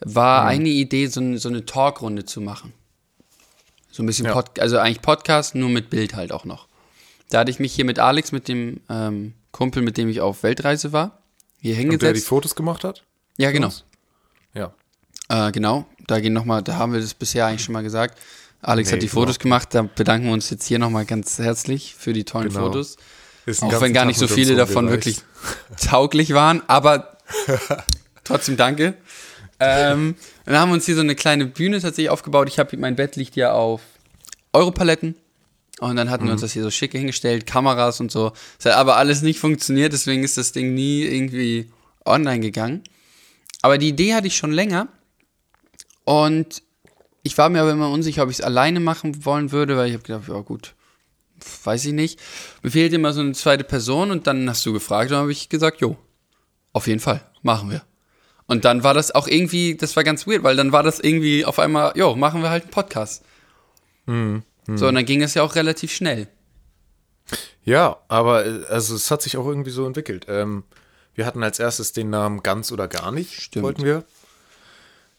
war 0.00 0.42
Mhm. 0.44 0.48
eine 0.48 0.68
Idee, 0.68 1.06
so, 1.06 1.36
so 1.36 1.48
eine 1.48 1.64
Talkrunde 1.64 2.24
zu 2.24 2.40
machen. 2.40 2.72
So 3.90 4.02
ein 4.02 4.06
bisschen 4.06 4.26
Ja. 4.26 4.32
Pod, 4.32 4.58
also 4.60 4.78
eigentlich 4.78 5.00
Podcast, 5.02 5.54
nur 5.54 5.68
mit 5.70 5.90
Bild 5.90 6.14
halt 6.14 6.32
auch 6.32 6.44
noch. 6.44 6.68
Da 7.30 7.40
hatte 7.40 7.50
ich 7.50 7.58
mich 7.58 7.72
hier 7.74 7.84
mit 7.84 7.98
Alex, 7.98 8.30
mit 8.30 8.46
dem 8.46 8.80
ähm, 8.90 9.32
Kumpel, 9.52 9.82
mit 9.82 9.96
dem 9.96 10.08
ich 10.08 10.20
auf 10.20 10.42
Weltreise 10.42 10.92
war, 10.92 11.18
hier 11.60 11.72
Und 11.72 11.76
der 11.76 11.84
die 11.86 11.90
hingesetzt. 11.96 12.26
Fotos 12.28 12.54
gemacht 12.54 12.84
hat? 12.84 13.02
Ja, 13.38 13.50
genau. 13.50 13.70
Ja. 14.54 14.72
Äh, 15.28 15.52
genau, 15.52 15.86
da 16.06 16.20
gehen 16.20 16.32
noch 16.32 16.44
mal, 16.44 16.62
da 16.62 16.76
haben 16.76 16.92
wir 16.92 17.00
das 17.00 17.14
bisher 17.14 17.46
eigentlich 17.46 17.64
schon 17.64 17.72
mal 17.72 17.82
gesagt. 17.82 18.18
Alex 18.62 18.88
Nee, 18.90 18.96
hat 18.96 19.02
die 19.02 19.06
genau. 19.06 19.20
Fotos 19.20 19.38
gemacht, 19.38 19.68
da 19.72 19.82
bedanken 19.82 20.26
wir 20.26 20.32
uns 20.32 20.50
jetzt 20.50 20.66
hier 20.66 20.78
nochmal 20.78 21.04
ganz 21.04 21.38
herzlich 21.38 21.94
für 21.96 22.12
die 22.12 22.24
tollen 22.24 22.48
Genau. 22.48 22.60
Fotos. 22.66 22.96
Auch 23.60 23.80
wenn 23.80 23.92
gar 23.92 24.02
Tag 24.02 24.08
nicht 24.08 24.18
so 24.18 24.24
mit 24.24 24.30
uns 24.32 24.40
viele 24.40 24.56
davon 24.56 24.88
rumgereist. 24.88 25.06
wirklich 25.06 25.20
tauglich 25.88 26.34
waren, 26.34 26.62
aber 26.66 27.16
trotzdem 28.24 28.56
danke. 28.56 28.94
Ähm, 29.58 30.16
dann 30.44 30.56
haben 30.56 30.70
wir 30.70 30.74
uns 30.74 30.86
hier 30.86 30.96
so 30.96 31.00
eine 31.00 31.14
kleine 31.14 31.46
Bühne 31.46 31.80
tatsächlich 31.80 32.10
aufgebaut. 32.10 32.48
Ich 32.48 32.58
habe 32.58 32.76
mein 32.76 32.96
Bett 32.96 33.16
liegt 33.16 33.36
ja 33.36 33.52
auf 33.52 33.80
Europaletten. 34.52 35.14
Und 35.78 35.96
dann 35.96 36.10
hatten 36.10 36.24
wir 36.24 36.32
uns 36.32 36.40
das 36.40 36.52
hier 36.52 36.62
so 36.62 36.70
schick 36.70 36.92
hingestellt, 36.92 37.46
Kameras 37.46 38.00
und 38.00 38.10
so. 38.10 38.32
Das 38.58 38.72
hat 38.72 38.78
aber 38.80 38.96
alles 38.96 39.20
nicht 39.20 39.38
funktioniert, 39.38 39.92
deswegen 39.92 40.24
ist 40.24 40.38
das 40.38 40.52
Ding 40.52 40.72
nie 40.72 41.02
irgendwie 41.02 41.70
online 42.06 42.40
gegangen. 42.40 42.82
Aber 43.60 43.76
die 43.76 43.88
Idee 43.88 44.14
hatte 44.14 44.26
ich 44.26 44.36
schon 44.36 44.52
länger. 44.52 44.88
Und 46.06 46.62
ich 47.24 47.36
war 47.36 47.48
mir 47.48 47.60
aber 47.60 47.72
immer 47.72 47.90
unsicher, 47.90 48.22
ob 48.22 48.30
ich 48.30 48.36
es 48.36 48.44
alleine 48.44 48.78
machen 48.78 49.24
wollen 49.24 49.50
würde, 49.50 49.76
weil 49.76 49.88
ich 49.88 49.94
habe 49.94 50.04
gedacht, 50.04 50.28
ja 50.28 50.40
gut, 50.40 50.76
weiß 51.64 51.84
ich 51.84 51.92
nicht. 51.92 52.20
Mir 52.62 52.70
fehlt 52.70 52.92
immer 52.92 53.12
so 53.12 53.20
eine 53.20 53.32
zweite 53.32 53.64
Person 53.64 54.12
und 54.12 54.28
dann 54.28 54.48
hast 54.48 54.64
du 54.64 54.72
gefragt 54.72 55.10
und 55.10 55.14
dann 55.14 55.22
habe 55.22 55.32
ich 55.32 55.48
gesagt, 55.48 55.80
jo, 55.80 55.96
auf 56.72 56.86
jeden 56.86 57.00
Fall, 57.00 57.26
machen 57.42 57.70
wir. 57.70 57.82
Und 58.46 58.64
dann 58.64 58.84
war 58.84 58.94
das 58.94 59.12
auch 59.12 59.26
irgendwie, 59.26 59.76
das 59.76 59.96
war 59.96 60.04
ganz 60.04 60.28
weird, 60.28 60.44
weil 60.44 60.54
dann 60.54 60.70
war 60.70 60.84
das 60.84 61.00
irgendwie 61.00 61.44
auf 61.44 61.58
einmal, 61.58 61.92
jo, 61.96 62.14
machen 62.14 62.42
wir 62.42 62.50
halt 62.50 62.62
einen 62.62 62.70
Podcast. 62.70 63.24
So, 64.76 64.86
und 64.86 64.94
dann 64.94 65.04
ging 65.04 65.22
es 65.22 65.34
ja 65.34 65.42
auch 65.42 65.56
relativ 65.56 65.92
schnell. 65.92 66.28
Ja, 67.64 67.96
aber 68.06 68.46
äh, 68.46 68.64
also 68.68 68.94
es 68.94 69.10
hat 69.10 69.22
sich 69.22 69.36
auch 69.36 69.46
irgendwie 69.46 69.70
so 69.72 69.84
entwickelt. 69.84 70.26
Ähm, 70.28 70.62
wir 71.16 71.26
hatten 71.26 71.42
als 71.42 71.58
erstes 71.58 71.92
den 71.92 72.10
Namen 72.10 72.44
Ganz 72.44 72.70
oder 72.70 72.86
Gar 72.86 73.10
nicht, 73.10 73.40
Stimmt. 73.42 73.64
wollten 73.64 73.84
wir. 73.84 74.04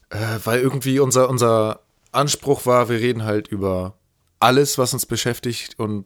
Äh, 0.09 0.39
weil 0.43 0.59
irgendwie 0.59 0.99
unser, 0.99 1.29
unser 1.29 1.81
Anspruch 2.11 2.65
war, 2.65 2.89
wir 2.89 2.99
reden 2.99 3.23
halt 3.23 3.47
über 3.47 3.97
alles, 4.39 4.77
was 4.77 4.93
uns 4.93 5.05
beschäftigt 5.05 5.79
und 5.79 6.05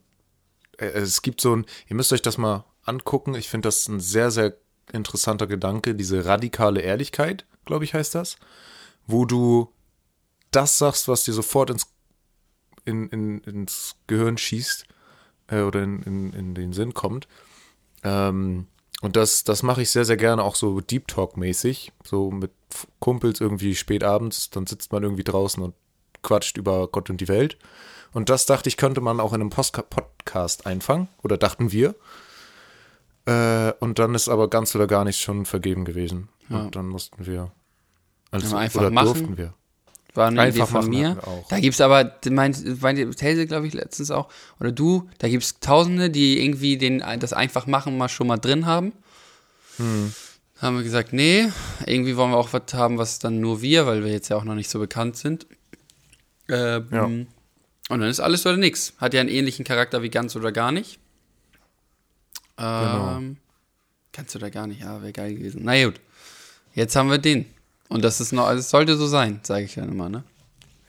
äh, 0.77 0.85
es 0.85 1.21
gibt 1.21 1.41
so 1.41 1.55
ein, 1.55 1.65
ihr 1.87 1.95
müsst 1.95 2.13
euch 2.13 2.21
das 2.21 2.37
mal 2.37 2.65
angucken, 2.85 3.35
ich 3.35 3.49
finde 3.49 3.67
das 3.67 3.87
ein 3.87 3.99
sehr, 3.99 4.31
sehr 4.31 4.57
interessanter 4.91 5.47
Gedanke, 5.47 5.95
diese 5.95 6.25
radikale 6.25 6.81
Ehrlichkeit, 6.81 7.45
glaube 7.65 7.85
ich, 7.85 7.93
heißt 7.93 8.15
das, 8.15 8.37
wo 9.05 9.25
du 9.25 9.71
das 10.51 10.77
sagst, 10.77 11.07
was 11.07 11.23
dir 11.23 11.33
sofort 11.33 11.69
ins, 11.69 11.87
in, 12.85 13.07
in, 13.09 13.39
ins 13.41 13.95
Gehirn 14.07 14.37
schießt 14.37 14.85
äh, 15.47 15.61
oder 15.61 15.83
in, 15.83 16.01
in, 16.03 16.33
in 16.33 16.55
den 16.55 16.73
Sinn 16.73 16.93
kommt. 16.93 17.27
Ähm, 18.03 18.67
und 19.01 19.15
das, 19.15 19.43
das 19.43 19.63
mache 19.63 19.81
ich 19.81 19.89
sehr, 19.89 20.05
sehr 20.05 20.17
gerne 20.17 20.43
auch 20.43 20.55
so 20.55 20.79
Deep 20.79 21.07
Talk-mäßig, 21.07 21.91
so 22.03 22.31
mit 22.31 22.51
Kumpels 22.99 23.41
irgendwie 23.41 23.75
spät 23.75 24.03
abends, 24.03 24.49
dann 24.49 24.67
sitzt 24.67 24.91
man 24.91 25.03
irgendwie 25.03 25.23
draußen 25.23 25.61
und 25.61 25.73
quatscht 26.21 26.57
über 26.57 26.87
Gott 26.87 27.09
und 27.09 27.19
die 27.19 27.27
Welt. 27.27 27.57
Und 28.13 28.29
das 28.29 28.45
dachte 28.45 28.69
ich, 28.69 28.77
könnte 28.77 29.01
man 29.01 29.19
auch 29.19 29.33
in 29.33 29.41
einem 29.41 29.49
Postka 29.49 29.81
Podcast 29.81 30.65
einfangen, 30.65 31.07
oder 31.23 31.37
dachten 31.37 31.71
wir. 31.71 31.95
Äh, 33.25 33.73
und 33.79 33.99
dann 33.99 34.15
ist 34.15 34.29
aber 34.29 34.49
ganz 34.49 34.75
oder 34.75 34.87
gar 34.87 35.03
nicht 35.03 35.19
schon 35.19 35.45
vergeben 35.45 35.85
gewesen. 35.85 36.29
Und 36.49 36.75
dann 36.75 36.87
mussten 36.89 37.25
wir. 37.25 37.51
Also, 38.29 38.55
Ja, 38.55 38.57
einfach 38.61 38.81
oder 38.81 38.89
machen. 38.89 39.05
durften 39.05 39.37
wir. 39.37 39.53
War 40.13 40.27
eine 40.27 40.41
Einfach 40.41 40.69
Idee 40.69 40.71
von 40.71 40.89
mir. 40.89 41.17
Da 41.49 41.59
gibt's 41.59 41.79
aber, 41.79 42.15
meint, 42.29 42.81
meinte 42.81 43.09
These, 43.11 43.47
glaube 43.47 43.67
ich, 43.67 43.73
letztens 43.73 44.11
auch, 44.11 44.29
oder 44.59 44.71
du, 44.71 45.09
da 45.19 45.29
gibt's 45.29 45.59
Tausende, 45.59 46.09
die 46.09 46.43
irgendwie 46.43 46.77
den, 46.77 47.03
das 47.19 47.33
einfach 47.33 47.65
machen 47.65 47.97
mal 47.97 48.09
schon 48.09 48.27
mal 48.27 48.37
drin 48.37 48.65
haben. 48.65 48.91
Hm. 49.77 50.13
Haben 50.59 50.77
wir 50.77 50.83
gesagt, 50.83 51.13
nee, 51.13 51.47
irgendwie 51.85 52.17
wollen 52.17 52.31
wir 52.31 52.37
auch 52.37 52.53
was 52.53 52.73
haben, 52.73 52.97
was 52.97 53.19
dann 53.19 53.39
nur 53.39 53.61
wir, 53.61 53.87
weil 53.87 54.03
wir 54.03 54.11
jetzt 54.11 54.29
ja 54.29 54.35
auch 54.35 54.43
noch 54.43 54.55
nicht 54.55 54.69
so 54.69 54.79
bekannt 54.79 55.15
sind. 55.17 55.47
Ähm, 56.49 56.87
Ja. 56.91 57.03
Und 57.05 57.99
dann 57.99 58.09
ist 58.09 58.19
alles 58.19 58.45
oder 58.45 58.57
nix. 58.57 58.93
Hat 58.99 59.13
ja 59.13 59.19
einen 59.19 59.29
ähnlichen 59.29 59.65
Charakter 59.65 60.01
wie 60.01 60.09
ganz 60.09 60.35
oder 60.35 60.51
gar 60.51 60.71
nicht. 60.71 60.99
Genau. 62.57 63.17
Ähm, 63.17 63.37
Ganz 64.13 64.35
oder 64.35 64.51
gar 64.51 64.67
nicht, 64.67 64.81
ja, 64.81 65.01
wäre 65.01 65.13
geil 65.13 65.35
gewesen. 65.35 65.61
Na 65.63 65.83
gut, 65.83 65.99
jetzt 66.73 66.95
haben 66.95 67.09
wir 67.09 67.17
den. 67.17 67.45
Und 67.91 68.03
das 68.03 68.21
ist 68.21 68.31
noch, 68.31 68.45
also 68.45 68.59
es 68.59 68.69
sollte 68.69 68.95
so 68.97 69.05
sein, 69.07 69.41
sage 69.43 69.65
ich 69.65 69.75
dann 69.75 69.89
immer, 69.89 70.09
ne? 70.09 70.23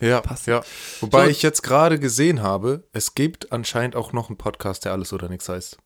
Ja, 0.00 0.20
Passt. 0.20 0.46
ja. 0.46 0.62
Wobei 1.00 1.24
So. 1.24 1.30
ich 1.30 1.42
jetzt 1.42 1.62
gerade 1.62 1.98
gesehen 1.98 2.42
habe, 2.42 2.84
es 2.92 3.14
gibt 3.14 3.52
anscheinend 3.52 3.94
auch 3.96 4.12
noch 4.12 4.28
einen 4.28 4.36
Podcast, 4.38 4.84
der 4.84 4.92
alles 4.92 5.12
oder 5.12 5.28
nichts 5.28 5.48
heißt. 5.48 5.78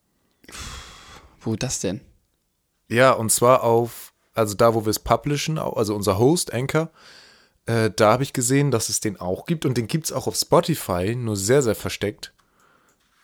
Wo 1.41 1.55
das 1.55 1.79
denn? 1.79 2.01
Ja, 2.87 3.11
und 3.11 3.31
zwar 3.31 3.63
auf, 3.63 4.13
also 4.33 4.55
da, 4.55 4.73
wo 4.73 4.85
wir 4.85 4.89
es 4.91 4.99
publishen, 4.99 5.57
also 5.57 5.95
unser 5.95 6.17
Host, 6.17 6.53
Anchor, 6.53 6.89
äh, 7.65 7.91
da 7.95 8.13
habe 8.13 8.23
ich 8.23 8.33
gesehen, 8.33 8.71
dass 8.71 8.89
es 8.89 8.99
den 9.01 9.19
auch 9.19 9.45
gibt 9.45 9.65
und 9.65 9.77
den 9.77 9.87
gibt 9.87 10.05
es 10.05 10.11
auch 10.11 10.27
auf 10.27 10.35
Spotify, 10.35 11.15
nur 11.15 11.35
sehr, 11.35 11.61
sehr 11.61 11.75
versteckt. 11.75 12.33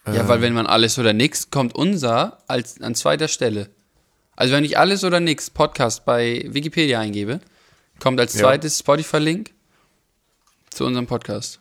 Ja, 0.05 0.27
weil 0.27 0.41
wenn 0.41 0.53
man 0.53 0.67
alles 0.67 0.99
oder 0.99 1.13
nix, 1.13 1.49
kommt 1.49 1.75
unser 1.75 2.39
als 2.47 2.81
an 2.81 2.93
zweiter 2.93 3.29
Stelle. 3.29 3.69
Also 4.35 4.53
wenn 4.53 4.65
ich 4.65 4.77
alles 4.77 5.03
oder 5.05 5.21
nix 5.21 5.49
Podcast 5.49 6.03
bei 6.05 6.43
Wikipedia 6.49 6.99
eingebe, 6.99 7.39
kommt 7.99 8.19
als 8.19 8.33
Ja. 8.33 8.41
zweites 8.41 8.79
Spotify-Link 8.79 9.53
zu 10.69 10.85
unserem 10.85 11.07
Podcast. 11.07 11.59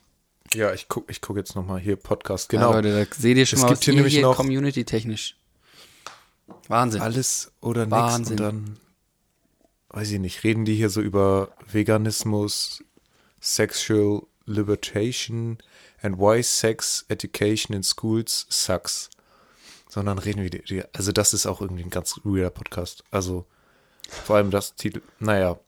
Ja, 0.55 0.72
ich 0.74 0.89
gucke 0.89 1.11
ich 1.11 1.20
guck 1.20 1.37
jetzt 1.37 1.55
nochmal 1.55 1.80
hier 1.80 1.97
Podcast, 1.97 2.49
Genau. 2.51 2.70
Ja, 2.70 2.76
Leute, 2.76 3.07
da 3.07 3.14
seht 3.16 3.37
ihr 3.37 3.47
schon 3.47 3.59
Es 3.59 3.62
mal, 3.62 3.68
gibt 3.68 3.78
was 3.80 3.85
hier 3.85 3.95
nämlich 3.95 4.12
hier 4.14 4.22
noch- 4.22 4.37
community-technisch. 4.37 5.37
Wahnsinn. 6.68 7.01
Alles 7.01 7.51
oder 7.61 7.87
nichts 7.87 7.93
Wahnsinn. 7.97 8.33
und 8.33 8.41
dann, 8.41 8.76
weiß 9.91 10.11
ich 10.11 10.18
nicht, 10.20 10.45
reden 10.45 10.64
die 10.64 10.74
hier 10.74 10.91
so 10.91 11.01
über 11.01 11.55
Veganismus, 11.70 12.83
Sexual, 13.41 14.22
Libertation 14.45 15.59
and 16.03 16.18
Why 16.18 16.43
Sex 16.43 17.05
Education 17.09 17.74
in 17.76 17.83
Schools 17.83 18.47
Sucks. 18.51 19.09
Sondern 19.89 20.18
reden 20.18 20.43
wir, 20.43 20.89
also 20.93 21.12
das 21.12 21.33
ist 21.35 21.47
auch 21.47 21.61
irgendwie 21.61 21.83
ein 21.85 21.91
ganz 21.91 22.20
weirder 22.24 22.51
Podcast. 22.51 23.05
Also 23.11 23.47
vor 24.09 24.37
allem 24.37 24.51
das 24.51 24.74
Titel, 24.74 25.03
naja. 25.18 25.59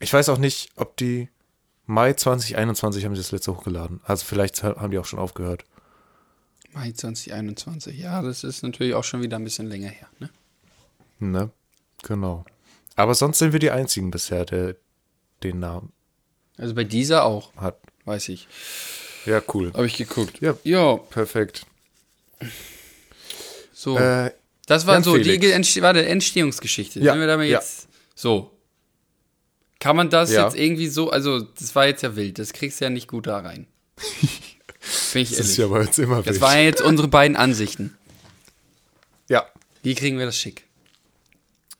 Ich 0.00 0.12
weiß 0.12 0.28
auch 0.30 0.38
nicht, 0.38 0.70
ob 0.76 0.96
die 0.96 1.28
Mai 1.86 2.12
2021 2.14 3.04
haben 3.04 3.14
sie 3.14 3.20
das 3.22 3.32
letzte 3.32 3.54
hochgeladen. 3.54 4.00
Also 4.04 4.24
vielleicht 4.24 4.62
haben 4.62 4.90
die 4.90 4.98
auch 4.98 5.04
schon 5.04 5.18
aufgehört. 5.18 5.64
Mai 6.72 6.92
2021. 6.92 7.98
Ja, 7.98 8.22
das 8.22 8.44
ist 8.44 8.62
natürlich 8.62 8.94
auch 8.94 9.04
schon 9.04 9.22
wieder 9.22 9.36
ein 9.36 9.44
bisschen 9.44 9.66
länger 9.68 9.88
her. 9.88 10.06
Ne? 10.18 10.30
Ne? 11.18 11.50
Genau. 12.02 12.44
Aber 12.96 13.14
sonst 13.14 13.38
sind 13.38 13.52
wir 13.52 13.58
die 13.60 13.70
einzigen 13.70 14.10
bisher, 14.10 14.44
der 14.44 14.76
den 15.42 15.58
Namen 15.58 15.92
Also 16.56 16.74
bei 16.74 16.84
dieser 16.84 17.24
auch, 17.24 17.54
hat. 17.56 17.78
weiß 18.04 18.28
ich. 18.30 18.46
Ja, 19.26 19.42
cool. 19.52 19.72
Habe 19.74 19.86
ich 19.86 19.96
geguckt. 19.96 20.40
Ja. 20.40 20.56
Jo, 20.64 20.98
Perfekt. 21.10 21.66
so. 23.72 23.98
Äh, 23.98 24.32
das 24.66 24.86
war 24.86 24.94
Jan 24.94 25.02
so 25.02 25.16
die 25.16 25.24
Felix. 25.24 25.40
Ge- 25.40 25.50
Entste 25.52 25.82
war 25.82 25.94
Entstehungsgeschichte. 25.96 27.00
Ja, 27.00 27.12
Sind 27.12 27.20
wir 27.20 27.26
damit 27.26 27.48
ja. 27.50 27.58
jetzt 27.58 27.88
so. 28.14 28.50
Kann 29.80 29.96
man 29.96 30.08
das 30.10 30.30
Ja. 30.30 30.44
jetzt 30.44 30.56
irgendwie 30.56 30.86
so, 30.88 31.10
also 31.10 31.40
das 31.40 31.74
war 31.74 31.86
jetzt 31.86 32.02
ja 32.02 32.14
wild, 32.14 32.38
das 32.38 32.52
kriegst 32.52 32.80
du 32.80 32.84
ja 32.84 32.90
nicht 32.90 33.08
gut 33.08 33.26
da 33.26 33.38
rein. 33.40 33.66
Bin 35.12 35.22
ich 35.22 35.30
das 35.30 35.38
ehrlich. 35.38 35.50
ist 35.50 35.56
ja 35.56 35.66
bei 35.66 35.80
uns 35.80 35.98
immer 35.98 36.16
das 36.18 36.26
wichtig. 36.26 36.40
waren 36.42 36.58
jetzt 36.64 36.80
unsere 36.82 37.08
beiden 37.08 37.36
Ansichten. 37.36 37.96
Ja. 39.28 39.46
Wie 39.82 39.94
kriegen 39.94 40.18
wir 40.18 40.26
das 40.26 40.36
schick? 40.36 40.64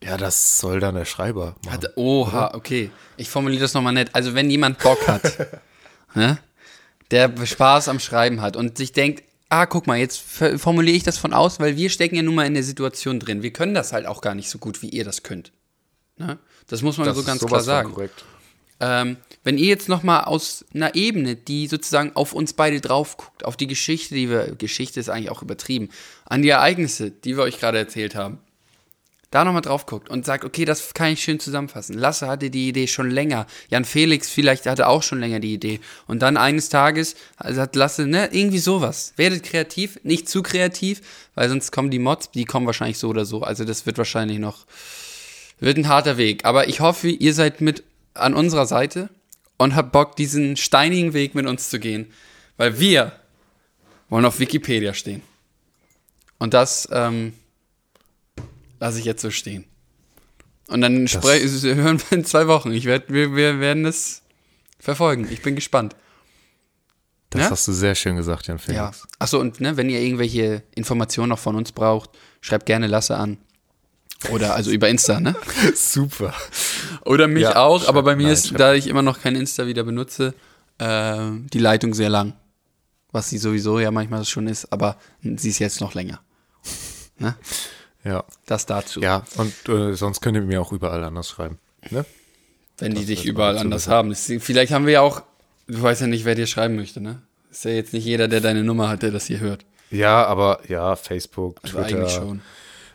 Ja, 0.03 0.17
das 0.17 0.59
soll 0.59 0.81
dann 0.81 0.95
der 0.95 1.05
Schreiber 1.05 1.57
machen. 1.65 1.73
Hat, 1.75 1.97
oha, 1.97 2.55
okay. 2.55 2.91
Ich 3.19 3.29
formuliere 3.29 3.61
das 3.63 3.75
nochmal 3.75 3.93
nett. 3.93 4.11
Also 4.15 4.35
wenn 4.35 4.49
jemand 4.51 4.79
Bock 4.79 5.07
hat, 5.07 5.49
ne, 6.15 6.39
der 7.11 7.31
Spaß 7.45 7.89
am 7.89 8.01
Schreiben 8.01 8.41
hat 8.41 8.57
und 8.57 8.79
sich 8.79 8.93
denkt, 8.93 9.25
ah, 9.51 9.67
guck 9.67 9.87
mal, 9.87 9.99
jetzt 9.99 10.19
formuliere 10.57 10.97
ich 10.97 11.03
das 11.03 11.19
von 11.19 11.33
aus, 11.35 11.61
weil 11.61 11.77
wir 11.77 11.91
stecken 11.91 12.15
ja 12.17 12.23
nun 12.23 12.35
mal 12.35 12.47
in 12.47 12.55
der 12.55 12.63
Situation 12.63 13.21
drin. 13.21 13.43
Wir 13.43 13.53
können 13.53 13.75
das 13.75 13.93
halt 13.93 14.07
auch 14.07 14.21
gar 14.23 14.35
nicht 14.35 14.49
so 14.49 14.59
gut, 14.59 14.81
wie 14.81 14.89
ihr 14.89 15.05
das 15.05 15.23
könnt. 15.23 15.53
Ne? 16.17 16.39
Das 16.71 16.83
muss 16.83 16.97
man 16.97 17.07
Das 17.07 17.17
so 17.17 17.25
ganz 17.25 17.45
klar 17.45 17.61
sagen. 17.61 17.93
Korrekt. 17.93 18.25
Ähm, 18.81 19.19
wenn 19.45 19.59
ihr 19.59 19.67
jetzt 19.67 19.89
nochmal 19.89 20.25
aus 20.25 20.65
einer 20.75 20.95
Ebene, 20.95 21.37
die 21.37 21.67
sozusagen 21.67 22.13
auf 22.15 22.33
uns 22.33 22.55
beide 22.55 22.81
drauf 22.81 23.17
guckt, 23.19 23.45
auf 23.45 23.57
die 23.57 23.67
Geschichte, 23.67 24.15
die 24.15 24.31
wir, 24.31 24.55
Geschichte 24.57 25.01
ist 25.01 25.11
eigentlich 25.11 25.31
auch 25.31 25.43
übertrieben, 25.43 25.91
an 26.25 26.43
die 26.43 26.49
Ereignisse, 26.49 27.11
die 27.11 27.37
wir 27.37 27.43
euch 27.43 27.59
gerade 27.59 27.79
erzählt 27.79 28.15
haben, 28.15 28.39
da 29.31 29.45
nochmal 29.45 29.63
drauf 29.63 29.87
guckt 29.87 30.09
und 30.09 30.27
sagt, 30.27 30.45
okay, 30.45 30.65
das 30.65 30.93
kann 30.93 31.13
ich 31.13 31.23
schön 31.23 31.39
zusammenfassen. 31.39 31.97
Lasse 31.97 32.27
hatte 32.27 32.51
die 32.51 32.69
Idee 32.69 32.89
schon 32.89 33.11
länger. 33.11 33.47
Jan 33.69 33.85
Felix 33.85 34.29
vielleicht 34.29 34.67
hatte 34.67 34.89
auch 34.89 35.03
schon 35.05 35.21
länger 35.21 35.39
die 35.39 35.55
Idee. 35.55 35.81
Und 36.07 36.21
dann 36.21 36.37
eines 36.37 36.69
Tages 36.69 37.15
also 37.37 37.61
hat 37.61 37.77
Lasse, 37.77 38.07
ne, 38.07 38.29
irgendwie 38.33 38.59
sowas. 38.59 39.13
Werdet 39.17 39.45
kreativ, 39.45 40.01
nicht 40.03 40.29
zu 40.29 40.43
kreativ, 40.43 41.01
weil 41.35 41.49
sonst 41.49 41.71
kommen 41.71 41.91
die 41.91 42.01
Mods, 42.01 42.33
die 42.33 42.45
kommen 42.45 42.67
wahrscheinlich 42.67 42.99
so 42.99 43.09
oder 43.09 43.25
so. 43.25 43.43
Also 43.43 43.65
das 43.65 43.87
wird 43.87 43.99
wahrscheinlich 43.99 44.41
noch, 44.41 44.67
wird 45.61 45.77
ein 45.79 45.89
harter 45.89 46.17
Weg. 46.17 46.45
Aber 46.45 46.69
ich 46.69 46.81
hoffe, 46.81 47.09
ihr 47.09 47.35
seid 47.35 47.61
mit 47.61 47.83
an 48.15 48.35
unserer 48.35 48.67
Seite 48.67 49.11
und 49.57 49.77
habt 49.77 49.93
Bock, 49.93 50.17
diesen 50.17 50.57
steinigen 50.57 51.13
Weg 51.13 51.35
mit 51.35 51.47
uns 51.47 51.71
zu 51.71 51.79
gehen. 51.79 52.11
Weil 52.57 52.79
wir 52.81 53.13
wollen 54.09 54.25
auf 54.25 54.41
Wikipedia 54.41 54.95
stehen. 54.95 55.23
Und 56.39 56.55
das 56.55 56.89
ähm, 56.91 57.35
lasse 58.81 58.99
ich 58.99 59.05
jetzt 59.05 59.23
so 59.23 59.31
stehen. 59.31 59.65
Und 60.69 60.81
dann 60.81 61.07
hören 61.07 62.01
wir 62.01 62.19
in 62.19 62.25
zwei 62.25 62.47
Wochen. 62.47 62.73
Ich 62.73 62.85
werd, 62.87 63.13
wir, 63.13 63.35
wir 63.37 63.61
werden 63.61 63.85
es 63.87 64.23
verfolgen. 64.79 65.29
Ich 65.31 65.43
bin 65.43 65.55
gespannt. 65.55 65.95
Das 67.31 67.43
Ja? 67.43 67.51
hast 67.51 67.69
du 67.69 67.73
sehr 67.73 67.95
schön 67.95 68.17
gesagt, 68.17 68.47
Jan 68.49 68.59
Felix. 68.59 68.77
Ja. 68.77 68.93
Achso, 69.19 69.39
und 69.39 69.61
ne, 69.61 69.77
wenn 69.77 69.89
ihr 69.89 70.01
irgendwelche 70.01 70.63
Informationen 70.75 71.29
noch 71.29 71.39
von 71.39 71.55
uns 71.55 71.71
braucht, 71.71 72.11
schreibt 72.41 72.67
gerne 72.67 72.87
Lasse 72.89 73.17
an. 73.17 73.39
Oder 74.31 74.55
also 74.55 74.71
über 74.71 74.89
Insta, 74.89 75.19
ne? 75.21 75.35
Super. 75.75 76.35
Oder 77.07 77.27
mich 77.27 77.43
Ja, 77.43 77.57
auch, 77.57 77.89
aber 77.89 78.03
bei 78.03 78.17
mir 78.17 78.25
nein, 78.25 78.33
ist, 78.35 78.53
da 78.59 78.75
ich 78.75 78.87
immer 78.87 79.03
noch 79.03 79.21
kein 79.21 79.35
Insta 79.35 79.67
wieder 79.67 79.83
benutze, 79.83 80.35
äh, 80.79 81.31
die 81.53 81.59
Leitung 81.59 81.95
sehr 81.95 82.11
lang. 82.11 82.35
Was 83.13 83.31
sie 83.31 83.39
sowieso 83.39 83.81
ja 83.81 83.91
manchmal 83.91 84.25
schon 84.25 84.47
ist, 84.47 84.73
aber 84.73 84.97
sie 85.23 85.49
ist 85.49 85.59
jetzt 85.59 85.81
noch 85.81 85.95
länger. 85.95 86.21
Ne? 87.19 87.35
Ja. 88.05 88.25
Das 88.47 88.67
dazu. 88.67 89.01
Ja, 89.01 89.25
und 89.37 89.53
äh, 89.69 89.95
sonst 89.95 90.21
könnt 90.21 90.37
ihr 90.37 90.43
mir 90.43 90.61
auch 90.61 90.73
überall 90.73 91.03
anders 91.03 91.29
schreiben. 91.31 91.59
Ne? 91.91 92.05
Wenn 92.79 92.93
die 92.93 93.01
Das 93.01 93.07
dich 93.07 93.21
ist 93.21 93.25
überall 93.27 93.59
anders 93.59 93.89
haben. 93.89 94.15
Vielleicht 94.15 94.73
haben 94.73 94.87
wir 94.87 94.93
ja 94.93 95.01
auch, 95.01 95.23
du 95.67 95.83
weißt 95.83 96.03
ja 96.03 96.07
nicht, 96.07 96.25
wer 96.25 96.35
dir 96.35 96.47
schreiben 96.47 96.77
möchte, 96.77 97.01
ne? 97.01 97.21
Ist 97.51 97.65
ja 97.65 97.73
jetzt 97.73 97.93
nicht 97.93 98.05
jeder, 98.05 98.29
der 98.29 98.41
deine 98.41 98.63
Nummer 98.63 98.89
hat, 98.89 99.03
der 99.03 99.11
das 99.11 99.27
hier 99.27 99.41
hört. 99.41 99.65
Ja, 99.91 100.25
aber 100.25 100.61
ja, 100.69 100.95
Facebook, 100.95 101.59
Also 101.63 101.79
Twitter. 101.79 101.97
eigentlich 101.99 102.13
schon. 102.15 102.43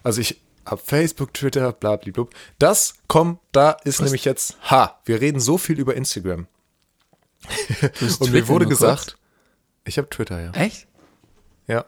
Also 0.01 0.21
ich 0.21 0.39
hab 0.65 0.85
Facebook, 0.85 1.33
Twitter, 1.33 1.71
blabliblub. 1.71 2.33
Das 2.59 2.95
kommt, 3.07 3.39
da 3.51 3.71
ist 3.71 4.01
nämlich 4.01 4.25
jetzt, 4.25 4.57
ha, 4.69 4.99
wir 5.05 5.21
reden 5.21 5.39
so 5.39 5.57
viel 5.57 5.79
über 5.79 5.95
Instagram. 5.95 6.47
Und 8.19 8.31
mir 8.31 8.47
wurde 8.47 8.65
nur 8.65 8.69
gesagt, 8.69 9.17
ich 9.83 9.97
habe 9.97 10.09
Twitter, 10.09 10.41
ja. 10.41 10.51
Echt? 10.51 10.87
Ja, 11.67 11.85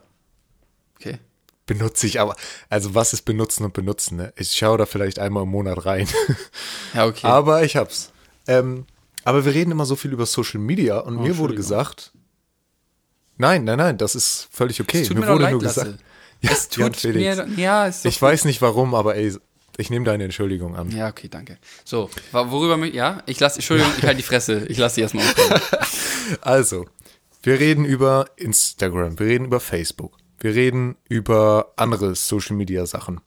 Okay. 0.96 1.18
benutze 1.66 2.06
ich 2.06 2.20
aber. 2.20 2.34
Also 2.68 2.94
was 2.94 3.12
ist 3.12 3.22
benutzen 3.22 3.64
und 3.64 3.72
benutzen, 3.72 4.16
ne? 4.16 4.32
Ich 4.36 4.52
schaue 4.52 4.78
da 4.78 4.86
vielleicht 4.86 5.18
einmal 5.18 5.44
im 5.44 5.50
Monat 5.50 5.84
rein. 5.84 6.08
Ja, 6.94 7.06
okay. 7.06 7.26
Aber 7.26 7.62
ich 7.64 7.76
hab's. 7.76 8.12
Ähm, 8.46 8.86
aber 9.24 9.44
wir 9.44 9.52
reden 9.54 9.70
immer 9.70 9.84
so 9.84 9.94
viel 9.94 10.12
über 10.12 10.24
Social 10.24 10.58
Media 10.58 10.98
und 10.98 11.20
mir 11.20 11.36
wurde 11.36 11.54
gesagt, 11.54 12.12
nein, 13.36 13.64
nein, 13.64 13.76
nein, 13.76 13.98
das 13.98 14.14
ist 14.14 14.48
völlig 14.50 14.80
okay. 14.80 15.06
mir 15.10 15.20
mir, 15.20 15.28
wurde 15.28 15.42
leid, 15.42 15.52
nur 15.52 15.62
Lasse. 15.62 15.98
Ja, 16.40 16.50
es 16.52 16.68
tut 16.68 16.96
Felix. 16.96 17.36
mir, 17.36 17.48
ja, 17.56 17.86
ist 17.86 18.04
doch 18.04 18.10
Ich 18.10 18.20
weiß 18.20 18.44
nicht 18.44 18.62
warum, 18.62 18.94
aber 18.94 19.16
ey, 19.16 19.34
ich 19.76 19.90
nehme 19.90 20.04
deine 20.04 20.24
Entschuldigung 20.24 20.76
an. 20.76 20.90
Ja, 20.90 21.08
okay, 21.08 21.28
danke. 21.28 21.58
So, 21.84 22.10
worüber 22.32 22.84
ja, 22.86 23.22
ich 23.26 23.38
lasse, 23.38 23.56
Entschuldigung, 23.56 23.92
ich 23.96 24.02
halte 24.02 24.16
die 24.16 24.22
Fresse, 24.22 24.66
ich 24.68 24.76
lasse 24.76 24.96
sie 24.96 25.00
erstmal 25.02 25.24
aufhören. 25.24 25.60
Also, 26.42 26.84
wir 27.42 27.58
reden 27.58 27.86
über 27.86 28.26
Instagram, 28.36 29.18
wir 29.18 29.26
reden 29.26 29.46
über 29.46 29.60
Facebook, 29.60 30.18
wir 30.40 30.54
reden 30.54 30.96
über 31.08 31.72
andere 31.76 32.14
Social 32.14 32.54
Media 32.54 32.84
Sachen. 32.84 33.20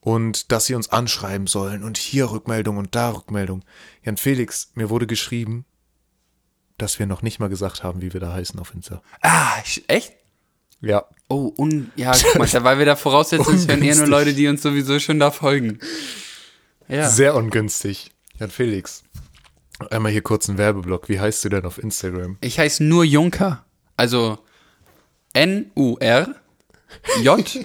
Und 0.00 0.52
dass 0.52 0.66
sie 0.66 0.74
uns 0.74 0.90
anschreiben 0.90 1.48
sollen 1.48 1.82
und 1.82 1.98
hier 1.98 2.30
Rückmeldung 2.30 2.76
und 2.76 2.94
da 2.94 3.10
Rückmeldung. 3.10 3.64
Jan 4.04 4.16
Felix, 4.16 4.70
mir 4.74 4.90
wurde 4.90 5.06
geschrieben, 5.06 5.64
dass 6.76 6.98
wir 6.98 7.06
noch 7.06 7.22
nicht 7.22 7.40
mal 7.40 7.48
gesagt 7.48 7.82
haben, 7.82 8.00
wie 8.00 8.12
wir 8.12 8.20
da 8.20 8.32
heißen 8.32 8.60
auf 8.60 8.72
Insta. 8.72 9.02
Ah, 9.22 9.58
echt? 9.88 10.12
Ja, 10.80 11.04
Oh, 11.28 11.52
un, 11.56 11.92
ja, 11.96 12.12
guck 12.32 12.38
mal, 12.38 12.64
weil 12.64 12.78
wir 12.78 12.86
da 12.86 12.96
voraussetzen, 12.96 13.54
es 13.54 13.68
hören 13.68 13.82
eher 13.82 13.96
nur. 13.96 14.06
Leute, 14.06 14.34
die 14.34 14.48
uns 14.48 14.62
sowieso 14.62 14.98
schon 14.98 15.18
da 15.18 15.30
folgen. 15.30 15.78
Ja. 16.88 17.08
sehr 17.08 17.34
ungünstig. 17.34 18.12
Jan 18.38 18.50
Felix, 18.50 19.02
einmal 19.90 20.10
hier 20.10 20.22
kurz 20.22 20.48
ein 20.48 20.56
Werbeblock. 20.56 21.08
Wie 21.10 21.20
heißt 21.20 21.44
du 21.44 21.50
denn 21.50 21.66
auf 21.66 21.76
Instagram? 21.76 22.38
Ich 22.40 22.58
heiße 22.58 22.82
nur 22.82 23.04
Junker. 23.04 23.64
Also 23.96 24.38
N-U-R 25.34 26.34
J-U-N-K-E-R. 27.22 27.62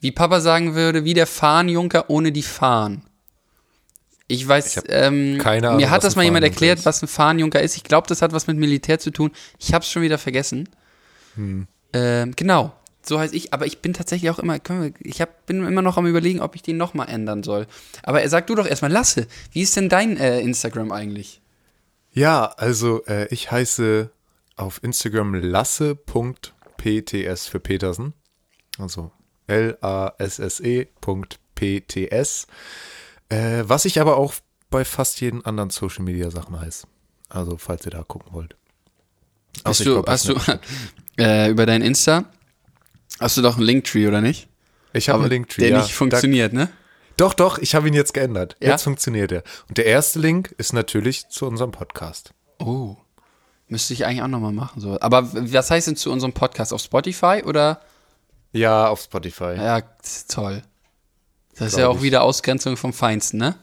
Wie 0.00 0.12
Papa 0.12 0.40
sagen 0.40 0.74
würde, 0.74 1.04
wie 1.04 1.14
der 1.14 1.26
Fahnenjunker 1.26 2.08
ohne 2.08 2.32
die 2.32 2.42
Fahnen. 2.42 3.02
Ich 4.30 4.46
weiß, 4.46 4.76
hab 4.76 4.84
ähm, 4.88 5.38
keine 5.38 5.70
Ahnung, 5.70 5.80
mir 5.80 5.90
hat 5.90 6.04
das 6.04 6.14
mal 6.14 6.22
jemand 6.22 6.44
erklärt, 6.44 6.78
ist. 6.78 6.86
was 6.86 7.02
ein 7.02 7.08
Fahnenjunker 7.08 7.60
ist. 7.60 7.76
Ich 7.76 7.82
glaube, 7.82 8.06
das 8.06 8.22
hat 8.22 8.32
was 8.32 8.46
mit 8.46 8.56
Militär 8.58 9.00
zu 9.00 9.10
tun. 9.10 9.32
Ich 9.58 9.74
habe 9.74 9.82
es 9.82 9.90
schon 9.90 10.02
wieder 10.02 10.18
vergessen. 10.18 10.68
Hm. 11.34 11.66
Ähm, 11.92 12.32
genau, 12.36 12.72
so 13.02 13.18
heiße 13.18 13.34
ich. 13.34 13.52
Aber 13.52 13.66
ich 13.66 13.80
bin 13.80 13.92
tatsächlich 13.92 14.30
auch 14.30 14.38
immer, 14.38 14.60
wir, 14.64 14.92
ich 15.00 15.20
hab, 15.20 15.46
bin 15.46 15.66
immer 15.66 15.82
noch 15.82 15.96
am 15.96 16.06
überlegen, 16.06 16.38
ob 16.40 16.54
ich 16.54 16.62
den 16.62 16.76
nochmal 16.76 17.08
ändern 17.08 17.42
soll. 17.42 17.66
Aber 18.04 18.28
sag 18.28 18.46
du 18.46 18.54
doch 18.54 18.68
erstmal, 18.68 18.92
Lasse, 18.92 19.26
wie 19.50 19.62
ist 19.62 19.74
denn 19.76 19.88
dein 19.88 20.16
äh, 20.16 20.38
Instagram 20.40 20.92
eigentlich? 20.92 21.42
Ja, 22.12 22.54
also 22.56 23.04
äh, 23.06 23.26
ich 23.34 23.50
heiße 23.50 24.12
auf 24.54 24.78
Instagram 24.84 25.34
lasse.pts 25.34 25.98
für 27.48 27.58
Petersen. 27.58 28.12
Also 28.78 29.10
L-A-S-S-E.pts. 29.48 29.76
Äh, 33.30 33.64
was 33.66 33.86
ich 33.86 34.00
aber 34.00 34.16
auch 34.16 34.34
bei 34.68 34.84
fast 34.84 35.20
jeden 35.20 35.44
anderen 35.44 35.70
Social 35.70 36.04
Media 36.04 36.30
Sachen 36.30 36.60
heiße. 36.60 36.86
Also, 37.28 37.56
falls 37.56 37.86
ihr 37.86 37.90
da 37.90 38.02
gucken 38.02 38.32
wollt. 38.32 38.56
Hast 39.64 39.80
du, 39.80 39.94
glaub, 39.94 40.08
hast 40.08 40.28
du 40.28 40.36
äh, 41.18 41.50
über 41.50 41.66
dein 41.66 41.82
Insta 41.82 42.24
hast 43.20 43.36
du 43.36 43.42
doch 43.42 43.56
einen 43.56 43.66
Linktree, 43.66 44.08
oder 44.08 44.20
nicht? 44.20 44.48
Ich 44.92 45.08
habe 45.08 45.20
einen 45.20 45.30
Linktree. 45.30 45.62
Der 45.62 45.70
ja. 45.70 45.82
nicht 45.82 45.94
funktioniert, 45.94 46.52
ne? 46.52 46.66
Da, 46.66 46.72
doch, 47.16 47.34
doch, 47.34 47.58
ich 47.58 47.74
habe 47.74 47.86
ihn 47.86 47.94
jetzt 47.94 48.14
geändert. 48.14 48.56
Ja? 48.60 48.70
Jetzt 48.70 48.82
funktioniert 48.82 49.30
er. 49.30 49.44
Und 49.68 49.78
der 49.78 49.86
erste 49.86 50.18
Link 50.18 50.54
ist 50.58 50.72
natürlich 50.72 51.28
zu 51.28 51.46
unserem 51.46 51.70
Podcast. 51.70 52.32
Oh. 52.58 52.96
Müsste 53.68 53.92
ich 53.92 54.04
eigentlich 54.04 54.22
auch 54.22 54.28
nochmal 54.28 54.52
machen. 54.52 54.80
So. 54.80 54.98
Aber 55.00 55.28
was 55.32 55.70
heißt 55.70 55.86
denn 55.86 55.96
zu 55.96 56.10
unserem 56.10 56.32
Podcast? 56.32 56.72
Auf 56.72 56.80
Spotify 56.80 57.42
oder? 57.44 57.80
Ja, 58.52 58.88
auf 58.88 59.02
Spotify. 59.02 59.54
Ja, 59.56 59.82
toll. 60.28 60.62
Das 61.60 61.74
ist 61.74 61.78
ja 61.78 61.88
auch 61.88 61.96
ich. 61.96 62.02
wieder 62.02 62.22
Ausgrenzung 62.22 62.78
vom 62.78 62.94
Feinsten, 62.94 63.38
ne? 63.38 63.54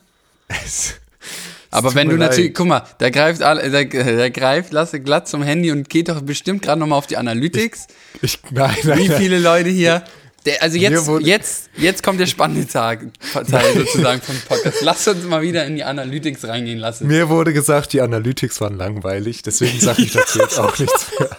Aber 1.72 1.96
wenn 1.96 2.10
du 2.10 2.16
natürlich, 2.16 2.50
leid. 2.50 2.56
guck 2.56 2.68
mal, 2.68 2.84
der 3.00 3.12
greift, 3.12 3.42
der, 3.42 3.86
der 3.86 4.32
greift, 4.32 4.72
Lasse 4.72 5.00
glatt 5.02 5.28
zum 5.28 5.44
Handy 5.44 5.72
und 5.72 5.90
geht 5.90 6.08
doch 6.08 6.22
bestimmt 6.22 6.62
gerade 6.62 6.80
nochmal 6.80 7.00
auf 7.00 7.08
die 7.08 7.18
Analytics. 7.18 7.88
Ich, 8.22 8.40
nein, 8.52 8.76
nein, 8.84 9.00
Wie 9.00 9.10
viele 9.10 9.40
Leute 9.40 9.70
hier. 9.70 10.04
Der, 10.46 10.62
also 10.62 10.78
jetzt, 10.78 11.10
jetzt, 11.22 11.70
jetzt 11.76 12.04
kommt 12.04 12.20
der 12.20 12.28
spannende 12.28 12.68
Tag, 12.68 13.08
Teil 13.34 13.74
sozusagen 13.76 14.22
vom 14.22 14.36
Podcast. 14.48 14.78
Lass 14.82 15.08
uns 15.08 15.26
mal 15.26 15.42
wieder 15.42 15.66
in 15.66 15.76
die 15.76 15.84
Analytics 15.84 16.46
reingehen 16.46 16.80
lassen. 16.80 17.08
Mir 17.08 17.30
wurde 17.30 17.52
gesagt, 17.52 17.92
die 17.94 18.02
Analytics 18.02 18.62
waren 18.62 18.78
langweilig, 18.78 19.42
deswegen 19.42 19.80
sage 19.80 20.04
ich 20.04 20.14
dazu 20.14 20.40
jetzt 20.40 20.60
auch 20.60 20.78
nichts 20.78 21.08
mehr. 21.20 21.36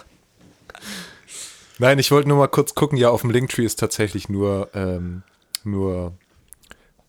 Nein, 1.79 2.01
ich 2.01 2.11
wollte 2.11 2.29
nur 2.29 2.37
mal 2.37 2.49
kurz 2.49 2.75
gucken. 2.75 2.99
Ja, 2.99 3.11
auf 3.11 3.21
dem 3.21 3.31
Linktree 3.31 3.65
ist 3.65 3.79
tatsächlich 3.79 4.29
nur, 4.29 4.69
ähm, 4.75 5.23
nur 5.63 6.13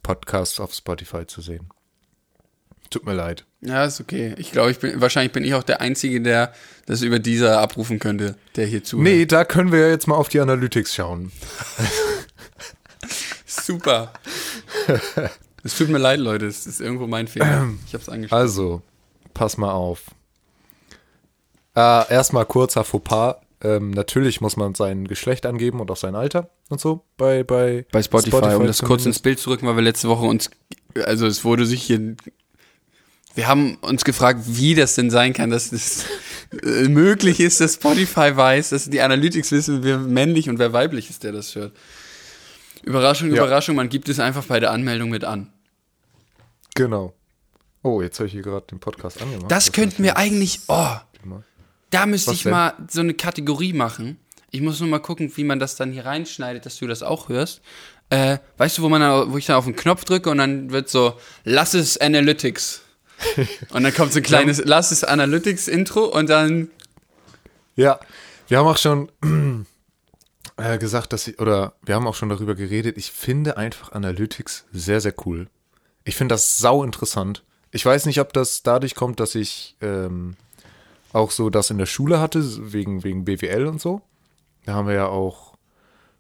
Podcasts 0.10 0.60
auf 0.60 0.74
Spotify 0.74 1.28
zu 1.28 1.40
sehen. 1.40 1.70
Tut 2.90 3.06
mir 3.06 3.14
leid. 3.14 3.46
Ja, 3.62 3.86
ist 3.86 4.02
okay. 4.02 4.34
Ich 4.40 4.52
glaube, 4.52 4.72
ich 4.72 4.80
bin, 4.80 5.00
wahrscheinlich 5.00 5.32
bin 5.32 5.44
ich 5.44 5.54
auch 5.54 5.62
der 5.62 5.82
Einzige, 5.82 6.20
der 6.20 6.52
das 6.88 7.04
über 7.04 7.20
dieser 7.20 7.60
abrufen 7.60 8.00
könnte, 8.00 8.36
der 8.56 8.66
hier 8.66 8.84
zuhört. 8.84 9.04
Nee, 9.04 9.28
da 9.28 9.46
können 9.46 9.72
wir 9.72 9.82
ja 9.82 9.90
jetzt 9.90 10.08
mal 10.08 10.16
auf 10.16 10.28
die 10.28 10.40
Analytics 10.40 10.96
schauen. 10.96 11.32
Super. 13.46 14.12
Es 15.64 15.78
tut 15.78 15.90
mir 15.90 16.00
leid, 16.00 16.20
Leute. 16.20 16.48
Es 16.48 16.66
ist 16.66 16.82
irgendwo 16.82 17.06
mein 17.06 17.28
Fehler. 17.28 17.70
Ich 17.86 17.94
hab's 17.94 18.10
angeschaut. 18.10 18.36
Also, 18.40 18.82
pass 19.36 19.58
mal 19.58 19.74
auf. 19.74 20.06
Äh, 21.76 22.12
erstmal 22.12 22.48
kurzer 22.48 22.84
Fauxpas. 22.84 23.36
Ähm, 23.62 23.92
natürlich 23.92 24.40
muss 24.40 24.56
man 24.56 24.74
sein 24.74 25.06
Geschlecht 25.06 25.46
angeben 25.46 25.82
und 25.82 25.92
auch 25.92 25.98
sein 25.98 26.16
Alter 26.16 26.50
und 26.70 26.80
so 26.80 27.04
bei, 27.18 27.44
bei, 27.44 27.86
Bei 27.92 28.02
Spotify, 28.02 28.56
um 28.56 28.66
das 28.66 28.82
kurz 28.82 29.06
ins 29.06 29.20
Bild 29.20 29.40
zu 29.40 29.50
rücken, 29.50 29.68
weil 29.68 29.76
wir 29.76 29.82
letzte 29.84 30.08
Woche 30.08 30.26
uns, 30.26 30.50
also 31.04 31.28
es 31.28 31.44
wurde 31.44 31.66
sich 31.66 31.84
hier, 31.84 32.16
wir 33.36 33.48
haben 33.48 33.76
uns 33.82 34.06
gefragt, 34.06 34.42
wie 34.46 34.76
das 34.76 34.96
denn 34.96 35.10
sein 35.10 35.34
kann, 35.34 35.50
dass 35.50 35.74
es 35.74 36.06
äh, 36.64 36.84
möglich 36.88 37.42
ist, 37.42 37.60
dass 37.60 37.74
Spotify 37.74 38.36
weiß, 38.36 38.70
dass 38.70 38.90
die 38.90 39.02
Analytics 39.02 39.52
wissen, 39.52 39.84
wer 39.84 39.98
männlich 39.98 40.50
und 40.50 40.58
wer 40.58 40.72
weiblich 40.72 41.10
ist, 41.10 41.24
der 41.26 41.34
das 41.34 41.56
hört. 41.56 41.74
Überraschung, 42.84 43.30
Ja. 43.30 43.44
Überraschung, 43.44 43.76
man 43.76 43.90
gibt 43.90 44.08
es 44.08 44.20
einfach 44.20 44.46
bei 44.46 44.62
der 44.62 44.72
Anmeldung 44.72 45.10
mit 45.10 45.26
an. 45.26 45.52
Genau. 46.76 47.14
Oh, 47.84 48.02
jetzt 48.02 48.20
habe 48.20 48.28
ich 48.28 48.34
hier 48.34 48.42
gerade 48.42 48.68
den 48.68 48.80
Podcast 48.80 49.22
angemacht. 49.22 49.52
Das 49.52 49.74
könnten 49.74 50.04
wir 50.04 50.16
eigentlich, 50.16 50.62
oh, 50.68 50.96
mal. 51.24 51.44
Da 51.90 52.06
müsste 52.06 52.32
ich 52.32 52.44
denn? 52.44 52.52
mal 52.52 52.74
so 52.90 53.02
eine 53.02 53.14
Kategorie 53.14 53.74
machen. 53.74 54.18
Ich 54.52 54.62
muss 54.62 54.80
nur 54.80 54.90
mal 54.90 55.00
gucken, 55.00 55.32
wie 55.36 55.44
man 55.44 55.60
das 55.60 55.76
dann 55.76 55.92
hier 55.92 56.06
reinschneidet, 56.06 56.66
dass 56.66 56.78
du 56.78 56.88
das 56.88 57.04
auch 57.04 57.30
hörst. 57.30 57.62
Äh, 58.10 58.40
weißt 58.58 58.78
du, 58.78 58.82
wo 58.82 58.90
man 58.90 59.02
dann, 59.02 59.32
wo 59.32 59.38
ich 59.38 59.46
dann 59.46 59.56
auf 59.56 59.66
den 59.66 59.76
Knopf 59.76 60.04
drücke 60.06 60.30
und 60.32 60.40
dann 60.40 60.72
wird 60.72 60.90
so, 60.90 61.14
lass 61.44 61.74
es 61.74 61.98
Analytics. 61.98 62.82
Und 63.72 63.84
dann 63.84 63.94
kommt 63.94 64.14
so 64.14 64.20
ein 64.20 64.24
kleines, 64.24 64.62
lass 64.64 64.92
es 64.92 65.04
Analytics 65.04 65.68
Intro 65.68 66.06
und 66.06 66.30
dann, 66.30 66.70
Ja, 67.76 68.00
wir 68.48 68.58
haben 68.58 68.68
auch 68.68 68.78
schon 68.78 69.12
äh, 70.56 70.78
gesagt, 70.78 71.12
dass 71.12 71.28
ich, 71.28 71.38
oder 71.38 71.74
wir 71.84 71.96
haben 71.96 72.08
auch 72.08 72.16
schon 72.16 72.30
darüber 72.30 72.56
geredet, 72.56 72.98
ich 72.98 73.12
finde 73.12 73.58
einfach 73.58 73.92
Analytics 73.92 74.68
sehr, 74.72 75.02
sehr 75.02 75.14
cool. 75.26 75.48
Ich 76.06 76.16
finde 76.16 76.34
das 76.34 76.60
sau 76.60 76.82
interessant. 76.82 77.44
Ich 77.72 77.86
weiß 77.86 78.06
nicht, 78.06 78.22
ob 78.22 78.32
das 78.32 78.64
dadurch 78.64 78.96
kommt, 78.96 79.20
dass 79.20 79.36
ich 79.36 79.76
ähm, 79.82 80.38
auch 81.14 81.32
so 81.32 81.50
das 81.50 81.70
in 81.70 81.78
der 81.78 81.86
Schule 81.86 82.20
hatte, 82.20 82.44
wegen, 82.72 83.04
wegen 83.04 83.26
BWL 83.26 83.66
und 83.66 83.82
so. 83.82 84.02
Da 84.66 84.74
haben 84.74 84.88
wir 84.88 84.96
ja 84.96 85.08
auch 85.08 85.56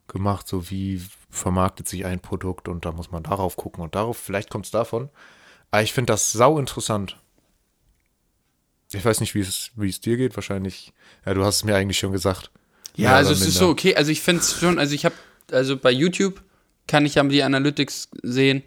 gemacht, 0.07 0.47
so 0.47 0.69
wie 0.69 1.01
vermarktet 1.29 1.87
sich 1.87 2.05
ein 2.05 2.19
Produkt 2.19 2.67
und 2.67 2.85
da 2.85 2.91
muss 2.91 3.11
man 3.11 3.23
darauf 3.23 3.55
gucken 3.55 3.83
und 3.83 3.95
darauf, 3.95 4.17
vielleicht 4.17 4.49
kommt 4.49 4.65
es 4.65 4.71
davon. 4.71 5.09
Aber 5.71 5.83
ich 5.83 5.93
finde 5.93 6.13
das 6.13 6.31
sau 6.31 6.57
interessant. 6.57 7.17
Ich 8.91 9.05
weiß 9.05 9.19
nicht, 9.19 9.35
wie 9.35 9.41
es, 9.41 9.69
wie 9.75 9.89
es 9.89 10.01
dir 10.01 10.17
geht, 10.17 10.35
wahrscheinlich. 10.35 10.93
Ja, 11.25 11.35
du 11.35 11.45
hast 11.45 11.57
es 11.57 11.63
mir 11.63 11.75
eigentlich 11.75 11.99
schon 11.99 12.11
gesagt. 12.11 12.49
ja, 12.95 13.15
also 13.15 13.31
es 13.31 13.41
ist 13.41 13.55
so 13.55 13.69
okay. 13.69 13.95
Also 13.95 14.11
ich 14.11 14.21
finde 14.21 14.41
es 14.41 14.59
schon, 14.59 14.79
also 14.79 14.95
ich 14.95 15.05
habe, 15.05 15.15
also 15.51 15.77
bei 15.77 15.91
YouTube 15.91 16.41
kann 16.87 17.05
ich 17.05 17.15
ja 17.15 17.23
die 17.23 17.43
Analytics 17.43 18.09
sehen, 18.23 18.63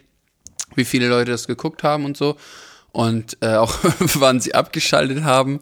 wie 0.75 0.85
viele 0.85 1.09
Leute 1.09 1.31
das 1.31 1.45
geguckt 1.45 1.83
haben 1.83 2.05
und 2.05 2.15
so. 2.15 2.37
Und 2.93 3.37
äh, 3.41 3.55
auch 3.55 3.77
wann 3.99 4.39
sie 4.39 4.53
abgeschaltet 4.55 5.23
haben, 5.23 5.59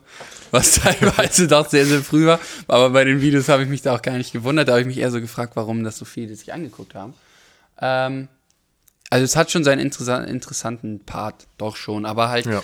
was 0.51 0.73
teilweise 0.81 1.47
doch 1.47 1.67
sehr, 1.67 1.85
sehr 1.85 2.01
früh 2.03 2.25
war. 2.27 2.39
Aber 2.67 2.91
bei 2.91 3.03
den 3.05 3.21
Videos 3.21 3.47
habe 3.49 3.63
ich 3.63 3.69
mich 3.69 3.81
da 3.81 3.95
auch 3.95 4.01
gar 4.01 4.17
nicht 4.17 4.33
gewundert. 4.33 4.67
Da 4.67 4.73
habe 4.73 4.81
ich 4.81 4.87
mich 4.87 4.97
eher 4.99 5.11
so 5.11 5.19
gefragt, 5.21 5.55
warum 5.55 5.83
das 5.83 5.97
so 5.97 6.05
viele 6.05 6.35
sich 6.35 6.53
angeguckt 6.53 6.93
haben. 6.93 7.13
Ähm, 7.79 8.27
also 9.09 9.23
es 9.25 9.35
hat 9.35 9.49
schon 9.49 9.63
seinen 9.63 9.79
interessa 9.79 10.19
interessanten 10.23 10.99
Part, 10.99 11.47
doch 11.57 11.75
schon. 11.77 12.05
Aber 12.05 12.29
halt 12.29 12.45
Ja. 12.45 12.61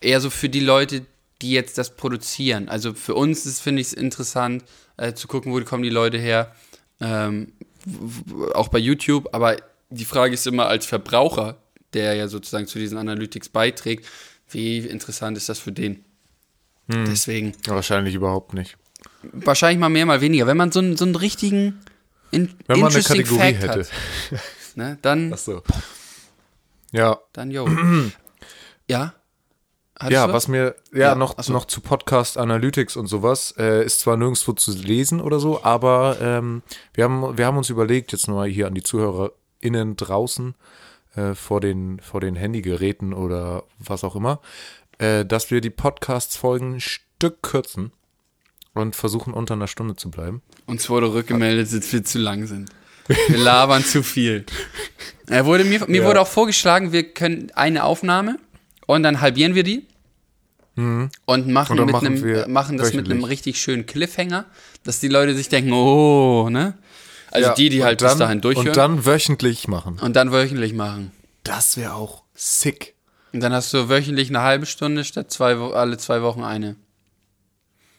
eher 0.00 0.20
so 0.20 0.30
für 0.30 0.48
die 0.48 0.60
Leute, 0.60 1.04
die 1.42 1.52
jetzt 1.52 1.76
das 1.78 1.94
produzieren. 1.94 2.68
Also 2.70 2.94
für 2.94 3.14
uns 3.14 3.44
ist, 3.44 3.60
finde 3.60 3.82
ich 3.82 3.88
es 3.88 3.92
interessant, 3.92 4.64
äh, 4.96 5.12
zu 5.12 5.28
gucken, 5.28 5.52
wo 5.52 5.60
kommen 5.62 5.82
die 5.82 5.90
Leute 5.90 6.16
her. 6.16 6.54
Ähm, 7.00 7.52
auch 8.54 8.68
bei 8.68 8.78
YouTube. 8.78 9.28
Aber 9.32 9.56
die 9.90 10.06
Frage 10.06 10.32
ist 10.32 10.46
immer 10.46 10.68
als 10.68 10.86
Verbraucher, 10.86 11.56
der 11.94 12.14
ja 12.14 12.28
sozusagen 12.28 12.66
zu 12.66 12.78
diesen 12.78 12.98
Analytics 12.98 13.48
beiträgt, 13.48 14.06
wie 14.50 14.78
interessant 14.78 15.36
ist 15.36 15.48
das 15.48 15.58
für 15.58 15.72
den? 15.72 16.04
Deswegen 16.86 17.54
Wahrscheinlich 17.66 18.14
überhaupt 18.14 18.52
nicht. 18.52 18.76
wahrscheinlich 19.32 19.78
mal 19.78 19.88
mehr, 19.88 20.04
mal 20.04 20.20
weniger. 20.20 20.46
Wenn 20.46 20.58
man 20.58 20.70
so 20.70 20.80
einen, 20.80 20.96
so 20.98 21.04
einen 21.06 21.16
richtigen 21.16 21.80
in, 22.30 22.52
Wenn 22.66 22.80
man 22.80 22.92
eine 22.92 23.02
Kategorie 23.02 23.38
Fact 23.38 23.62
hätte. 23.62 23.80
hat, 23.80 23.90
ne, 24.74 24.98
dann, 25.00 25.34
so. 25.36 25.62
Ja, 26.92 27.18
dann 27.32 27.50
yo. 27.50 27.66
ja? 28.88 29.14
Hattest 29.98 30.12
ja, 30.12 30.26
du 30.26 30.32
was 30.32 30.48
mir, 30.48 30.74
ja, 30.92 30.98
Ja, 30.98 31.14
noch, 31.14 31.40
so. 31.42 31.52
noch 31.52 31.66
zu 31.66 31.80
Podcast 31.80 32.36
Analytics 32.36 32.96
und 32.96 33.06
sowas, 33.06 33.54
äh, 33.56 33.84
ist 33.84 34.00
zwar 34.00 34.16
nirgendwo 34.16 34.52
zu 34.52 34.72
lesen 34.72 35.20
oder 35.20 35.38
so, 35.38 35.62
aber 35.62 36.18
ähm, 36.20 36.62
wir, 36.92 37.04
haben, 37.04 37.38
wir 37.38 37.46
haben 37.46 37.56
uns 37.56 37.70
überlegt, 37.70 38.10
jetzt 38.12 38.26
nur 38.26 38.38
mal 38.38 38.48
hier 38.48 38.66
an 38.66 38.74
die 38.74 38.82
ZuhörerInnen 38.82 39.94
draußen, 39.96 40.54
äh, 41.16 41.34
vor 41.34 41.60
den, 41.60 42.00
vor 42.00 42.20
den 42.20 42.34
Handygeräten 42.36 43.12
oder 43.12 43.64
was 43.78 44.04
auch 44.04 44.16
immer, 44.16 44.40
äh, 44.98 45.24
dass 45.24 45.50
wir 45.50 45.60
die 45.60 45.70
Podcast-Folgen 45.70 46.74
ein 46.76 46.80
Stück 46.80 47.42
kürzen 47.42 47.92
und 48.74 48.96
versuchen 48.96 49.32
unter 49.34 49.54
einer 49.54 49.66
Stunde 49.68 49.96
zu 49.96 50.10
bleiben. 50.10 50.42
Uns 50.66 50.88
wurde 50.90 51.12
rückgemeldet, 51.12 51.72
dass 51.72 51.92
wir 51.92 52.04
zu 52.04 52.18
lang 52.18 52.46
sind. 52.46 52.70
Wir 53.28 53.36
labern 53.36 53.84
zu 53.84 54.02
viel. 54.02 54.46
Er 55.28 55.44
wurde, 55.44 55.64
mir 55.64 55.86
mir 55.88 56.00
Ja. 56.00 56.08
wurde 56.08 56.22
auch 56.22 56.26
vorgeschlagen, 56.26 56.90
wir 56.90 57.02
können 57.12 57.52
eine 57.54 57.84
Aufnahme 57.84 58.38
und 58.86 59.02
dann 59.02 59.20
halbieren 59.20 59.54
wir 59.54 59.62
die 59.62 59.86
und 60.76 61.10
machen, 61.48 61.76
Mhm. 61.76 61.80
Und 61.80 61.86
mit 61.86 61.92
machen 61.92 62.06
einem, 62.06 62.50
machen 62.52 62.78
das 62.78 62.88
mit 62.88 62.94
wöchentlich. 63.04 63.12
einem 63.12 63.24
richtig 63.24 63.60
schönen 63.60 63.84
Cliffhanger, 63.84 64.46
dass 64.84 65.00
die 65.00 65.08
Leute 65.08 65.34
sich 65.36 65.50
denken, 65.50 65.72
oh, 65.74 66.48
ne? 66.50 66.78
Also 67.34 67.48
Ja, 67.48 67.54
die, 67.54 67.68
die 67.68 67.82
halt 67.84 68.00
dann, 68.00 68.10
bis 68.10 68.18
dahin 68.18 68.40
durchhören 68.40 68.68
Und 68.68 68.76
dann 68.76 69.04
wöchentlich 69.04 69.68
machen. 69.68 69.98
und 70.00 70.14
dann 70.14 70.30
wöchentlich 70.32 70.72
machen. 70.72 71.10
Das 71.42 71.76
wäre 71.76 71.94
auch 71.94 72.22
sick. 72.34 72.94
Und 73.32 73.40
dann 73.40 73.52
hast 73.52 73.74
du 73.74 73.88
wöchentlich 73.88 74.28
eine 74.30 74.40
halbe 74.42 74.66
Stunde 74.66 75.04
statt 75.04 75.30
zwei, 75.32 75.56
alle 75.56 75.98
zwei 75.98 76.22
Wochen 76.22 76.42
eine. 76.44 76.76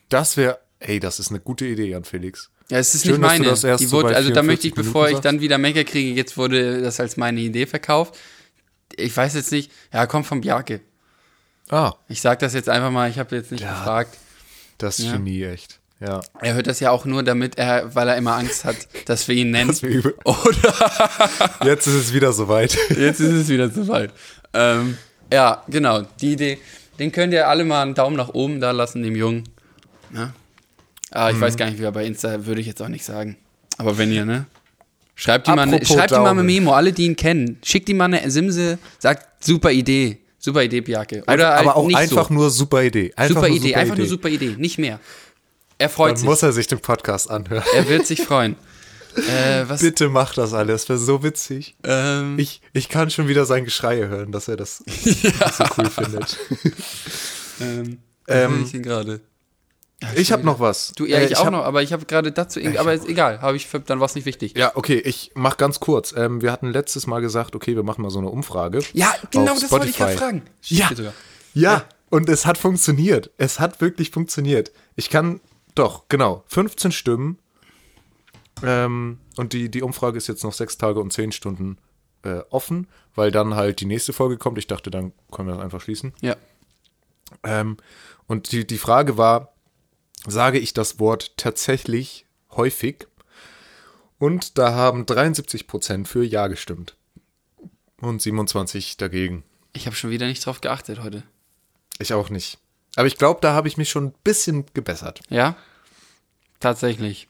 Das 0.10 0.38
wäre, 0.38 0.60
ey, 0.80 1.00
das 1.00 1.20
ist 1.20 1.30
eine 1.30 1.40
gute 1.42 1.66
Idee, 1.66 1.90
Jan 1.90 2.06
Felix. 2.06 2.50
Ja, 2.70 2.78
es 2.80 2.96
ist 2.96 3.04
Schön, 3.04 3.12
nicht 3.14 3.22
meine. 3.22 3.46
das 3.46 3.62
die 3.62 3.92
wurde, 3.92 4.16
also 4.16 4.32
da 4.32 4.42
möchte 4.42 4.68
ich, 4.68 4.74
44 4.74 4.76
bevor 4.76 5.10
ich 5.10 5.20
dann 5.20 5.42
wieder 5.42 5.58
Mecker 5.58 5.84
kriege, 5.84 6.12
jetzt 6.16 6.38
wurde 6.38 6.82
das 6.82 7.00
als 7.00 7.18
meine 7.18 7.42
Idee 7.42 7.66
verkauft. 7.68 8.18
Ich 8.96 9.16
weiß 9.16 9.34
jetzt 9.36 9.52
nicht, 9.52 9.72
ja, 9.94 10.06
kommt 10.08 10.26
von 10.26 10.42
Bjarke. 10.42 10.82
Ah, 11.70 11.94
Ich 12.08 12.22
sag 12.22 12.40
das 12.40 12.54
jetzt 12.54 12.70
einfach 12.70 12.92
mal, 12.92 13.10
ich 13.10 13.20
habe 13.20 13.36
jetzt 13.36 13.52
nicht 13.52 13.62
Ja. 13.62 13.74
gefragt. 13.80 14.18
das 14.78 14.98
Ja. 15.00 15.12
Genie, 15.14 15.44
echt. 15.44 15.80
Ja. 16.00 16.22
Er 16.41 16.54
hört 16.56 16.68
das 16.68 16.80
ja 16.82 16.91
auch 16.91 17.06
nur, 17.06 17.24
damit 17.24 17.58
er, 17.58 17.96
weil 17.96 18.08
er 18.10 18.18
immer 18.18 18.36
Angst 18.36 18.66
hat, 18.66 18.76
dass 19.06 19.28
wir 19.28 19.36
ihn 19.36 19.52
nennen. 19.52 19.70
Das 19.70 19.82
wär 19.82 19.89
übel. 19.89 20.14
Oder 20.24 20.74
Jetzt 21.66 21.88
ist 21.88 21.93
es 21.93 22.14
wieder 22.14 22.34
soweit. 22.34 22.78
jetzt 22.89 23.20
ist 23.22 23.32
es 23.32 23.48
wieder 23.50 23.70
soweit. 23.70 24.12
Ähm, 24.54 24.98
ja, 25.32 25.64
genau, 25.68 26.02
die 26.22 26.34
Idee. 26.34 26.58
Den 27.00 27.12
könnt 27.12 27.34
ihr 27.34 27.48
alle 27.48 27.64
mal 27.66 27.82
einen 27.82 27.93
Daumen 27.93 28.16
nach 28.16 28.30
oben 28.30 28.60
da 28.60 28.72
lassen, 28.72 29.04
dem 29.04 29.16
Jungen. 29.16 29.43
Ja? 30.14 30.34
Ah, 31.12 31.30
ich 31.30 31.38
Mhm. 31.38 31.41
weiß 31.41 31.58
gar 31.58 31.66
nicht, 31.68 31.80
wie 31.80 31.84
er 31.84 31.91
bei 31.91 32.06
Insta 32.06 32.46
würde 32.46 32.62
ich 32.62 32.68
jetzt 32.68 32.82
auch 32.82 32.88
nicht 32.89 33.06
sagen. 33.06 33.38
Aber 33.78 33.98
wenn 33.98 34.12
ihr, 34.12 34.26
ne? 34.26 34.46
Schreibt 35.16 35.48
ihm 35.48 35.56
mal, 35.56 35.62
eine, 35.64 35.76
Apropos 35.78 35.96
schreibt 35.96 36.12
ihm 36.12 36.24
mal 36.24 36.30
eine. 36.32 36.43
Memo, 36.43 36.74
alle, 36.74 36.91
die 36.91 37.06
ihn 37.06 37.16
kennen. 37.16 37.58
Schickt 37.64 37.88
ihm 37.89 37.98
mal 37.98 38.06
eine 38.06 38.30
Simse, 38.30 38.78
sagt, 39.00 39.43
super 39.43 39.72
Idee. 39.72 40.20
Super 40.39 40.62
Idee, 40.64 40.82
Bjarke. 40.82 41.24
Oder 41.28 41.56
aber 41.56 41.76
halt 41.76 41.78
auch 41.78 41.93
einfach 42.00 42.28
so. 42.28 42.34
nur 42.34 42.50
super 42.50 42.84
Idee. 42.84 43.12
Einfach 43.16 43.36
super 43.41 43.48
Idee, 43.48 43.76
einfach 43.76 43.98
nur 43.98 44.06
super 44.08 44.30
Idee, 44.30 44.56
nicht 44.58 44.78
mehr. 44.78 45.00
Er 45.78 45.89
freut 45.89 46.11
Dann 46.11 46.17
sich. 46.17 46.26
muss 46.26 46.41
er 46.43 46.51
sich 46.53 46.67
den 46.67 46.80
Podcast 46.80 47.30
anhören. 47.30 47.63
Er 47.73 47.88
wird 47.89 48.05
sich 48.07 48.21
freuen. 48.21 48.55
äh, 49.15 49.63
was? 49.67 49.82
Bitte 49.82 50.09
mach 50.09 50.34
das 50.34 50.53
alles, 50.53 50.82
das 50.86 50.89
wäre 50.89 50.99
so 50.99 51.23
witzig. 51.23 51.76
Ähm, 51.84 52.38
Ich, 52.39 52.61
ich 52.73 52.89
kann 52.89 53.09
schon 53.09 53.28
wieder 53.28 53.45
sein 53.45 53.63
Geschrei 53.65 53.97
hören, 54.07 54.32
dass 54.32 54.47
er 54.47 54.57
das 54.57 54.78
so 55.57 55.63
cool 55.78 55.89
findet. 55.89 56.38
ähm, 57.61 57.99
Ähm, 58.28 58.63
ich 58.65 58.73
ihn 58.73 58.84
gerade. 58.84 59.21
Ich 60.15 60.32
habe 60.32 60.43
noch 60.45 60.59
was. 60.59 60.91
Du, 60.95 61.05
ja, 61.05 61.19
Äh, 61.19 61.26
ich, 61.28 61.38
auch 61.38 61.45
hab- 61.45 61.51
noch, 61.53 61.63
aber 61.63 61.82
ich 61.82 61.93
habe 61.93 62.05
gerade 62.05 62.32
dazu, 62.32 62.59
irgendwie- 62.59 62.80
aber 62.80 62.93
ist 62.93 63.07
egal, 63.07 63.41
habe 63.41 63.55
ich, 63.55 63.67
dann 63.86 63.99
war 63.99 64.05
es 64.05 64.15
nicht 64.15 64.26
wichtig. 64.26 64.55
Ja, 64.57 64.71
okay, 64.76 64.97
ich 64.99 65.32
mach 65.36 65.57
ganz 65.57 65.80
kurz. 65.80 66.13
Ähm, 66.15 66.41
wir 66.41 66.51
hatten 66.51 66.71
letztes 66.71 67.07
Mal 67.07 67.21
gesagt, 67.21 67.55
okay, 67.55 67.76
wir 67.76 67.84
machen 67.84 68.01
mal 68.01 68.11
so 68.11 68.19
eine 68.19 68.30
Umfrage. 68.30 68.80
Ja, 68.93 69.13
genau, 69.32 69.53
das 69.59 69.71
wollte 69.71 69.88
ich 69.88 69.97
gerade 69.97 70.17
fragen. 70.17 70.41
Ja. 70.63 70.89
Sogar. 70.93 71.13
Ja, 71.53 71.86
und 72.09 72.28
es 72.30 72.45
hat 72.45 72.57
funktioniert. 72.57 73.32
Es 73.38 73.59
hat 73.61 73.80
wirklich 73.80 74.11
funktioniert. 74.11 74.71
Ich 74.97 75.09
kann, 75.09 75.39
doch, 75.76 76.07
genau, 76.09 76.43
15 76.47 76.91
Stimmen. 76.91 77.39
Ähm, 78.63 79.19
und 79.38 79.53
die, 79.53 79.69
die 79.69 79.82
Umfrage 79.82 80.17
ist 80.17 80.28
jetzt 80.28 80.43
noch 80.43 80.53
sechs 80.53 80.78
Tage 80.78 80.99
und 80.99 81.11
zehn 81.11 81.32
Stunden 81.32 81.78
äh, 82.23 82.39
offen, 82.49 82.88
weil 83.13 83.32
dann 83.32 83.55
halt 83.55 83.82
die 83.82 83.86
nächste 83.86 84.13
Folge 84.13 84.38
kommt. 84.38 84.57
Ich 84.57 84.67
dachte, 84.67 84.89
dann 84.89 85.11
können 85.32 85.49
wir 85.49 85.55
das 85.55 85.63
einfach 85.63 85.82
schließen. 85.82 86.13
Ja. 86.21 86.36
Ähm, 87.43 87.78
und 88.28 88.51
die, 88.51 88.65
die 88.65 88.78
Frage 88.78 89.17
war, 89.17 89.53
sage 90.26 90.59
ich 90.59 90.73
das 90.73 90.99
Wort 90.99 91.38
tatsächlich 91.38 92.26
häufig? 92.51 93.07
Und 94.17 94.57
da 94.57 94.73
haben 94.73 95.03
73% 95.03 96.05
für 96.05 96.23
Ja 96.23 96.47
gestimmt. 96.47 96.95
Und 97.99 98.21
27 98.21 98.97
dagegen. 98.97 99.43
Ich 99.73 99.86
habe 99.86 99.95
schon 99.95 100.09
wieder 100.09 100.28
nicht 100.28 100.45
drauf 100.45 100.61
geachtet 100.61 101.03
heute. 101.03 101.23
Ich 101.99 102.13
auch 102.13 102.30
nicht. 102.30 102.59
Aber 102.96 103.08
ich 103.08 103.18
glaube, 103.18 103.39
da 103.41 103.54
habe 103.54 103.68
ich 103.68 103.78
mich 103.78 103.89
schon 103.89 104.06
ein 104.08 104.14
bisschen 104.24 104.66
gebessert. 104.74 105.22
Ja? 105.30 105.56
Tatsächlich. 106.60 107.28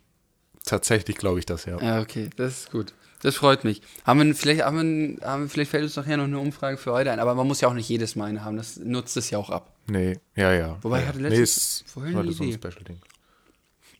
Tatsächlich 0.66 1.18
glaube 1.18 1.40
ich 1.40 1.46
das, 1.46 1.66
ja. 1.66 1.80
Ja, 1.82 2.02
okay, 2.02 2.30
das 2.36 2.60
ist 2.60 2.72
gut. 2.72 2.94
Das 3.22 3.36
freut 3.36 3.64
mich. 3.64 3.82
Haben 4.04 4.28
wir 4.28 4.36
vielleicht, 4.36 4.64
haben 4.64 5.18
wir, 5.20 5.28
haben 5.28 5.44
wir, 5.44 5.50
vielleicht 5.50 5.72
fällt 5.72 5.84
uns 5.84 5.96
nachher 5.96 6.18
noch 6.18 6.26
eine 6.26 6.38
Umfrage 6.38 6.78
für 6.78 6.92
heute 6.92 7.12
ein, 7.12 7.20
aber 7.20 7.34
man 7.34 7.48
muss 7.48 7.62
ja 7.62 7.68
auch 7.68 7.74
nicht 7.74 7.90
jedes 7.90 8.16
Mal 8.16 8.26
eine 8.26 8.44
haben. 8.44 8.58
Das 8.58 8.78
nutzt 8.78 9.18
es 9.18 9.30
ja 9.30 9.40
auch 9.40 9.50
ab. 9.50 9.74
Nee, 9.88 10.20
ja, 10.36 10.54
ja. 10.54 10.78
Wobei, 10.82 10.98
ja, 10.98 11.04
ich 11.04 11.10
hatte 11.10 11.20
letztens 11.20 11.58
ist 11.58 11.90
vorhin 11.90 12.18
eine 12.18 12.32
so 12.32 12.44
ein 12.44 12.50
Idee. 12.50 12.58
Special-Ding. 12.58 13.02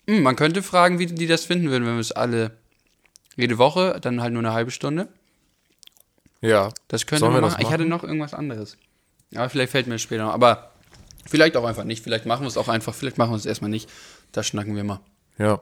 Hm, 0.08 0.22
man 0.22 0.36
könnte 0.36 0.62
fragen, 0.62 1.00
wie 1.00 1.08
die 1.08 1.28
das 1.28 1.46
finden 1.46 1.70
würden, 1.72 1.86
wenn 1.88 1.96
wir 1.96 2.02
es 2.02 2.12
alle 2.12 2.52
jede 3.36 3.58
Woche, 3.58 3.98
dann 4.02 4.22
halt 4.22 4.34
nur 4.34 4.44
eine 4.44 4.54
halbe 4.54 4.72
Stunde. 4.72 5.08
Ja. 6.42 6.70
Das 6.88 7.06
könnte 7.08 7.26
man 7.26 7.34
wir 7.34 7.42
machen. 7.42 7.56
das 7.58 7.68
Ich 7.68 7.74
hatte 7.74 7.86
noch 7.86 8.04
irgendwas 8.04 8.34
anderes. 8.34 8.78
Aber 9.34 9.50
vielleicht 9.50 9.72
fällt 9.72 9.88
mir 9.88 9.98
später 9.98 10.26
noch. 10.26 10.34
Aber 10.34 10.72
vielleicht 11.26 11.58
auch 11.58 11.66
einfach 11.66 11.84
nicht. 11.84 12.04
Vielleicht 12.04 12.26
machen 12.26 12.44
wir 12.44 12.48
es 12.48 12.58
auch 12.58 12.68
einfach. 12.68 12.94
Vielleicht 12.94 13.18
machen 13.18 13.32
wir 13.32 13.38
es 13.38 13.46
erstmal 13.46 13.70
nicht. 13.72 13.90
Da 14.32 14.44
schnacken 14.44 14.76
wir 14.76 14.84
mal. 14.84 15.00
Ja. 15.38 15.62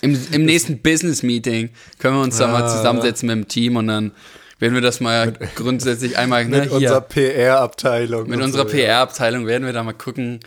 Im, 0.00 0.18
im 0.32 0.44
nächsten 0.46 0.80
Business-Meeting 0.80 1.70
können 1.98 2.16
wir 2.16 2.22
uns 2.22 2.38
da 2.38 2.48
mal 2.48 2.68
zusammensetzen 2.68 3.26
mit 3.26 3.36
dem 3.36 3.48
Team 3.48 3.76
und 3.76 3.86
dann 3.88 4.12
werden 4.58 4.74
wir 4.74 4.80
das 4.80 5.00
mal 5.00 5.32
grundsätzlich 5.56 6.16
einmal 6.16 6.44
ne, 6.48 6.58
Mit 6.60 6.68
hier, 6.68 6.72
unserer 6.76 7.00
PR-Abteilung. 7.02 8.28
mit 8.28 8.40
unserer 8.40 8.68
so, 8.68 8.76
ja. 8.76 8.84
PR-Abteilung 8.86 9.46
werden 9.46 9.64
wir 9.66 9.72
da 9.72 9.82
mal 9.82 9.92
gucken. 9.92 10.40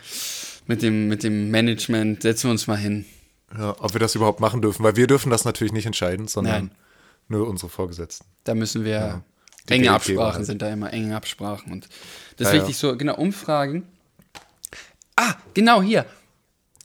Mit 0.67 0.81
dem, 0.81 1.07
mit 1.07 1.21
dem 1.21 1.51
Management 1.51 2.23
setzen 2.23 2.45
wir 2.47 2.51
uns 2.51 2.65
mal 2.65 2.77
hin. 2.77 3.05
Ja, 3.55 3.75
ob 3.79 3.93
wir 3.93 3.99
das 3.99 4.15
überhaupt 4.15 4.39
machen 4.39 4.61
dürfen, 4.63 4.83
weil 4.83 4.95
wir 4.95 5.05
dürfen 5.05 5.29
das 5.29 5.45
natürlich 5.45 5.73
nicht 5.73 5.85
entscheiden, 5.85 6.27
sondern 6.27 6.53
Nein. 6.53 6.71
nur 7.27 7.47
unsere 7.47 7.69
Vorgesetzten. 7.69 8.25
Da 8.45 8.55
müssen 8.55 8.83
wir 8.83 9.23
Die 9.69 9.73
enge 9.73 9.91
Absprachen 9.91 10.37
halt. 10.37 10.45
sind 10.47 10.63
da 10.63 10.69
immer 10.73 10.91
enge 10.91 11.15
Absprachen 11.15 11.71
und 11.71 11.87
das 12.37 12.47
ist 12.47 12.53
Ja, 12.53 12.53
ja. 12.53 12.61
wichtig 12.61 12.77
so 12.77 12.97
genau 12.97 13.15
Umfragen. 13.15 13.83
Ah, 15.15 15.35
genau 15.53 15.81
hier. 15.81 16.05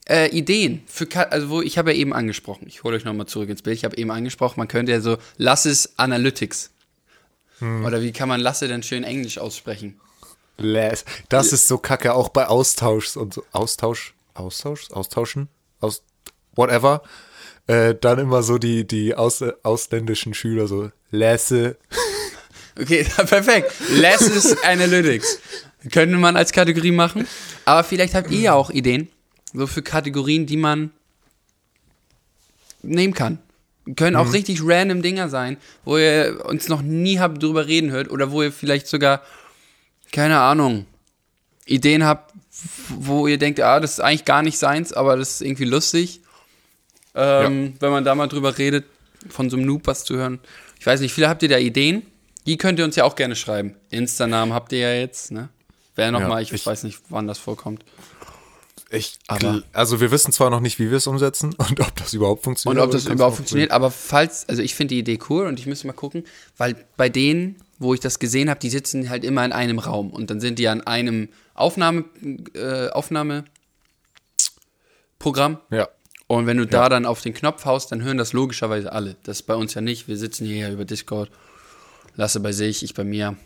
Äh, 0.09 0.29
Ideen 0.37 0.83
für 0.87 1.07
also 1.31 1.51
wo 1.51 1.63
ich 1.63 1.79
habe 1.79 1.93
ja 1.93 1.99
eben 1.99 2.13
angesprochen. 2.13 2.67
Ich 2.67 2.83
hole 2.83 2.97
euch 2.97 3.05
nochmal 3.05 3.27
zurück 3.27 3.49
ins 3.49 3.63
Bild. 3.63 3.77
Ich 3.77 3.85
habe 3.85 3.97
eben 3.97 4.11
angesprochen, 4.11 4.59
man 4.59 4.69
könnte 4.69 4.93
ja 4.93 5.01
so 5.01 5.19
lass 5.37 5.67
es 5.67 5.99
Analytics. 5.99 6.71
Hm. 7.59 7.85
Oder 7.85 8.03
wie 8.03 8.13
kann 8.13 8.29
man 8.29 8.41
lasse 8.41 8.69
denn 8.69 8.83
schön 8.83 9.05
Englisch 9.05 9.39
aussprechen? 9.39 10.01
Les. 10.57 11.05
Das 11.29 11.53
ist 11.53 11.69
so 11.69 11.79
kacke, 11.79 12.15
auch 12.15 12.29
bei 12.29 12.47
Austauschs 12.47 13.17
und 13.17 13.35
so. 13.35 13.45
Austausch? 13.53 14.15
Austausch? 14.35 14.91
Austauschen? 14.91 15.49
Aus, 15.81 16.03
whatever. 16.55 17.03
Äh, 17.67 17.95
dann 17.95 18.19
immer 18.19 18.43
so 18.43 18.59
die, 18.59 18.87
die 18.87 19.15
aus, 19.15 19.43
ausländischen 19.63 20.35
Schüler 20.35 20.67
so, 20.67 20.91
Lässe. 21.11 21.77
Okay, 22.81 23.05
perfekt. 23.27 23.73
Less 23.91 24.23
is 24.23 24.57
Analytics. 24.63 25.39
Könnte 25.91 26.17
man 26.17 26.37
als 26.37 26.53
Kategorie 26.53 26.91
machen. 26.91 27.27
Aber 27.65 27.85
vielleicht 27.85 28.15
habt 28.15 28.31
ihr 28.31 28.41
ja 28.41 28.53
auch 28.55 28.71
Ideen. 28.71 29.09
So 29.53 29.67
für 29.67 29.83
Kategorien, 29.83 30.47
die 30.47 30.57
man 30.57 30.91
nehmen 32.83 33.15
kann. 33.15 33.39
Können 33.97 34.17
auch 34.17 34.33
richtig 34.33 34.61
random 34.63 35.03
Dinger 35.03 35.29
sein, 35.29 35.57
wo 35.85 35.97
ihr 35.97 36.45
uns 36.45 36.69
noch 36.69 36.83
nie 36.83 37.19
habt 37.19 37.43
drüber 37.43 37.67
reden 37.67 37.91
hört 37.91 38.11
oder 38.11 38.31
wo 38.31 38.43
ihr 38.43 38.53
vielleicht 38.53 38.87
sogar, 38.87 39.23
keine 40.13 40.39
Ahnung, 40.39 40.87
Ideen 41.65 42.05
habt, 42.05 42.35
wo 42.89 43.27
ihr 43.27 43.39
denkt, 43.39 43.61
ah, 43.61 43.81
das 43.81 43.93
ist 43.93 44.01
eigentlich 44.01 44.25
gar 44.25 44.43
nicht 44.43 44.59
seins, 44.59 44.93
aber 44.93 45.17
das 45.17 45.33
ist 45.33 45.41
irgendwie 45.43 45.65
lustig. 45.65 46.21
Ähm, 47.15 47.75
Wenn 47.81 47.91
man 47.91 48.05
da 48.05 48.15
mal 48.15 48.29
drüber 48.29 48.59
redet, 48.59 48.85
von 49.29 49.51
so 49.51 49.57
einem 49.57 49.67
Noob 49.67 49.87
was 49.87 50.05
zu 50.05 50.17
hören. 50.17 50.41
Ich 50.79 50.87
weiß 50.87 51.01
nicht, 51.01 51.13
viele 51.13 51.29
habt 51.29 51.43
ihr 51.43 51.49
da 51.49 51.59
Ideen? 51.59 52.03
Die 52.47 52.57
könnt 52.57 52.79
ihr 52.79 52.85
uns 52.85 52.97
ja 52.97 53.05
auch 53.05 53.17
gerne 53.17 53.37
schreiben. 53.37 53.77
Insta-Namen 53.91 54.53
habt 54.53 54.73
ihr 54.73 54.79
ja 54.79 54.95
jetzt, 54.95 55.31
ne? 55.31 55.49
Wer 56.01 56.13
nochmal, 56.13 56.31
Ja, 56.31 56.41
ich, 56.41 56.53
ich- 56.53 56.65
weiß 56.67 56.83
nicht, 56.85 56.99
wann 57.11 57.27
das 57.27 57.39
vorkommt. 57.39 57.85
Ich, 58.93 59.19
Aber- 59.29 59.63
also 59.73 60.01
wir 60.01 60.11
wissen 60.11 60.33
zwar 60.33 60.49
noch 60.51 60.61
nicht, 60.61 60.79
wie 60.81 60.91
wir 60.91 60.97
es 60.97 61.07
umsetzen 61.07 61.55
und 61.59 61.79
ob 61.81 61.95
das 61.97 62.13
überhaupt 62.15 62.41
Und 62.41 62.45
funktioniert. 62.45 62.79
ob 62.83 62.89
aber 62.89 62.93
das 62.93 63.07
überhaupt 63.07 63.37
funktioniert, 63.37 63.71
aber 63.71 63.91
falls, 63.91 64.49
also 64.49 64.63
ich 64.63 64.75
finde 64.75 64.95
die 64.95 64.99
Idee 65.01 65.19
cool 65.29 65.47
und 65.47 65.61
ich 65.61 65.67
müsste 65.67 65.87
mal 65.87 65.93
gucken, 65.93 66.25
weil 66.57 66.75
bei 66.97 67.09
denen, 67.09 67.57
wo 67.79 67.95
ich 67.95 68.01
das 68.01 68.19
gesehen 68.19 68.51
habe, 68.51 68.59
die 68.59 68.71
sitzen 68.71 69.09
halt 69.11 69.23
immer 69.25 69.45
in 69.45 69.53
einem 69.53 69.79
Raum 69.79 70.11
und 70.11 70.31
dann 70.31 70.41
sind 70.41 70.59
die 70.59 70.67
an 70.69 70.81
einem 70.81 71.29
Aufnahme, 71.55 72.05
äh, 72.55 72.89
Aufnahmeprogramm. 72.89 73.45
Ja. 75.71 75.89
und 76.27 76.47
wenn 76.47 76.57
du 76.57 76.67
da 76.67 76.89
dann 76.89 77.07
auf 77.07 77.21
den 77.23 77.35
Knopf 77.35 77.65
haust, 77.67 77.93
dann 77.93 78.03
hören 78.03 78.17
das 78.17 78.33
logischerweise 78.33 78.93
alle. 78.93 79.17
Das 79.25 79.39
ist 79.41 79.43
bei 79.45 79.55
uns 79.55 79.75
ja 79.75 79.81
nicht. 79.83 80.09
Wir 80.09 80.17
sitzen 80.17 80.47
hier 80.47 80.57
ja 80.69 80.71
über 80.73 80.85
Discord, 80.85 81.31
Lasse 82.17 82.41
bei 82.41 82.51
sich, 82.53 82.83
ich 82.83 82.95
bei 82.95 83.05
mir 83.05 83.37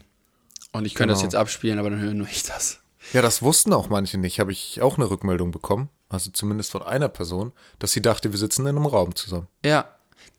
und 0.75 0.85
ich 0.85 0.95
könnte 0.95 1.13
das 1.13 1.21
Genau. 1.21 1.27
jetzt 1.33 1.35
abspielen, 1.37 1.79
aber 1.79 1.89
dann 1.91 2.01
höre 2.01 2.15
nur 2.15 2.29
ich 2.29 2.43
das. 2.43 2.81
Ja, 3.13 3.23
das 3.23 3.43
wussten 3.43 3.73
auch 3.73 3.89
manche 3.89 4.19
nicht. 4.19 4.41
Habe 4.41 4.53
ich 4.53 4.81
auch 4.83 4.97
eine 4.99 5.09
Rückmeldung 5.11 5.51
bekommen, 5.51 5.89
also 6.09 6.31
zumindest 6.31 6.71
von 6.73 6.83
einer 6.83 7.09
Person, 7.09 7.53
dass 7.79 7.93
sie 7.93 8.03
dachte, 8.03 8.33
wir 8.33 8.39
sitzen 8.39 8.63
in 8.63 8.69
einem 8.77 8.87
Raum 8.87 9.15
zusammen. 9.15 9.47
Ja, 9.65 9.89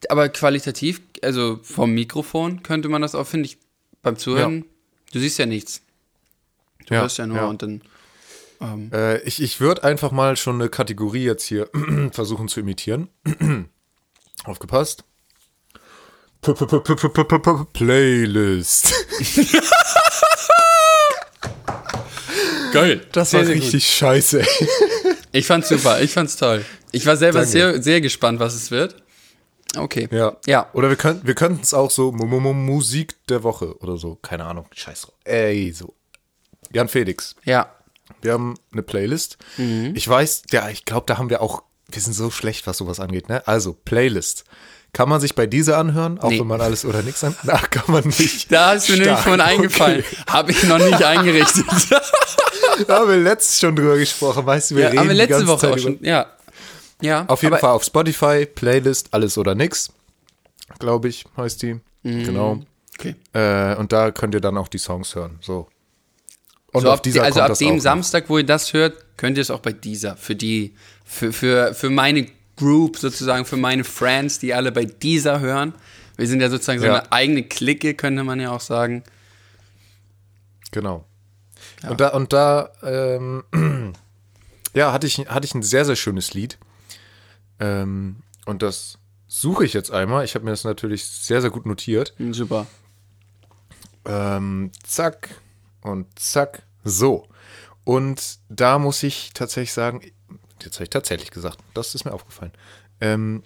aber 0.10 0.30
qualitativ, 0.30 1.02
also 1.24 1.60
vom 1.64 1.92
Mikrofon 1.94 2.64
könnte 2.64 2.90
man 2.90 3.02
das 3.02 3.16
auch, 3.16 3.26
finde 3.28 3.46
ich, 3.48 3.58
beim 4.02 4.18
Zuhören, 4.18 4.66
du 5.14 5.20
siehst 5.20 5.38
ja 5.40 5.46
nichts. 5.46 5.82
Du 6.88 6.94
Ja, 6.96 7.02
hörst 7.02 7.18
ja 7.18 7.26
nur 7.28 7.38
ja. 7.38 7.46
und 7.48 7.62
dann. 7.62 7.82
Ähm, 8.62 8.90
Äh, 8.94 9.22
ich 9.24 9.42
ich 9.42 9.60
würde 9.60 9.84
einfach 9.84 10.12
mal 10.12 10.36
schon 10.38 10.56
eine 10.56 10.70
Kategorie 10.70 11.24
jetzt 11.24 11.44
hier 11.46 11.70
versuchen 12.12 12.48
zu 12.48 12.60
imitieren. 12.60 13.10
Aufgepasst. 14.44 15.04
-p 16.44 16.54
-p 16.54 17.40
-p 17.40 17.66
Playlist. 17.74 18.94
Geil. 22.76 23.02
Das 23.12 23.32
Sehr, 23.32 23.40
war 23.42 23.46
sehr 23.48 23.56
richtig 23.56 23.88
scheiße. 23.90 24.42
ey. 24.42 24.48
Ich 25.32 25.48
fand's 25.48 25.68
super, 25.68 26.02
ich 26.02 26.14
fand's 26.14 26.38
toll. 26.38 26.64
Ich 26.94 27.06
war 27.06 27.18
selber 27.18 27.40
Danke. 27.40 27.52
sehr, 27.52 27.84
sehr 27.84 28.00
gespannt, 28.00 28.40
was 28.40 28.54
es 28.56 28.72
wird. 28.72 28.96
Okay. 29.76 30.08
Ja. 30.10 30.38
Ja. 30.46 30.70
Oder 30.72 30.88
wir 30.88 30.96
könnten 30.96 31.28
wir 31.28 31.36
könnten 31.36 31.60
es 31.62 31.74
auch 31.74 31.92
so 31.92 32.14
Mu- 32.14 32.26
Mu- 32.26 32.40
Mu- 32.40 32.54
Musik 32.54 33.16
der 33.28 33.44
Woche 33.44 33.78
oder 33.80 33.98
so. 33.98 34.16
Keine 34.16 34.46
Ahnung. 34.46 34.66
Scheiß 34.74 35.02
drauf. 35.02 35.16
Ey, 35.26 35.74
so. 35.74 35.94
Jan 36.72 36.88
Felix. 36.88 37.36
Ja. 37.44 37.70
Wir 38.22 38.32
haben 38.32 38.56
eine 38.72 38.82
Playlist. 38.82 39.38
Mhm. 39.58 39.92
Ich 39.94 40.08
weiß, 40.08 40.44
ja, 40.52 40.70
ich 40.70 40.86
glaube, 40.86 41.06
da 41.08 41.18
haben 41.18 41.30
wir 41.30 41.42
auch, 41.42 41.64
wir 41.92 42.02
sind 42.02 42.14
so 42.14 42.32
schlecht, 42.32 42.66
was 42.66 42.78
sowas 42.78 43.02
angeht, 43.02 43.28
ne? 43.28 43.46
Also, 43.46 43.74
Playlist. 43.74 44.46
Kann 44.96 45.10
man 45.10 45.20
sich 45.20 45.36
bei 45.36 45.46
dieser 45.46 45.78
anhören, 45.78 46.20
auch 46.20 46.30
Nee. 46.30 46.40
wenn 46.40 46.48
man 46.48 46.62
alles 46.62 46.86
oder 46.86 47.02
nichts 47.02 47.22
an. 47.22 47.36
Ach, 47.48 47.70
kann 47.70 47.84
man 47.88 48.06
nicht. 48.06 48.50
Da 48.50 48.72
ist 48.72 48.90
mir 48.90 48.96
nämlich 48.96 49.20
von 49.20 49.42
eingefallen. 49.42 50.06
Okay. 50.08 50.18
Habe 50.30 50.52
ich 50.54 50.64
noch 50.64 50.78
nicht 50.78 51.04
eingerichtet. 51.04 51.66
Da 52.88 53.00
haben 53.00 53.10
wir 53.10 53.18
letztens 53.18 53.60
schon 53.60 53.76
drüber 53.76 53.98
gesprochen, 53.98 54.46
weißt 54.46 54.72
du, 54.72 54.76
wir 54.76 54.84
ja, 54.84 54.90
reden 54.92 55.00
aber 55.00 55.10
die 55.10 55.16
letzte 55.16 55.34
ganze 55.34 55.48
Woche 55.48 55.60
Zeit 55.60 55.74
auch 55.74 55.80
schon. 55.80 56.00
Ja. 56.02 56.28
Ja. 57.02 57.26
Auf 57.28 57.44
jeden 57.44 57.58
Fall 57.58 57.72
auf 57.72 57.84
Spotify, 57.84 58.46
Playlist, 58.46 59.10
alles 59.12 59.38
oder 59.38 59.54
nix, 59.54 59.92
glaube 60.80 61.10
ich, 61.10 61.26
heißt 61.36 61.62
die. 61.64 61.74
Mhm. 62.04 62.24
Genau. 62.24 62.60
Okay. 62.98 63.16
Äh, 63.34 63.76
und 63.76 63.92
da 63.92 64.12
könnt 64.12 64.34
ihr 64.34 64.40
dann 64.40 64.58
auch 64.58 64.70
die 64.70 64.78
Songs 64.78 65.14
hören. 65.14 65.40
So. 65.42 65.68
Und 66.72 66.84
so 66.84 66.92
auf 66.92 67.02
dieser 67.02 67.24
also 67.24 67.42
ab 67.42 67.58
dem. 67.58 67.82
Samstag, 67.82 68.30
wo 68.30 68.38
ihr 68.38 68.46
das 68.46 68.72
hört, 68.72 69.18
könnt 69.18 69.38
ihr 69.38 69.42
es 69.42 69.52
auch 69.52 69.60
bei 69.60 69.74
dieser, 69.74 70.16
für 70.16 70.38
die, 70.38 70.74
für, 71.04 71.34
für, 71.34 71.74
für 71.74 71.90
meine 71.90 72.28
Group 72.58 72.98
sozusagen, 72.98 73.46
für 73.46 73.58
meine 73.58 73.84
Friends, 73.84 74.40
die 74.40 74.54
alle 74.54 74.72
bei 74.72 74.86
dieser 74.86 75.40
hören. 75.40 75.74
Wir 76.18 76.28
sind 76.28 76.40
ja 76.42 76.50
sozusagen 76.50 76.80
so 76.80 76.86
Ja. 76.86 77.00
eine 77.00 77.12
eigene 77.12 77.44
Clique, 77.44 77.94
könnte 77.94 78.24
man 78.24 78.40
ja 78.40 78.52
auch 78.52 78.62
sagen. 78.62 79.04
Genau. 80.72 81.06
Und 81.88 82.00
da, 82.02 82.10
und 82.10 82.34
da 82.34 82.70
ähm, 82.84 83.44
ja, 84.74 84.92
hatte 84.94 85.08
ich, 85.08 85.18
hatte 85.20 85.46
ich 85.46 85.54
ein 85.56 85.64
sehr, 85.64 85.86
sehr 85.86 85.96
schönes 85.96 86.34
Lied. 86.34 86.58
Ähm, 87.60 88.18
und 88.46 88.62
das 88.62 88.98
suche 89.28 89.66
ich 89.66 89.74
jetzt 89.74 89.92
einmal. 89.92 90.24
Ich 90.26 90.36
habe 90.36 90.46
mir 90.46 90.52
das 90.52 90.64
natürlich 90.64 91.06
sehr, 91.06 91.42
sehr 91.42 91.50
gut 91.50 91.66
notiert. 91.66 92.14
Hm, 92.18 92.34
Super. 92.34 92.68
Ähm, 94.06 94.72
zack 94.84 95.30
und 95.82 96.08
zack. 96.20 96.64
So. 96.84 97.28
Und 97.84 98.40
da 98.50 98.80
muss 98.80 99.04
ich 99.04 99.32
tatsächlich 99.34 99.74
sagen, 99.74 100.02
jetzt 100.66 100.76
habe 100.76 100.84
ich 100.84 100.90
tatsächlich 100.90 101.32
gesagt, 101.32 101.60
das 101.74 101.96
ist 101.96 102.06
mir 102.06 102.14
aufgefallen. 102.14 102.52
Ähm, 103.02 103.44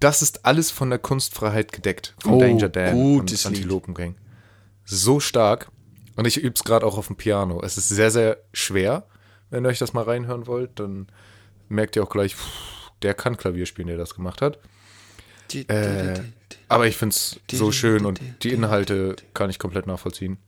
das 0.00 0.22
ist 0.22 0.44
alles 0.44 0.70
von 0.70 0.90
der 0.90 0.98
Kunstfreiheit 0.98 1.72
gedeckt. 1.72 2.14
Von 2.18 2.34
Oh, 2.34 2.40
Danger 2.40 2.68
Dan 2.68 2.94
und. 2.94 3.46
Antilopen 3.46 3.94
Gang. 3.94 4.16
So 4.84 5.20
stark. 5.20 5.68
Und 6.16 6.26
ich 6.26 6.36
übe 6.36 6.54
es 6.54 6.64
gerade 6.64 6.86
auch 6.86 6.98
auf 6.98 7.06
dem 7.06 7.16
Piano. 7.16 7.62
Es 7.62 7.76
ist 7.76 7.88
sehr, 7.88 8.10
sehr 8.10 8.38
schwer. 8.52 9.06
Wenn 9.50 9.64
ihr 9.64 9.68
euch 9.68 9.78
das 9.78 9.92
mal 9.92 10.04
reinhören 10.04 10.46
wollt, 10.46 10.78
dann 10.80 11.06
merkt 11.68 11.96
ihr 11.96 12.02
auch 12.02 12.10
gleich, 12.10 12.34
pff, 12.34 12.90
der 13.02 13.14
kann 13.14 13.36
Klavier 13.36 13.66
spielen, 13.66 13.88
der 13.88 13.96
das 13.96 14.14
gemacht 14.14 14.42
hat. 14.42 14.58
Äh, 15.68 16.20
aber 16.68 16.86
ich 16.86 16.96
finde 16.96 17.14
es 17.14 17.38
so 17.52 17.70
schön 17.70 18.06
und 18.06 18.20
die 18.42 18.52
Inhalte 18.52 19.16
kann 19.34 19.50
ich 19.50 19.58
komplett 19.58 19.86
nachvollziehen. 19.86 20.38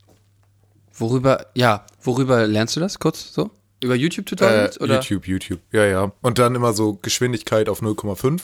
Worüber, 0.93 1.47
ja, 1.55 1.85
worüber 2.03 2.47
lernst 2.47 2.75
du 2.77 2.81
das 2.81 2.99
kurz 2.99 3.33
so? 3.33 3.51
Über 3.83 3.95
Äh, 3.95 3.99
YouTube-Tutorials? 3.99 4.81
oder? 4.81 4.95
YouTube, 4.95 5.27
YouTube. 5.27 5.61
Ja, 5.73 5.85
ja. 5.85 6.13
Und 6.23 6.39
dann 6.39 6.55
immer 6.55 6.73
so 6.73 6.95
Geschwindigkeit 6.95 7.69
auf 7.69 7.83
0,5. 7.83 8.43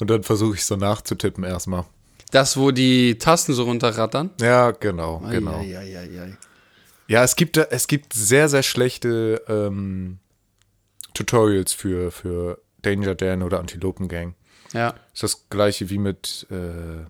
Und 0.00 0.10
dann 0.10 0.22
versuche 0.22 0.54
ich 0.54 0.64
so 0.64 0.76
nachzutippen 0.76 1.44
erstmal. 1.44 1.84
Das, 2.30 2.56
wo 2.56 2.70
die 2.72 3.16
Tasten 3.18 3.52
so 3.52 3.64
runterrattern? 3.64 4.30
Ja, 4.40 4.72
genau, 4.72 5.18
genau. 5.30 5.58
Ei, 5.60 5.76
ei, 5.78 5.98
ei, 5.98 6.20
ei. 6.22 6.36
Ja, 7.06 7.22
es 7.22 7.36
gibt, 7.36 7.56
es 7.58 7.86
gibt 7.86 8.12
sehr, 8.12 8.48
sehr 8.48 8.62
schlechte 8.62 9.42
ähm, 9.48 10.18
Tutorials 11.12 11.72
für, 11.72 12.10
für 12.10 12.58
Danger 12.82 13.14
Dan 13.14 13.42
oder 13.42 13.60
Antilopen 13.60 14.08
Gang. 14.08 14.34
Ja. 14.72 14.94
Ist 15.12 15.22
das 15.22 15.48
gleiche 15.48 15.90
wie 15.90 15.98
mit, 15.98 16.46
äh, 16.50 17.04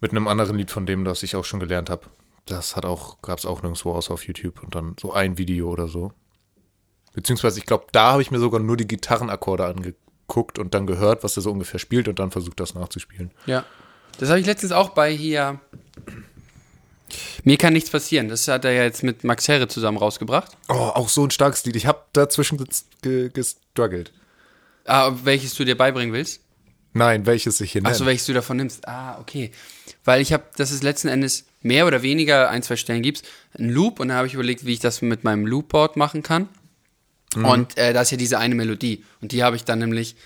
mit 0.00 0.10
einem 0.10 0.28
anderen 0.28 0.56
Lied 0.58 0.70
von 0.70 0.84
dem, 0.84 1.04
das 1.04 1.22
ich 1.22 1.36
auch 1.36 1.44
schon 1.44 1.60
gelernt 1.60 1.88
habe. 1.88 2.02
Das 2.48 2.76
hat 2.76 2.84
auch, 2.86 3.20
gab 3.22 3.38
es 3.38 3.46
auch 3.46 3.62
nirgendwo 3.62 3.92
außer 3.92 4.12
auf 4.14 4.26
YouTube 4.26 4.62
und 4.62 4.74
dann 4.74 4.96
so 5.00 5.12
ein 5.12 5.38
Video 5.38 5.68
oder 5.70 5.88
so. 5.88 6.12
Beziehungsweise, 7.14 7.58
ich 7.58 7.66
glaube, 7.66 7.86
da 7.92 8.12
habe 8.12 8.22
ich 8.22 8.30
mir 8.30 8.38
sogar 8.38 8.60
nur 8.60 8.76
die 8.76 8.86
Gitarrenakkorde 8.86 9.64
angeguckt 9.66 10.58
und 10.58 10.74
dann 10.74 10.86
gehört, 10.86 11.24
was 11.24 11.36
er 11.36 11.42
so 11.42 11.50
ungefähr 11.50 11.80
spielt 11.80 12.08
und 12.08 12.18
dann 12.18 12.30
versucht, 12.30 12.60
das 12.60 12.74
nachzuspielen. 12.74 13.32
Ja. 13.46 13.64
Das 14.18 14.28
habe 14.30 14.40
ich 14.40 14.46
letztens 14.46 14.72
auch 14.72 14.90
bei 14.90 15.12
hier. 15.12 15.60
Mir 17.44 17.56
kann 17.56 17.72
nichts 17.72 17.90
passieren. 17.90 18.28
Das 18.28 18.46
hat 18.48 18.64
er 18.64 18.72
ja 18.72 18.82
jetzt 18.82 19.02
mit 19.02 19.24
Max 19.24 19.48
Herre 19.48 19.68
zusammen 19.68 19.96
rausgebracht. 19.98 20.56
Oh, 20.68 20.74
auch 20.74 21.08
so 21.08 21.24
ein 21.24 21.30
starkes 21.30 21.64
Lied. 21.64 21.76
Ich 21.76 21.86
habe 21.86 22.02
dazwischen 22.12 22.58
ges- 22.58 22.84
ge- 23.02 23.30
gestruggelt. 23.30 24.12
Ah, 24.84 25.12
welches 25.24 25.54
du 25.54 25.64
dir 25.64 25.76
beibringen 25.76 26.12
willst? 26.14 26.40
Nein, 26.92 27.26
welches 27.26 27.60
ich 27.60 27.72
hier 27.72 27.82
nenne. 27.82 27.92
Achso, 27.92 28.06
welches 28.06 28.26
du 28.26 28.32
davon 28.32 28.56
nimmst. 28.58 28.86
Ah, 28.88 29.18
okay. 29.20 29.52
Weil 30.04 30.20
ich 30.20 30.32
habe, 30.32 30.44
das 30.56 30.70
ist 30.70 30.82
letzten 30.82 31.08
Endes 31.08 31.46
mehr 31.62 31.86
oder 31.86 32.02
weniger 32.02 32.50
ein, 32.50 32.62
zwei 32.62 32.76
Stellen 32.76 33.02
gibt's, 33.02 33.22
ein 33.58 33.68
Loop 33.68 34.00
und 34.00 34.08
da 34.08 34.14
habe 34.14 34.26
ich 34.26 34.34
überlegt, 34.34 34.64
wie 34.64 34.72
ich 34.72 34.80
das 34.80 35.02
mit 35.02 35.24
meinem 35.24 35.46
Loopboard 35.46 35.96
machen 35.96 36.22
kann. 36.22 36.48
Und 37.34 37.76
äh, 37.76 37.92
da 37.92 38.00
ist 38.00 38.10
ja 38.10 38.16
diese 38.16 38.38
eine 38.38 38.54
Melodie. 38.54 39.04
Und 39.20 39.32
die 39.32 39.42
habe 39.42 39.56
ich 39.56 39.64
dann 39.64 39.80
nämlich, 39.80 40.16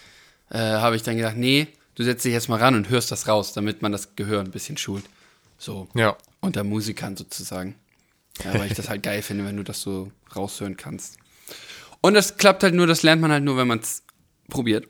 äh, 0.50 0.58
habe 0.58 0.96
ich 0.96 1.02
dann 1.02 1.16
gedacht, 1.16 1.36
nee, 1.36 1.66
du 1.94 2.04
setzt 2.04 2.24
dich 2.24 2.32
jetzt 2.32 2.48
mal 2.48 2.58
ran 2.58 2.74
und 2.74 2.88
hörst 2.90 3.10
das 3.10 3.26
raus, 3.26 3.52
damit 3.52 3.82
man 3.82 3.92
das 3.92 4.14
Gehör 4.14 4.40
ein 4.40 4.50
bisschen 4.50 4.76
schult. 4.76 5.04
So. 5.58 5.88
ja. 5.94 6.16
Unter 6.40 6.64
Musikern 6.64 7.16
sozusagen. 7.16 7.76
Ja, 8.44 8.54
weil 8.58 8.70
ich 8.70 8.74
das 8.74 8.88
halt 8.88 9.02
geil 9.02 9.22
finde, 9.22 9.44
wenn 9.44 9.56
du 9.56 9.62
das 9.62 9.80
so 9.80 10.10
raushören 10.34 10.76
kannst. 10.76 11.18
Und 12.00 12.14
das 12.14 12.36
klappt 12.36 12.62
halt 12.62 12.74
nur, 12.74 12.86
das 12.86 13.02
lernt 13.02 13.20
man 13.22 13.30
halt 13.30 13.44
nur, 13.44 13.56
wenn 13.56 13.68
man 13.68 13.78
es 13.78 14.02
probiert. 14.48 14.88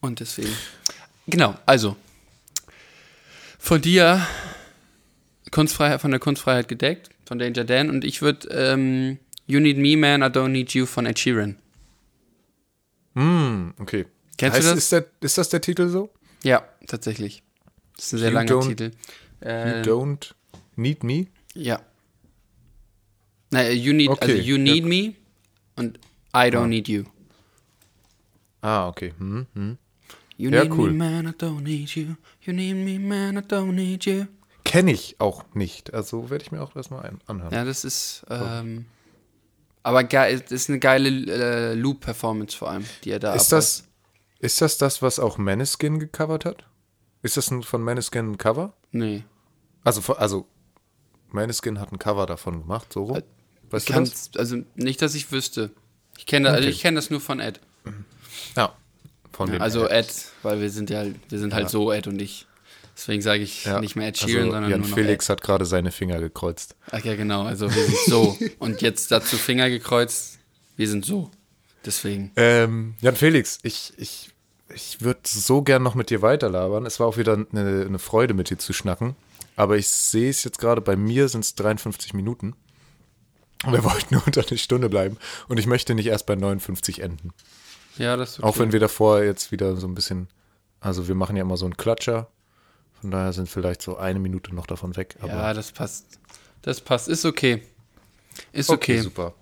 Und 0.00 0.20
deswegen. 0.20 0.52
Genau, 1.26 1.54
also. 1.66 1.96
Von 3.58 3.80
dir 3.80 4.26
Kunstfreiheit, 5.52 6.00
von 6.00 6.10
der 6.10 6.18
Kunstfreiheit 6.18 6.66
gedeckt, 6.66 7.10
von 7.24 7.38
Danger 7.38 7.62
Dan. 7.64 7.88
Und 7.90 8.04
ich 8.04 8.20
würde 8.22 8.48
ähm, 8.50 9.18
You 9.46 9.60
Need 9.60 9.78
Me, 9.78 9.96
Man, 9.96 10.22
I 10.22 10.24
Don't 10.34 10.48
Need 10.48 10.72
You 10.74 10.86
von 10.86 11.06
Ed 11.06 11.18
Sheeran. 11.18 11.56
Hm, 13.14 13.74
okay. 13.78 14.06
Kennst 14.38 14.58
du 14.58 14.62
das? 14.62 14.78
Ist, 14.78 14.92
der, 14.92 15.06
ist 15.20 15.38
das 15.38 15.48
der 15.50 15.60
Titel 15.60 15.88
so? 15.88 16.10
Ja, 16.42 16.64
tatsächlich. 16.86 17.42
Das 17.96 18.06
ist 18.06 18.12
ein 18.14 18.18
sehr 18.18 18.28
You 18.30 18.34
langer 18.34 18.60
Titel. 18.60 18.90
You 19.42 19.48
Äh, 19.48 19.82
don't 19.82 20.32
need 20.76 21.02
me? 21.04 21.26
Ja. 21.54 21.80
Na, 23.50 23.68
you 23.70 23.92
need, 23.92 24.08
Okay, 24.08 24.24
also 24.32 24.36
you 24.42 24.56
ja. 24.56 24.62
need 24.62 24.84
me 24.84 25.14
und 25.76 25.98
I 26.34 26.48
don't 26.48 26.68
need 26.68 26.88
you. 26.88 27.04
Ah, 28.62 28.88
okay. 28.88 29.12
Hm, 29.18 29.46
hm. 29.54 29.78
You 30.38 30.50
Ja, 30.50 30.62
need 30.64 30.72
cool. 30.72 30.90
me, 30.92 30.96
man, 30.96 31.26
I 31.26 31.30
don't 31.32 31.60
need 31.62 31.90
you. 31.94 32.16
You 32.40 32.52
need 32.54 32.76
me, 32.76 32.98
man, 32.98 33.36
I 33.36 33.40
don't 33.40 33.72
need 33.72 34.04
you. 34.06 34.26
Kenne 34.72 34.90
ich 34.92 35.16
auch 35.18 35.44
nicht. 35.52 35.92
Also 35.92 36.30
werde 36.30 36.44
ich 36.44 36.50
mir 36.50 36.62
auch 36.62 36.74
erstmal 36.74 37.12
anhören. 37.26 37.52
Ja, 37.52 37.62
das 37.66 37.84
ist, 37.84 38.24
ähm, 38.30 38.86
aber 39.82 40.02
geil, 40.04 40.40
das 40.40 40.50
ist 40.50 40.70
eine 40.70 40.78
geile 40.78 41.10
äh, 41.10 41.74
Loop-Performance 41.74 42.56
vor 42.56 42.70
allem, 42.70 42.86
die 43.04 43.10
er 43.10 43.18
da 43.18 43.34
ist, 43.34 43.52
das, 43.52 43.84
ist 44.38 44.62
das 44.62 44.78
das, 44.78 45.02
was 45.02 45.18
auch 45.18 45.36
Maneskin 45.36 45.98
gecovert 45.98 46.46
hat? 46.46 46.64
Ist 47.20 47.36
das 47.36 47.50
ein, 47.50 47.62
von 47.62 47.82
Maneskin 47.82 48.32
ein 48.32 48.38
Cover? 48.38 48.72
Nee. 48.92 49.24
Also, 49.84 50.14
also 50.14 50.46
Maneskin 51.28 51.78
hat 51.78 51.92
ein 51.92 51.98
Cover 51.98 52.24
davon 52.24 52.62
gemacht, 52.62 52.94
so 52.94 53.04
rum. 53.04 53.22
Weißt 53.68 53.90
du 53.90 53.92
das? 53.92 54.30
Also 54.38 54.56
nicht, 54.74 55.02
dass 55.02 55.14
ich 55.14 55.30
wüsste. 55.32 55.70
Ich 56.16 56.24
kenne 56.24 56.48
also 56.48 56.60
Okay. 56.60 56.70
ich 56.70 56.80
kenne 56.80 56.94
das 56.96 57.10
nur 57.10 57.20
von 57.20 57.40
Ed. 57.40 57.60
Ja. 58.56 58.74
Von 59.32 59.50
dem 59.50 59.60
Also 59.60 59.86
Ed, 59.86 60.10
weil 60.42 60.60
wir 60.62 60.70
sind 60.70 60.88
ja, 60.88 61.04
wir 61.28 61.38
sind 61.38 61.52
halt 61.52 61.68
so 61.68 61.92
Ed 61.92 62.06
und 62.06 62.22
ich. 62.22 62.46
Deswegen 62.96 63.22
sage 63.22 63.42
ich 63.42 63.64
Ja. 63.64 63.80
nicht 63.80 63.96
mehr 63.96 64.08
Ed 64.08 64.16
Also, 64.20 64.28
Sheeran, 64.28 64.50
sondern 64.50 64.70
Jan 64.70 64.80
nur 64.80 64.88
noch 64.90 64.94
Felix 64.96 65.26
Ed. 65.26 65.30
hat 65.30 65.42
gerade 65.42 65.64
seine 65.64 65.90
Finger 65.92 66.20
gekreuzt. 66.20 66.76
Ach 66.90 67.02
ja, 67.04 67.16
genau. 67.16 67.44
Also 67.44 67.74
wir 67.74 67.84
sind 67.84 67.98
so. 68.06 68.36
und 68.58 68.82
jetzt 68.82 69.10
dazu 69.10 69.36
Finger 69.36 69.70
gekreuzt. 69.70 70.38
Wir 70.76 70.88
sind 70.88 71.04
so. 71.04 71.30
Deswegen. 71.84 72.30
Ähm, 72.36 72.94
Jan 73.00 73.16
Felix, 73.16 73.58
ich, 73.62 73.92
ich, 73.96 74.30
ich 74.72 75.00
würde 75.00 75.20
so 75.24 75.62
gern 75.62 75.82
noch 75.82 75.94
mit 75.94 76.10
dir 76.10 76.22
weiterlabern. 76.22 76.86
Es 76.86 77.00
war 77.00 77.06
auch 77.06 77.16
wieder 77.16 77.34
eine, 77.34 77.84
eine 77.86 77.98
Freude, 77.98 78.34
mit 78.34 78.50
dir 78.50 78.58
zu 78.58 78.72
schnacken. 78.72 79.16
Aber 79.56 79.76
ich 79.76 79.88
sehe 79.88 80.30
es 80.30 80.44
jetzt 80.44 80.58
gerade, 80.58 80.80
bei 80.80 80.96
mir 80.96 81.28
sind 81.28 81.44
es 81.44 81.54
53 81.56 82.14
Minuten. 82.14 82.54
Wir 83.68 83.84
wollten 83.84 84.14
nur 84.14 84.22
unter 84.26 84.46
eine 84.46 84.58
Stunde 84.58 84.88
bleiben. 84.88 85.16
Und 85.48 85.58
ich 85.58 85.66
möchte 85.66 85.94
nicht 85.94 86.06
erst 86.06 86.26
bei 86.26 86.36
59 86.36 87.00
enden. 87.00 87.32
Ja, 87.98 88.16
das 88.16 88.32
ist 88.32 88.38
okay. 88.40 88.48
Auch 88.48 88.58
wenn 88.58 88.72
wir 88.72 88.80
davor 88.80 89.22
jetzt 89.22 89.50
wieder 89.52 89.76
so 89.76 89.86
ein 89.86 89.94
bisschen, 89.94 90.28
also 90.80 91.08
wir 91.08 91.14
machen 91.14 91.36
ja 91.36 91.42
immer 91.42 91.56
so 91.56 91.64
einen 91.66 91.76
Klatscher. 91.76 92.28
Von 93.02 93.10
daher 93.10 93.32
sind 93.32 93.48
vielleicht 93.48 93.82
so 93.82 93.96
eine 93.96 94.20
Minute 94.20 94.54
noch 94.54 94.66
davon 94.66 94.96
weg. 94.96 95.16
Aber 95.20 95.32
Ja, 95.32 95.54
das 95.54 95.72
passt. 95.72 96.06
Das 96.62 96.80
passt. 96.80 97.08
Ist 97.08 97.24
okay. 97.24 97.62
Ist 98.52 98.70
okay. 98.70 99.00
super. 99.00 99.34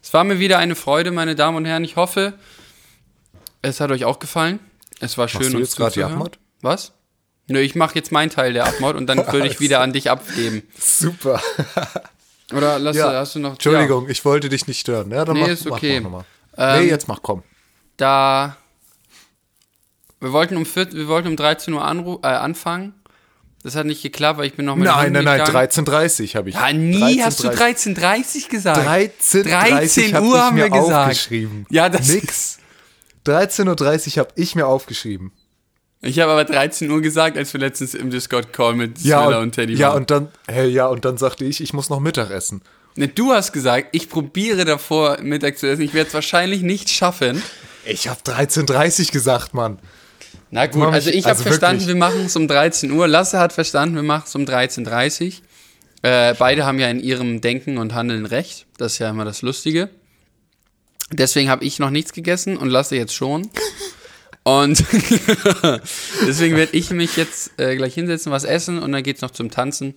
Es 0.00 0.14
war 0.14 0.22
mir 0.22 0.38
wieder 0.38 0.58
eine 0.58 0.76
Freude, 0.76 1.10
meine 1.10 1.34
Damen 1.34 1.56
und 1.56 1.64
Herren. 1.64 1.82
Ich 1.82 1.96
hoffe, 1.96 2.34
es 3.60 3.80
hat 3.80 3.90
euch 3.90 4.04
auch 4.04 4.20
gefallen. 4.20 4.60
Es 5.00 5.18
war 5.18 5.26
schön, 5.26 5.52
du 5.52 5.58
uns 5.58 5.70
jetzt 5.70 5.76
grad 5.76 5.96
die. 5.96 6.04
Abmod? 6.04 6.38
Was? 6.62 6.92
Nö, 7.48 7.58
ich 7.58 7.74
mache 7.74 7.96
jetzt 7.96 8.12
meinen 8.12 8.30
Teil 8.30 8.52
der 8.52 8.66
Abmod 8.66 8.94
und 8.94 9.08
dann 9.08 9.18
würde 9.32 9.48
ich 9.48 9.58
wieder 9.58 9.80
an 9.80 9.92
dich 9.92 10.10
abgeben. 10.10 10.62
Super. 10.78 11.42
Oder 12.52 12.78
lass, 12.78 12.96
Ja. 12.96 13.12
hast 13.14 13.34
du 13.34 13.40
noch... 13.40 13.52
Entschuldigung, 13.54 14.08
ich 14.08 14.24
wollte 14.24 14.48
dich 14.48 14.66
nicht 14.68 14.78
stören. 14.78 15.10
Ja, 15.10 15.24
dann 15.24 15.34
Nee, 15.34 15.42
mach, 15.42 15.48
ist 15.48 15.64
mach, 15.64 15.76
okay. 15.76 16.00
Mach, 16.00 16.10
nochmal. 16.10 16.24
Ähm, 16.56 16.84
nee, 16.84 16.90
jetzt 16.90 17.08
mach, 17.08 17.20
komm. 17.20 17.42
da 17.96 18.56
wir 20.20 20.32
wollten 20.32 20.56
um 20.56 20.66
14, 20.66 20.98
wir 20.98 21.08
wollten 21.08 21.28
um 21.28 21.36
13 21.36 21.74
Uhr 21.74 21.84
anru 21.84 22.18
äh, 22.22 22.26
anfangen. 22.28 22.94
Das 23.68 23.76
hat 23.76 23.84
nicht 23.84 24.02
geklappt, 24.02 24.38
weil 24.38 24.46
ich 24.46 24.54
bin 24.54 24.64
noch 24.64 24.76
mit 24.76 24.86
Nein, 24.86 25.12
nein, 25.12 25.24
nein, 25.24 25.44
gegangen. 25.44 25.68
13.30 25.68 26.36
habe 26.36 26.48
ich. 26.48 26.54
Ja, 26.54 26.72
nie 26.72 27.20
hast 27.22 27.44
du 27.44 27.48
13.30 27.48 28.48
gesagt. 28.48 28.80
13.30 28.88 29.42
13 29.42 30.14
hab 30.14 30.22
Uhr 30.22 30.36
ich 30.36 30.40
haben 30.40 30.56
mir 30.56 30.62
wir 30.62 30.70
gesagt. 30.70 31.10
aufgeschrieben. 31.10 31.66
Ja, 31.68 31.90
das 31.90 32.08
Nix. 32.08 32.60
13.30 33.26 33.66
Uhr 34.16 34.20
habe 34.20 34.30
ich 34.36 34.54
mir 34.54 34.66
aufgeschrieben. 34.66 35.32
Ich 36.00 36.18
habe 36.18 36.32
aber 36.32 36.46
13 36.46 36.90
Uhr 36.90 37.02
gesagt, 37.02 37.36
als 37.36 37.52
wir 37.52 37.60
letztens 37.60 37.92
im 37.92 38.08
Discord-Call 38.08 38.74
mit 38.74 39.00
Ja, 39.00 39.20
Smilla 39.22 39.36
und, 39.36 39.42
und 39.42 39.52
Teddy 39.52 39.74
ja 39.74 39.88
waren. 39.88 39.96
und 39.98 40.10
dann, 40.10 40.28
hey, 40.46 40.68
ja, 40.70 40.86
und 40.86 41.04
dann 41.04 41.18
sagte 41.18 41.44
ich, 41.44 41.60
ich 41.60 41.74
muss 41.74 41.90
noch 41.90 42.00
Mittag 42.00 42.30
essen. 42.30 42.62
Ne, 42.96 43.08
du 43.08 43.32
hast 43.32 43.52
gesagt, 43.52 43.88
ich 43.92 44.08
probiere 44.08 44.64
davor 44.64 45.18
Mittag 45.20 45.58
zu 45.58 45.68
essen. 45.68 45.82
Ich 45.82 45.92
werde 45.92 46.08
es 46.08 46.14
wahrscheinlich 46.14 46.62
nicht 46.62 46.88
schaffen. 46.88 47.42
Ich 47.84 48.08
habe 48.08 48.20
13.30 48.24 49.08
Uhr 49.08 49.12
gesagt, 49.12 49.52
Mann. 49.52 49.78
Na 50.50 50.66
gut, 50.66 50.82
also 50.86 51.10
ich 51.10 51.24
habe 51.24 51.30
also 51.30 51.42
verstanden, 51.44 51.80
wirklich. 51.82 51.94
wir 51.94 51.98
machen 51.98 52.24
es 52.26 52.36
um 52.36 52.48
13 52.48 52.90
Uhr. 52.90 53.06
Lasse 53.06 53.38
hat 53.38 53.52
verstanden, 53.52 53.96
wir 53.96 54.02
machen 54.02 54.24
es 54.26 54.34
um 54.34 54.44
13.30 54.44 55.26
Uhr. 55.26 56.10
Äh, 56.10 56.34
beide 56.38 56.64
haben 56.64 56.78
ja 56.78 56.88
in 56.88 57.00
ihrem 57.00 57.40
Denken 57.40 57.76
und 57.76 57.94
Handeln 57.94 58.24
recht. 58.24 58.66
Das 58.78 58.92
ist 58.92 58.98
ja 58.98 59.10
immer 59.10 59.24
das 59.24 59.42
Lustige. 59.42 59.90
Deswegen 61.10 61.50
habe 61.50 61.64
ich 61.64 61.78
noch 61.78 61.90
nichts 61.90 62.12
gegessen 62.12 62.56
und 62.56 62.68
Lasse 62.70 62.96
jetzt 62.96 63.14
schon. 63.14 63.48
Und 64.44 64.82
deswegen 66.26 66.56
werde 66.56 66.74
ich 66.74 66.88
mich 66.90 67.18
jetzt 67.18 67.50
äh, 67.58 67.76
gleich 67.76 67.92
hinsetzen, 67.92 68.32
was 68.32 68.44
essen 68.44 68.78
und 68.78 68.92
dann 68.92 69.02
geht's 69.02 69.20
noch 69.20 69.32
zum 69.32 69.50
Tanzen. 69.50 69.92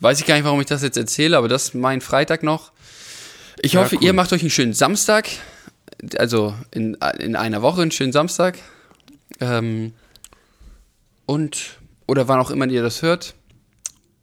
Weiß 0.00 0.20
ich 0.20 0.26
gar 0.26 0.34
nicht, 0.34 0.44
warum 0.44 0.60
ich 0.60 0.66
das 0.66 0.82
jetzt 0.82 0.98
erzähle, 0.98 1.38
aber 1.38 1.48
das 1.48 1.64
ist 1.66 1.74
mein 1.74 2.02
Freitag 2.02 2.42
noch. 2.42 2.72
Ich 3.62 3.72
Ja, 3.72 3.80
hoffe, 3.80 3.96
cool. 3.96 4.04
ihr 4.04 4.12
macht 4.12 4.34
euch 4.34 4.42
einen 4.42 4.50
schönen 4.50 4.74
Samstag. 4.74 5.30
Also 6.18 6.54
in, 6.70 6.94
in 7.20 7.36
einer 7.36 7.62
Woche 7.62 7.80
einen 7.80 7.90
schönen 7.90 8.12
Samstag. 8.12 8.58
Ähm, 9.40 9.92
und, 11.26 11.78
oder 12.06 12.28
wann 12.28 12.40
auch 12.40 12.50
immer 12.50 12.66
ihr 12.66 12.82
das 12.82 13.02
hört. 13.02 13.34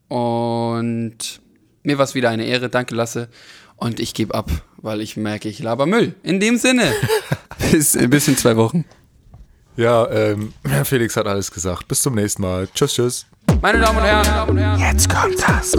Und 0.07 1.41
mir 1.84 1.97
war 1.97 2.05
es 2.05 2.15
wieder 2.15 2.30
eine 2.30 2.45
Ehre. 2.45 2.70
Danke, 2.70 2.95
Lasse. 2.95 3.30
Und 3.76 3.99
ich 3.99 4.13
gebe 4.13 4.34
ab, 4.34 4.49
weil 4.78 5.01
ich 5.01 5.18
merke, 5.18 5.49
ich 5.49 5.59
laber 5.59 5.86
Müll. 5.86 6.15
In 6.24 6.39
dem 6.39 6.57
Sinne. 6.57 6.91
bis, 7.72 7.97
bis 8.09 8.28
in 8.28 8.38
zwei 8.38 8.55
Wochen. 8.55 8.86
Ja, 9.76 10.09
ähm, 10.09 10.53
Felix 10.84 11.15
hat 11.15 11.28
alles 11.28 11.51
gesagt. 11.51 11.88
Bis 11.88 12.01
zum 12.01 12.15
nächsten 12.15 12.41
Mal. 12.41 12.68
Tschüss, 12.74 12.95
tschüss. 12.95 13.26
Meine 13.61 13.80
Damen 13.80 13.97
und 14.49 14.57
Herren, 14.57 14.80
jetzt 14.80 15.07
kommt 15.07 15.36
das 15.41 15.76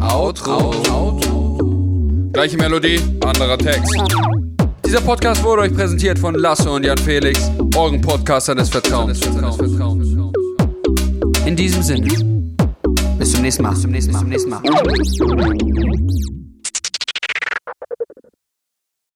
Outro. 0.00 0.74
Outro. 0.90 2.30
Gleiche 2.32 2.56
Melodie, 2.56 3.00
anderer 3.20 3.58
Text. 3.58 3.94
Dieser 4.84 5.00
Podcast 5.00 5.42
wurde 5.44 5.62
euch 5.62 5.74
präsentiert 5.74 6.18
von 6.18 6.34
Lasse 6.34 6.70
und 6.70 6.84
Jan 6.84 6.98
Felix, 6.98 7.50
euren 7.76 8.00
Podcaster 8.00 8.54
des 8.54 8.68
Vertrauens. 8.68 9.20
In 11.44 11.56
diesem 11.56 11.82
Sinne, 11.82 12.08
bis 13.18 13.32
zum 13.32 13.42
nächsten 13.42 13.62
Mal. 13.62 13.70
Bis 13.70 13.82
zum 13.82 13.90
nächsten 13.90 14.12
Mal. 14.12 14.20
Bis 14.20 14.20
zum 14.20 14.28
nächsten 14.28 14.50
Mal. 14.50 16.47